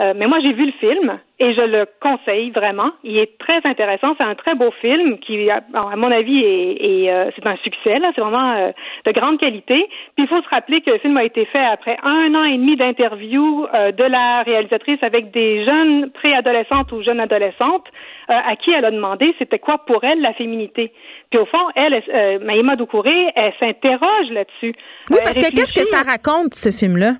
[0.00, 2.90] Euh, mais moi, j'ai vu le film et je le conseille vraiment.
[3.02, 4.14] Il est très intéressant.
[4.16, 5.60] C'est un très beau film qui, à,
[5.96, 7.98] mon avis, est, euh, c'est un succès.
[7.98, 8.70] Là, c'est vraiment euh,
[9.06, 9.88] de grande qualité.
[10.14, 12.56] Puis il faut se rappeler que le film a été fait après un an et
[12.56, 17.86] demi d'interviews de la réalisatrice avec des jeunes préadolescentes ou jeunes adolescentes
[18.28, 20.92] à qui elle a demandé c'était quoi pour elle la féminité.
[21.30, 24.74] Puis au fond, elle, euh, Maïma Doucouré, elle s'interroge là-dessus.
[25.10, 27.12] Oui, parce que qu'est-ce que ça raconte ce film-là?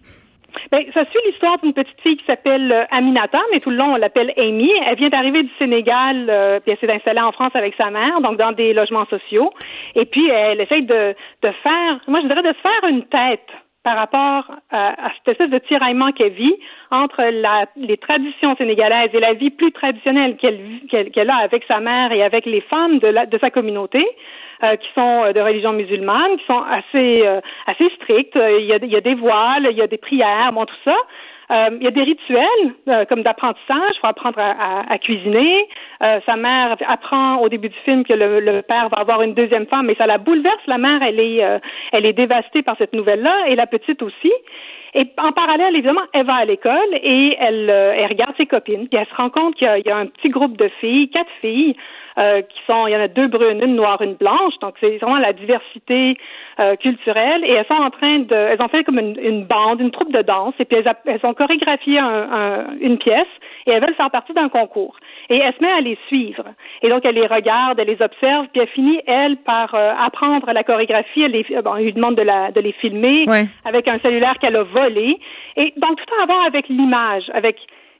[0.71, 3.95] Ben, ça suit l'histoire d'une petite fille qui s'appelle euh, Aminata, mais tout le long
[3.95, 4.71] on l'appelle Amy.
[4.87, 8.21] Elle vient d'arriver du Sénégal, euh, puis elle s'est installée en France avec sa mère,
[8.21, 9.53] donc dans des logements sociaux.
[9.95, 13.49] Et puis elle essaye de, de faire, moi je dirais de se faire une tête
[13.85, 16.57] par rapport à, cette espèce de tiraillement qu'elle vit
[16.91, 21.81] entre la, les traditions sénégalaises et la vie plus traditionnelle qu'elle qu'elle a avec sa
[21.81, 24.05] mère et avec les femmes de, la, de sa communauté.
[24.65, 28.35] Euh, qui sont euh, de religion musulmane, qui sont assez euh, assez strictes.
[28.35, 30.75] Il y, a, il y a des voiles, il y a des prières, bon tout
[30.85, 30.97] ça.
[31.51, 33.93] Euh, il y a des rituels euh, comme d'apprentissage.
[33.95, 35.67] Il faut apprendre à, à, cuisiner.
[36.03, 39.35] Euh, sa mère apprend au début du film que le, le, père va avoir une
[39.35, 40.61] deuxième femme, mais ça la bouleverse.
[40.67, 41.41] La mère, elle est,
[41.93, 44.33] elle est dévastée par cette nouvelle-là, et la petite aussi.
[44.95, 48.89] Et en parallèle, évidemment, elle va à l'école et elle, elle regarde ses copines.
[48.89, 51.31] Puis elle se rend compte qu'il y, y, a un petit groupe de filles, quatre
[51.43, 51.77] filles,
[52.19, 54.55] euh, qui sont, il y en a deux brunes, une noire, une blanche.
[54.61, 56.17] Donc c'est vraiment la diversité
[56.59, 57.45] euh, culturelle.
[57.45, 60.13] Et elles sont en train de, elles ont fait comme une, une bande, une troupe
[60.13, 60.55] de danse.
[60.59, 63.27] Et puis elles, elles ont chorégraphié un, un, une pièce
[63.67, 64.97] et elles veulent faire partie d'un concours.
[65.31, 66.45] Et elle se met à les suivre.
[66.83, 70.51] Et donc elle les regarde, elle les observe, puis elle finit elle par euh, apprendre
[70.53, 71.23] la chorégraphie.
[71.23, 73.27] Elle, les, bon, elle lui demande de, la, de les filmer
[73.65, 75.19] avec un cellulaire qu'elle a volé.
[75.57, 77.57] Et donc tout en avoir avec l'image, avec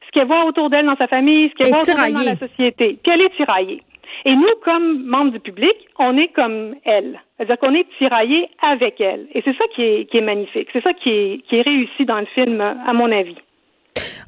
[0.07, 2.49] ce qu'elle voit autour d'elle dans sa famille, ce qu'elle voit autour d'elle dans la
[2.49, 2.99] société.
[3.03, 3.83] Puis elle est tiraillée.
[4.25, 7.21] Et nous, comme membres du public, on est comme elle.
[7.37, 9.27] C'est-à-dire qu'on est tiraillé avec elle.
[9.35, 10.69] Et c'est ça qui est, qui est magnifique.
[10.73, 13.37] C'est ça qui est, qui est réussi dans le film, à mon avis.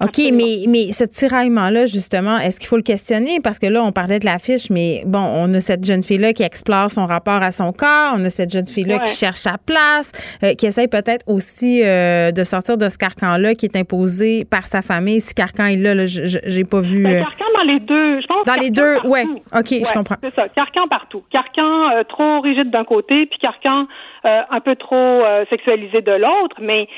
[0.02, 3.38] OK, mais, mais ce tiraillement-là, justement, est-ce qu'il faut le questionner?
[3.40, 6.42] Parce que là, on parlait de l'affiche, mais bon, on a cette jeune fille-là qui
[6.42, 10.12] explore son rapport à son corps, on a cette jeune fille-là qui cherche sa place,
[10.42, 14.66] euh, qui essaye peut-être aussi euh, de sortir de ce carcan-là qui est imposé par
[14.66, 15.20] sa famille.
[15.20, 17.02] Si carcan est là, là j'ai pas vu.
[17.02, 18.46] Ben, euh, carcan dans les deux, je pense.
[18.46, 19.24] Dans les deux, ouais.
[19.54, 20.16] OK, je comprends.
[20.22, 21.22] C'est ça, carcan partout.
[21.30, 23.86] Carcan trop rigide d'un côté, puis carcan
[24.24, 26.88] un peu trop sexualisé de l'autre, mais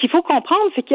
[0.00, 0.94] qu'il faut comprendre, c'est que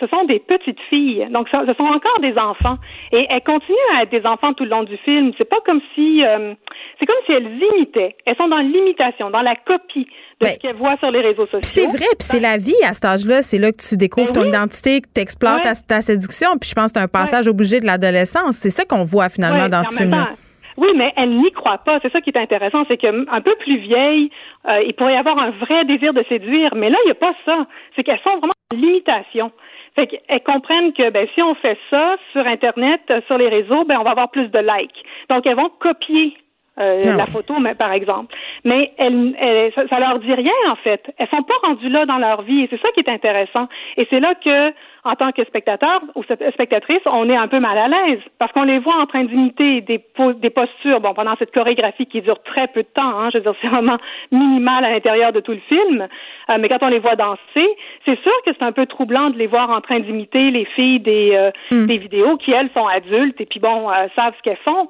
[0.00, 2.76] ce sont des petites filles, donc ce sont encore des enfants,
[3.12, 5.32] et elles continuent à être des enfants tout le long du film.
[5.38, 6.54] C'est pas comme si, euh,
[6.98, 8.16] c'est comme si elles imitaient.
[8.24, 10.04] Elles sont dans l'imitation, dans la copie
[10.40, 11.60] de Ben, ce qu'elles voient sur les réseaux sociaux.
[11.62, 13.42] C'est vrai, puis c'est la vie à cet âge-là.
[13.42, 16.50] C'est là que tu découvres Ben ton identité, que tu explores ta, ta séduction.
[16.60, 18.56] Puis je pense que c'est un passage obligé de l'adolescence.
[18.56, 20.28] C'est ça qu'on voit finalement Ouais, dans ce film-là.
[20.76, 21.98] Oui, mais elle n'y croit pas.
[22.02, 24.30] C'est ça qui est intéressant, c'est que un peu plus vieille,
[24.68, 27.14] euh, il pourrait y avoir un vrai désir de séduire, mais là, il n'y a
[27.14, 27.66] pas ça.
[27.94, 29.50] C'est qu'elles sont vraiment en limitation.
[29.94, 33.84] Fait qu'elles comprennent que ben, si on fait ça sur Internet, euh, sur les réseaux,
[33.84, 35.02] ben, on va avoir plus de likes.
[35.30, 36.36] Donc, elles vont copier
[36.78, 38.34] euh, Ah la photo, mais, par exemple.
[38.64, 41.10] Mais elles, elles- ça, ça leur dit rien, en fait.
[41.16, 43.66] Elles sont pas rendues là dans leur vie, et c'est ça qui est intéressant.
[43.96, 44.74] Et c'est là que,
[45.06, 48.52] en tant que spectateur ou spe- spectatrice, on est un peu mal à l'aise, parce
[48.52, 52.20] qu'on les voit en train d'imiter des, po- des postures, bon, pendant cette chorégraphie qui
[52.22, 53.98] dure très peu de temps, hein, je veux dire, c'est vraiment
[54.32, 56.06] minimal à l'intérieur de tout le film,
[56.48, 57.68] Euh, mais quand on les voit danser,
[58.04, 61.00] c'est sûr que c'est un peu troublant de les voir en train d'imiter les filles
[61.00, 61.50] des, euh,
[61.86, 64.88] des vidéos qui, elles, sont adultes et puis, bon, euh, savent ce qu'elles font.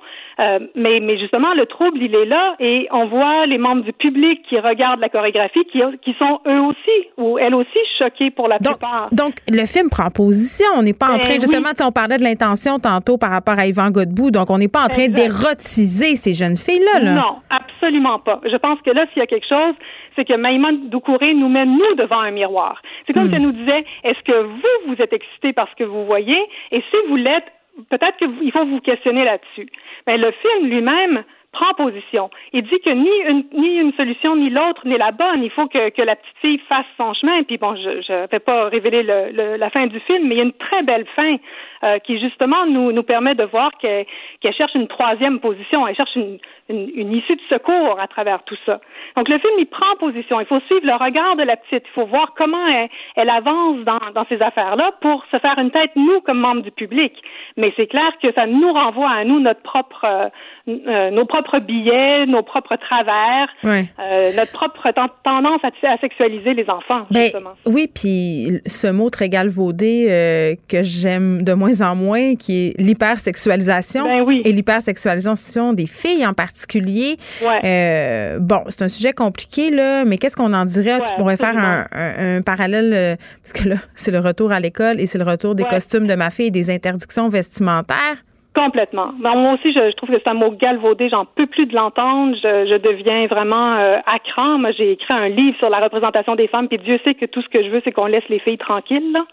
[0.74, 4.42] Mais, mais justement, le trouble, il est là et on voit les membres du public
[4.46, 8.58] qui regardent la chorégraphie qui, qui sont eux aussi ou elles aussi choqués pour la
[8.58, 9.08] plupart.
[9.12, 10.66] Donc, le film prend position.
[10.76, 11.40] On n'est pas en Ben train, oui.
[11.40, 14.30] justement, tu sais, on parlait de l'intention tantôt par rapport à Yvan Godbout.
[14.30, 17.00] Donc, on n'est pas en train d'érotiser ces jeunes filles-là.
[17.00, 17.14] Là.
[17.14, 18.40] Non, absolument pas.
[18.44, 19.74] Je pense que là, s'il y a quelque chose,
[20.16, 22.80] c'est que Maïma Doucouré nous met, nous, devant un miroir.
[23.06, 25.84] C'est comme si elle nous disait, est-ce que vous, vous êtes excité par ce que
[25.84, 26.38] vous voyez?
[26.72, 27.46] Et si vous l'êtes,
[27.90, 29.68] peut-être qu'il faut vous questionner là-dessus.
[30.06, 31.24] Mais le film lui-même
[31.56, 32.24] prend position.
[32.52, 35.42] Il dit que ni une, ni une solution ni l'autre n'est la bonne.
[35.42, 37.42] Il faut que, que la petite fille fasse son chemin.
[37.44, 40.38] Puis bon, je ne vais pas révéler le, le- la fin du film, mais il
[40.38, 41.36] y a une très belle fin
[41.84, 44.06] euh, qui justement nous, nous permet de voir qu'elle
[44.40, 45.86] qu'elle cherche une troisième position.
[45.86, 46.38] Elle cherche une,
[46.68, 48.80] une, une issue de secours à travers tout ça.
[49.16, 50.40] Donc le film, il prend position.
[50.40, 51.84] Il faut suivre le regard de la petite.
[51.86, 55.70] Il faut voir comment elle, elle avance dans, dans ces affaires-là pour se faire une
[55.70, 57.12] tête, nous, comme membres du public.
[57.56, 60.28] Mais c'est clair que ça nous renvoie à nous notre propre, euh,
[60.68, 63.84] euh, nos propres billets, nos propres travers, Ouais.
[64.00, 67.50] euh, notre propre ten- tendance à, à sexualiser les enfants, Ben, justement.
[67.66, 72.74] oui, puis ce mot très galvaudé euh, que j'aime de moins en moins, qui est
[72.80, 77.16] l'hypersexualisation Ben et l'hypersexualisation des filles en particulier.
[77.42, 77.60] Ouais.
[77.64, 80.98] Euh, bon, c'est un sujet compliqué, là, mais qu'est-ce qu'on en dirait?
[80.98, 82.14] tu Ouais, pourrais faire un, absolument.
[82.18, 85.24] un- un parallèle, euh, parce que là, c'est le retour à l'école et c'est le
[85.24, 85.68] retour des Ouais.
[85.70, 88.16] costumes de ma fille et des interdictions vestimentaires.
[88.56, 89.10] Complètement.
[89.20, 91.10] Ben, moi aussi, je, je trouve que c'est un mot galvaudé.
[91.10, 92.34] J'en peux plus de l'entendre.
[92.36, 94.56] Je, je deviens vraiment euh, à cran.
[94.58, 97.42] Moi, j'ai écrit un livre sur la représentation des femmes, puis Dieu sait que tout
[97.42, 99.24] ce que je veux, c'est qu'on laisse les filles tranquilles, là.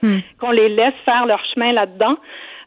[0.41, 2.17] qu'on les laisse faire leur chemin là-dedans.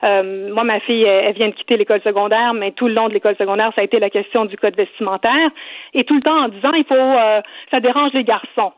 [0.03, 3.09] Euh, moi, ma fille, elle, elle vient de quitter l'école secondaire, mais tout le long
[3.09, 5.51] de l'école secondaire, ça a été la question du code vestimentaire.
[5.93, 8.73] Et tout le temps en disant, il faut, euh, ça dérange les garçons.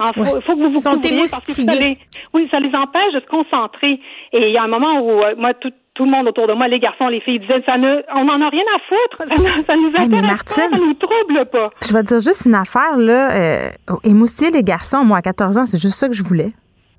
[0.00, 0.40] Il faut, Ouais.
[0.44, 1.98] faut que vous vous sont parce que ça les-
[2.34, 4.00] oui, ça les empêche de se concentrer.
[4.32, 6.54] Et il y a un moment où, euh, moi, tout, tout le monde autour de
[6.54, 9.18] moi, les garçons, les filles, disaient, ça ne, on n'en a rien à foutre.
[9.28, 11.70] Ça, ne- ça nous Hey, mais intéresse Martine- pas, ça nous trouble pas.
[11.86, 13.30] Je vais te dire juste une affaire, là.
[13.32, 13.70] Euh,
[14.04, 16.52] émoustiller les garçons, moi, à 14 ans, c'est juste ça que je voulais.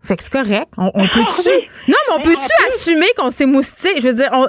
[0.03, 0.67] Fait que c'est correct.
[0.77, 1.49] On, on peut-tu.
[1.87, 4.01] Non, mais on Mais peut-tu assumer qu'on s'est moustillé?
[4.01, 4.47] Je veux dire, on-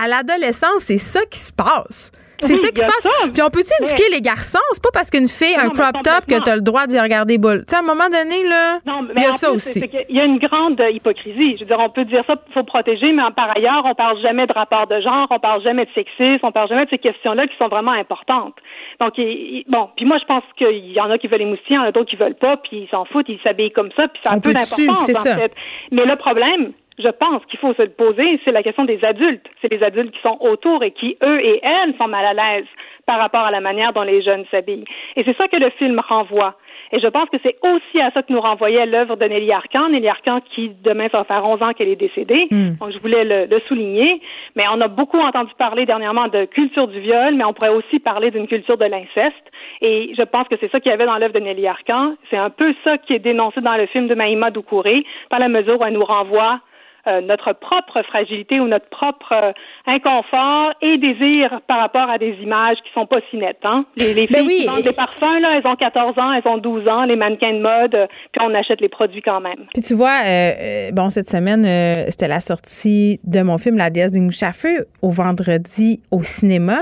[0.00, 2.10] à l'adolescence, c'est ça qui se passe.
[2.42, 3.00] C'est Oui, ça il qui se passe.
[3.02, 3.10] ça.
[3.32, 4.58] Puis on peut-tu éduquer les garçons?
[4.72, 6.40] C'est pas parce qu'une fille a un crop top que complètement.
[6.44, 7.60] t'as le droit d'y regarder boule.
[7.64, 9.80] Tu sais, à un moment donné, là, Non, mais il y a ça plus, aussi.
[9.88, 11.54] qu'il y a une grande euh, hypocrisie.
[11.56, 14.46] Je veux dire, on peut dire ça, faut protéger, mais par ailleurs, on parle jamais
[14.46, 17.46] de rapport de genre, on parle jamais de sexisme, on parle jamais de ces questions-là
[17.46, 18.54] qui sont vraiment importantes.
[19.00, 21.44] Donc, il- il- bon, puis moi, je pense qu'il y en a qui veulent les
[21.46, 23.70] moustillés, il y en a d'autres qui veulent pas, puis ils s'en foutent, ils s'habillent
[23.72, 25.36] comme ça, puis ça a un peu d'importance, en ça.
[25.36, 25.52] fait.
[25.90, 29.46] Mais le problème, je pense qu'il faut se le poser, c'est la question des adultes.
[29.60, 32.66] C'est les adultes qui sont autour et qui, eux et elles, sont mal à l'aise
[33.06, 34.84] par rapport à la manière dont les jeunes s'habillent.
[35.16, 36.56] Et c'est ça que le film renvoie.
[36.92, 39.88] Et je pense que c'est aussi à ça que nous renvoyait l'œuvre de Nelly Arcan.
[39.88, 42.48] Nelly Arcan qui, demain, ça va faire 11 ans qu'elle est décédée.
[42.50, 44.20] Donc, je voulais le, le souligner.
[44.56, 47.98] Mais on a beaucoup entendu parler dernièrement de culture du viol, mais on pourrait aussi
[47.98, 49.50] parler d'une culture de l'inceste.
[49.80, 52.14] Et je pense que c'est ça qu'il y avait dans l'œuvre de Nelly Arcan.
[52.28, 55.48] C'est un peu ça qui est dénoncé dans le film de Maïma Doucouré, dans la
[55.48, 56.60] mesure où elle nous renvoie
[57.06, 59.52] euh, notre propre fragilité ou notre propre euh,
[59.86, 63.64] inconfort et désir par rapport à des images qui sont pas si nettes.
[63.64, 63.84] Hein?
[63.96, 66.48] Les, les filles Ben oui, qui vendent des parfums, là, elles ont 14 ans, elles
[66.48, 69.66] ont 12 ans, les mannequins de mode, euh, puis on achète les produits quand même.
[69.74, 73.90] Puis tu vois, euh, bon, cette semaine, euh, c'était la sortie de mon film La
[73.90, 76.80] déesse des mouches à feu au vendredi au cinéma.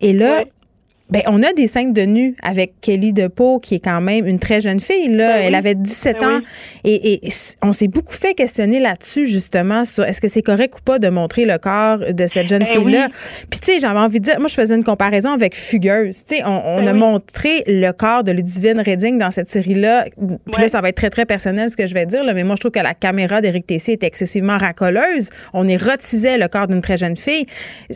[0.00, 0.44] Et là,
[1.10, 4.38] Ben, on a des scènes de nu avec Kelly DePau, qui est quand même une
[4.38, 5.08] très jeune fille.
[5.08, 5.38] Là.
[5.38, 6.38] Ben Elle avait 17 Ben ans.
[6.38, 6.44] oui.
[6.84, 7.32] Et, et
[7.62, 11.08] on s'est beaucoup fait questionner là-dessus, justement, sur est-ce que c'est correct ou pas de
[11.08, 13.06] montrer le corps de cette jeune Ben fille-là.
[13.08, 13.44] oui.
[13.50, 16.24] Puis, tu sais, j'avais envie de dire, moi, je faisais une comparaison avec Fugueuse.
[16.26, 20.06] Tu sais, on, on Ben a montré le corps de Ludivine Redding dans cette série-là.
[20.52, 22.44] Puis là, ça va être très, très personnel, ce que je vais dire, là, mais
[22.44, 25.30] moi, je trouve que la caméra d'Éric Tessier est excessivement racoleuse.
[25.54, 27.46] On érotisait le corps d'une très jeune fille.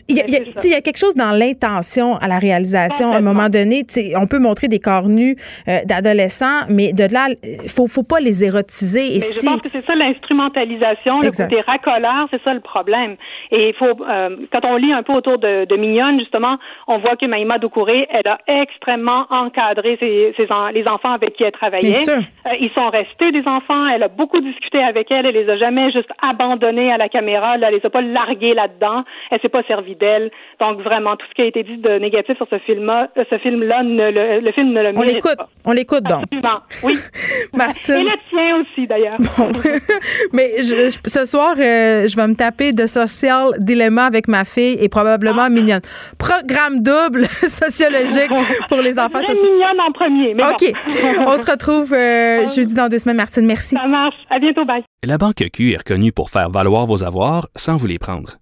[0.08, 3.01] Il y a, il y a quelque chose dans l'intention à la réalisation.
[3.10, 3.82] À un moment donné,
[4.16, 5.36] on peut montrer des corps nus
[5.68, 9.06] euh, d'adolescents, mais de là, il faut, faut pas les érotiser.
[9.12, 9.46] Et Mais si...
[9.46, 13.16] je pense que c'est ça l'instrumentalisation, le côté racoleur, c'est ça le problème.
[13.50, 16.56] Et il faut, euh, quand on lit un peu autour de, de Mignonne, justement,
[16.86, 21.34] on voit que Maïma Doucouré, elle a extrêmement encadré ses, ses en- les enfants avec
[21.34, 22.08] qui elle travaillait.
[22.46, 23.86] Euh, ils sont restés des enfants.
[23.94, 25.26] Elle a beaucoup discuté avec elle.
[25.26, 27.54] Elle les a jamais juste abandonnés à la caméra.
[27.56, 29.04] Elle les a pas largués là-dedans.
[29.30, 30.30] Elle s'est pas servie d'elle.
[30.60, 33.82] Donc vraiment, tout ce qui a été dit de négatif sur ce film-là, ce film-là,
[33.82, 35.36] le, le film ne le On mérite l'écoute.
[35.36, 35.48] pas.
[35.64, 36.22] On l'écoute donc.
[36.24, 36.60] Absolument.
[36.82, 36.94] Oui.
[37.54, 37.94] Martine.
[37.94, 39.16] Et le tien aussi, d'ailleurs.
[40.32, 44.44] Mais je- je- ce soir, euh, je vais me taper de social dilemma avec ma
[44.44, 45.80] fille et probablement mignonne.
[46.18, 48.30] Programme double sociologique
[48.68, 49.18] pour les enfants.
[49.20, 50.34] Mignonne en premier.
[50.34, 50.72] Mais OK.
[50.72, 51.24] bon.
[51.28, 53.16] On se retrouve euh, jeudi dans deux semaines.
[53.16, 53.74] Martine, merci.
[53.76, 54.14] Ça marche.
[54.30, 54.64] À bientôt.
[54.64, 54.82] Bye.
[55.04, 58.41] La Banque Q est reconnue pour faire valoir vos avoirs sans vous les prendre.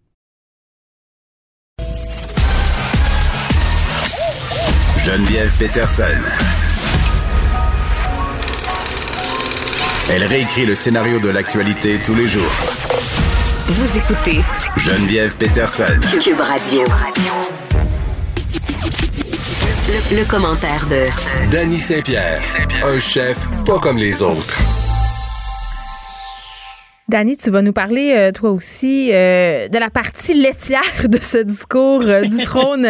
[5.05, 6.03] Geneviève Peterson.
[10.11, 12.51] Elle réécrit le scénario de l'actualité tous les jours.
[13.67, 14.41] Vous écoutez
[14.77, 15.85] Geneviève Peterson.
[16.23, 16.83] Cube Radio.
[20.11, 21.05] Le, le commentaire de
[21.51, 22.41] Danny Saint-Pierre,
[22.83, 24.59] un chef pas comme les autres.
[27.11, 31.43] Dani, tu vas nous parler, euh, toi aussi, euh, de la partie laitière de ce
[31.43, 32.87] discours euh, du trône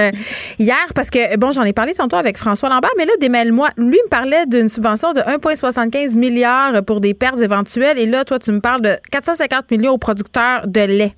[0.59, 3.69] hier, parce que, bon, j'en ai parlé tantôt avec François Lambert, mais là, démêle-moi.
[3.77, 8.37] Lui me parlait d'une subvention de 1,75 milliard pour des pertes éventuelles, et là, toi,
[8.37, 11.13] tu me parles de 450 millions aux producteurs de lait.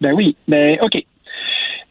[0.00, 0.94] Ben oui, ben OK.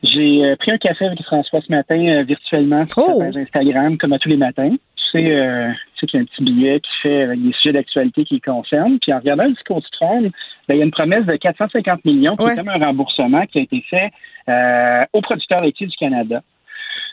[0.01, 4.17] J'ai pris un café avec François ce matin virtuellement sur sa page Instagram, comme à
[4.19, 4.71] tous les matins.
[5.11, 7.53] Tu sais, euh, tu sais qu'il y a un petit billet qui fait avec des
[7.53, 8.99] sujets d'actualité qui le concernent.
[8.99, 10.31] Puis en regardant le discours du trône,
[10.67, 13.59] ben, il y a une promesse de 450 millions qui est comme un remboursement qui
[13.59, 14.11] a été fait
[14.47, 16.41] euh, aux producteurs laitiers du Canada.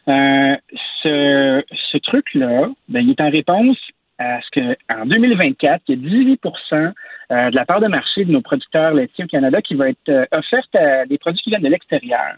[0.09, 0.57] Euh,
[1.03, 3.79] ce, ce truc-là, ben, il est en réponse
[4.19, 6.93] à ce que en 2024, il y a 18%
[7.33, 10.09] euh, de la part de marché de nos producteurs laitiers au Canada qui va être
[10.09, 12.37] euh, offerte à des produits qui viennent de l'extérieur.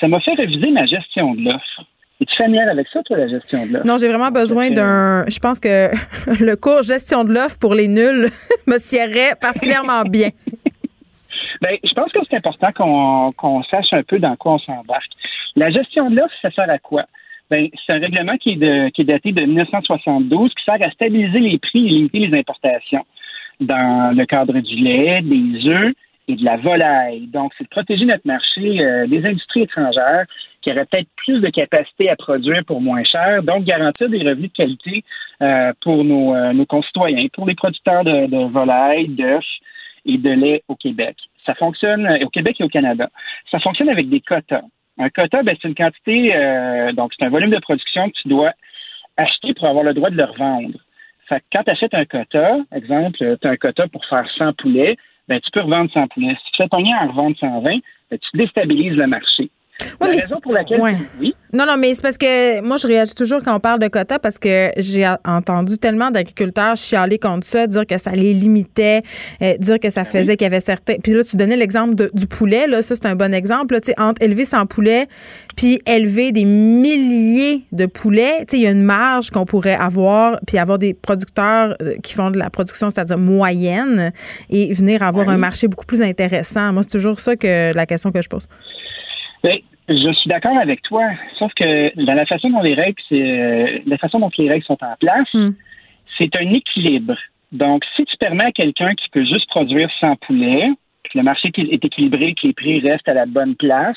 [0.00, 1.84] Ça m'a fait réviser ma gestion de l'offre.
[2.22, 3.86] Es-tu familière avec ça, toi, la gestion de l'offre?
[3.86, 5.24] Non, j'ai vraiment besoin d'un.
[5.26, 5.90] Je pense que
[6.44, 8.28] le cours gestion de l'offre pour les nuls
[8.68, 10.28] me sierrait particulièrement bien.
[11.60, 15.12] Ben, je pense que c'est important qu'on qu'on sache un peu dans quoi on s'embarque.
[15.54, 17.04] La gestion de l'offre, ça sert à quoi?
[17.50, 20.90] Ben, c'est un règlement qui est, de, qui est daté de 1972 qui sert à
[20.90, 23.04] stabiliser les prix et limiter les importations
[23.60, 25.94] dans le cadre du lait, des œufs
[26.26, 27.28] et de la volaille.
[27.28, 30.26] Donc, c'est de protéger notre marché euh, des industries étrangères
[30.62, 34.50] qui auraient peut-être plus de capacité à produire pour moins cher, donc garantir des revenus
[34.50, 35.04] de qualité
[35.42, 39.44] euh, pour nos, euh, nos concitoyens, pour les producteurs de, de volaille, d'œufs
[40.06, 41.16] et de lait au Québec.
[41.44, 43.10] Ça fonctionne euh, au Québec et au Canada.
[43.50, 44.62] Ça fonctionne avec des quotas.
[44.98, 46.34] Un quota, ben, c'est une quantité,
[46.92, 48.52] donc c'est un volume de production que tu dois
[49.16, 50.78] acheter pour avoir le droit de le revendre.
[51.28, 54.52] Fait que quand tu achètes un quota, exemple, tu as un quota pour faire 100
[54.52, 54.98] poulets,
[55.28, 56.36] ben, tu peux revendre 100 poulets.
[56.44, 57.62] Si tu fais ton à en revendre 120,
[58.10, 59.50] ben, tu déstabilises le marché.
[60.00, 60.80] La mais raison pour laquelle...
[60.80, 60.96] ouais.
[61.20, 61.34] Oui?
[61.54, 64.18] Non, non, mais c'est parce que moi, je réagis toujours quand on parle de quotas
[64.18, 69.02] parce que j'ai entendu tellement d'agriculteurs chialer contre ça, dire que ça les limitait,
[69.42, 70.94] euh, dire que ça faisait qu'il y avait certains.
[71.02, 73.78] Puis là, tu donnais l'exemple de- du poulet, là, ça, c'est un bon exemple.
[73.82, 75.08] Tu sais, entre élever 100 poulets
[75.54, 79.74] puis élever des milliers de poulets, tu sais, il y a une marge qu'on pourrait
[79.76, 84.12] avoir, puis avoir des producteurs euh, qui font de la production, c'est-à-dire moyenne,
[84.48, 86.72] et venir avoir un marché beaucoup plus intéressant.
[86.72, 88.48] Moi, c'est toujours ça que la question que je pose.
[89.42, 89.58] Ben,
[89.88, 93.78] je suis d'accord avec toi, sauf que dans la façon dont les règles, c'est euh,
[93.86, 95.28] la façon dont les règles sont en place,
[96.16, 97.16] c'est un équilibre.
[97.50, 100.70] Donc, si tu permets à quelqu'un qui peut juste produire 100 poulets,
[101.04, 103.96] que le marché est équilibré, que les prix restent à la bonne place,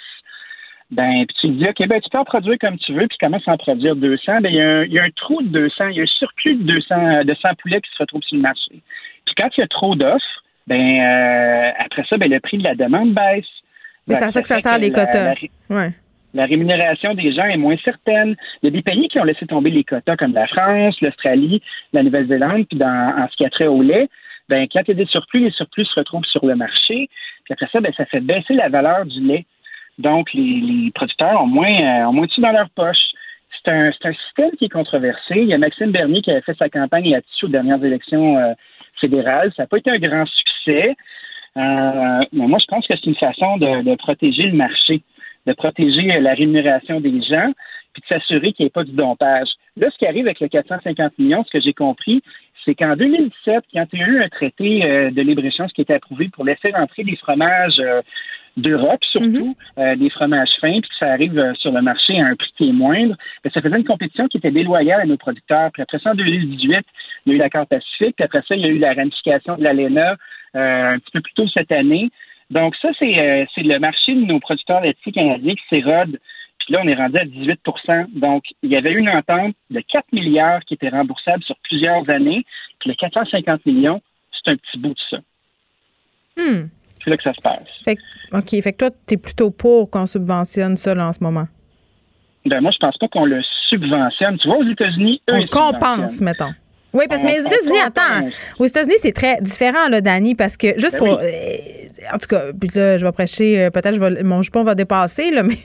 [0.91, 3.25] ben, puis tu dis, OK, ben, tu peux en produire comme tu veux, puis tu
[3.25, 5.41] commences à en produire 200, ben, il y, a un, il y a un trou
[5.41, 8.21] de 200, il y a un surplus de 200, de 100 poulets qui se retrouve
[8.23, 8.81] sur le marché.
[9.25, 12.63] Puis quand il y a trop d'offres, ben, euh, après ça, ben, le prix de
[12.63, 13.45] la demande baisse.
[14.07, 15.35] Mais c'est à ça que ça sert, les quotas.
[15.69, 15.91] Ouais
[16.35, 18.35] la rémunération des gens est moins certaine.
[18.61, 21.61] Il y a des pays qui ont laissé tomber les quotas, comme la France, l'Australie,
[21.93, 24.09] la Nouvelle-Zélande, puis dans, en ce qui a trait au lait,
[24.49, 27.09] ben, quand il y a des surplus, les surplus se retrouvent sur le marché.
[27.45, 29.45] Puis après ça, ben, ça fait baisser la valeur du lait.
[29.97, 33.13] Donc, les, producteurs ont moins, euh, ont moins de dans leur poche.
[33.63, 35.35] C'est un, un, système qui est controversé.
[35.37, 38.53] Il y a Maxime Bernier qui avait fait sa campagne là-dessus aux dernières élections euh,
[38.99, 39.53] fédérales.
[39.55, 40.95] Ça n'a pas été un grand succès.
[41.57, 45.01] Euh, mais moi, je pense que c'est une façon de, de protéger le marché
[45.45, 47.51] de protéger la rémunération des gens,
[47.93, 49.47] puis de s'assurer qu'il n'y ait pas du dompage.
[49.77, 52.21] Là, ce qui arrive avec le 450 millions, ce que j'ai compris,
[52.63, 55.83] c'est qu'en 2017, quand il y a eu un traité euh, de libre-échange qui a
[55.83, 58.01] été approuvé pour laisser entrer des fromages euh,
[58.57, 59.83] d'Europe, surtout mhm.
[59.83, 62.69] euh, des fromages fins, puis que ça arrive sur le marché à un prix qui
[62.69, 65.69] est moindre, bien, ça faisait une compétition qui était déloyale à nos producteurs.
[65.73, 66.79] Puis après ça, en 2018,
[67.25, 69.57] il y a eu l'accord Pacifique, puis après ça, il y a eu la ramification
[69.57, 70.15] de l'ALENA
[70.59, 72.09] un petit peu plus tôt cette année.
[72.51, 76.19] Donc, ça, euh, c'est le marché de nos producteurs laitiers canadiens qui s'érode.
[76.59, 77.59] Puis là, on est rendu à 18
[78.13, 82.45] Donc, il y avait une entente de 4 milliards qui était remboursable sur plusieurs années.
[82.79, 84.01] Puis les 450 millions,
[84.31, 85.17] c'est un petit bout de ça.
[86.37, 86.69] Hmm.
[87.03, 87.67] C'est là que ça se passe.
[87.83, 87.97] Fait,
[88.31, 88.49] OK.
[88.61, 91.45] Fait que toi, tu es plutôt pour qu'on subventionne ça en ce moment?
[92.45, 94.37] Ben, moi, je pense pas qu'on le subventionne.
[94.37, 96.53] Tu vois, aux États-Unis, eux, On compense, mettons.
[96.95, 98.27] Oui, parce que mais aux États-Unis, attends,
[98.57, 101.19] aux États-Unis, c'est très différent, là, Dani, parce que juste ben pour.
[101.21, 101.27] Euh,
[102.13, 105.43] en tout cas, puis là, je vais prêcher, euh, peut-être mon jupon va dépasser, là,
[105.43, 105.57] mais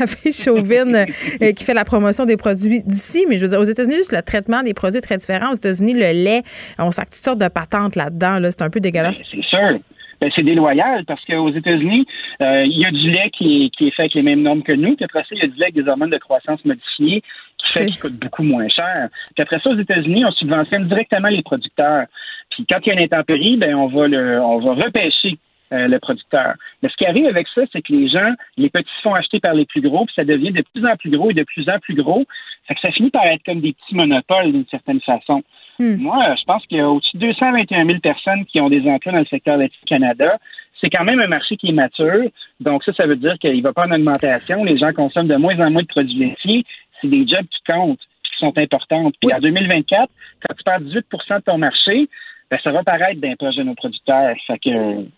[0.00, 1.06] la fille chauvine
[1.42, 4.12] euh, qui fait la promotion des produits d'ici, mais je veux dire, aux États-Unis, juste
[4.12, 5.52] le traitement des produits est très différent.
[5.52, 6.42] Aux États-Unis, le lait,
[6.78, 9.18] on sac toutes sortes de patentes là-dedans, là, c'est un peu dégueulasse.
[9.18, 9.78] Ben, c'est sûr.
[10.20, 12.06] Ben, c'est déloyal parce qu'aux États-Unis,
[12.40, 14.96] il y a du lait qui est, fait avec les mêmes normes que nous.
[14.96, 17.22] Puis après ça, il y a du lait avec des hormones de croissance modifiées
[17.58, 19.08] qui fait qu'il coûte beaucoup moins cher.
[19.34, 22.06] Puis après ça, aux États-Unis, on subventionne directement les producteurs.
[22.50, 25.38] Puis quand il y a une intempérie, ben on va le, on va repêcher
[25.72, 26.54] euh, le producteur.
[26.82, 29.40] Mais ce qui arrive avec ça, c'est que les gens, les petits se font acheter
[29.40, 31.68] par les plus gros, puis ça devient de plus en plus gros et de plus
[31.68, 32.24] en plus gros.
[32.68, 35.42] Fait que ça finit par être comme des petits monopoles d'une certaine façon.
[35.78, 35.96] Hmm.
[35.96, 39.12] Moi, je pense qu'il y a au-dessus de 221 000 personnes qui ont des emplois
[39.12, 40.38] dans le secteur laitier Canada.
[40.80, 42.24] C'est quand même un marché qui est mature.
[42.60, 44.62] Donc ça, ça veut dire qu'il ne va pas en augmentation.
[44.64, 46.64] Les gens consomment de moins en moins de produits laitiers
[47.00, 49.14] c'est des jobs qui comptent et qui sont importantes.
[49.20, 50.10] Puis en 2024,
[50.46, 52.08] quand tu perds 18% de ton marché,
[52.50, 54.36] ben, ça va paraître d'un projet de nos producteurs.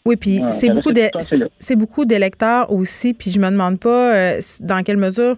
[0.04, 1.10] oui, puis c'est beaucoup, de,
[1.58, 3.12] c'est beaucoup d'électeurs aussi.
[3.12, 5.36] Puis je me demande pas euh, dans quelle mesure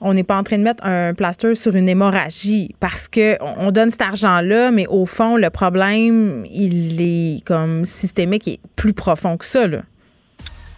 [0.00, 3.70] on n'est pas en train de mettre un plaster sur une hémorragie parce que on
[3.70, 9.36] donne cet argent-là, mais au fond, le problème, il est comme systémique et plus profond
[9.36, 9.66] que ça.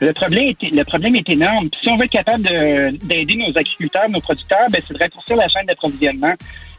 [0.01, 1.69] Le problème est, énorme.
[1.83, 5.47] si on veut être capable d'aider nos agriculteurs, nos producteurs, ben, c'est de raccourcir la
[5.49, 6.33] chaîne d'approvisionnement,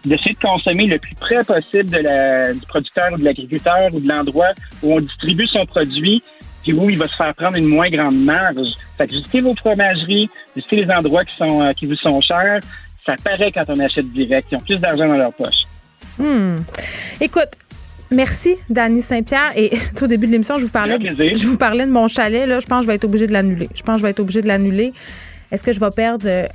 [0.04, 4.50] d'essayer de consommer le plus près possible du producteur ou de l'agriculteur ou de l'endroit
[4.82, 6.24] où on distribue son produit,
[6.62, 8.76] puis où il va se faire prendre une moins grande marge.
[8.98, 12.60] Fait que visitez vos fromageries, visitez les endroits qui sont euh, qui vous sont chers.
[13.06, 14.48] Ça paraît quand on achète direct.
[14.52, 15.64] Ils ont plus d'argent dans leur poche.
[16.18, 16.58] Hmm.
[17.20, 17.50] Écoute,
[18.12, 19.54] Merci, Dany Saint-Pierre.
[19.56, 19.72] Et
[20.02, 22.46] au début de l'émission, je vous parlais, de, je vous parlais de mon chalet.
[22.46, 23.70] Là, je pense que je vais être obligé de l'annuler.
[23.74, 24.94] Je pense que je vais être obligé de l'annuler.
[25.50, 26.46] Est-ce que je vais perdre euh,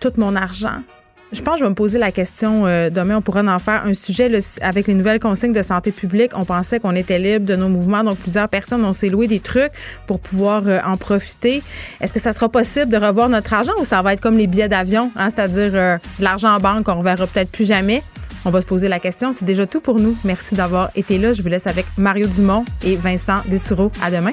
[0.00, 0.82] tout mon argent?
[1.30, 3.16] Je pense que je vais me poser la question euh, demain.
[3.18, 4.30] On pourra en faire un sujet
[4.62, 6.32] avec les nouvelles consignes de santé publique.
[6.34, 9.40] On pensait qu'on était libre de nos mouvements, donc plusieurs personnes ont s'est loué des
[9.40, 9.72] trucs
[10.06, 11.62] pour pouvoir euh, en profiter.
[12.00, 14.46] Est-ce que ça sera possible de revoir notre argent ou ça va être comme les
[14.46, 18.02] billets d'avion, hein, c'est-à-dire de l'argent en banque qu'on verra peut-être plus jamais?
[18.44, 19.32] On va se poser la question.
[19.32, 20.16] C'est déjà tout pour nous.
[20.24, 21.32] Merci d'avoir été là.
[21.32, 23.90] Je vous laisse avec Mario Dumont et Vincent Dessoureau.
[24.02, 24.32] À demain.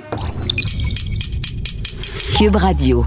[2.37, 3.05] Cube Radio.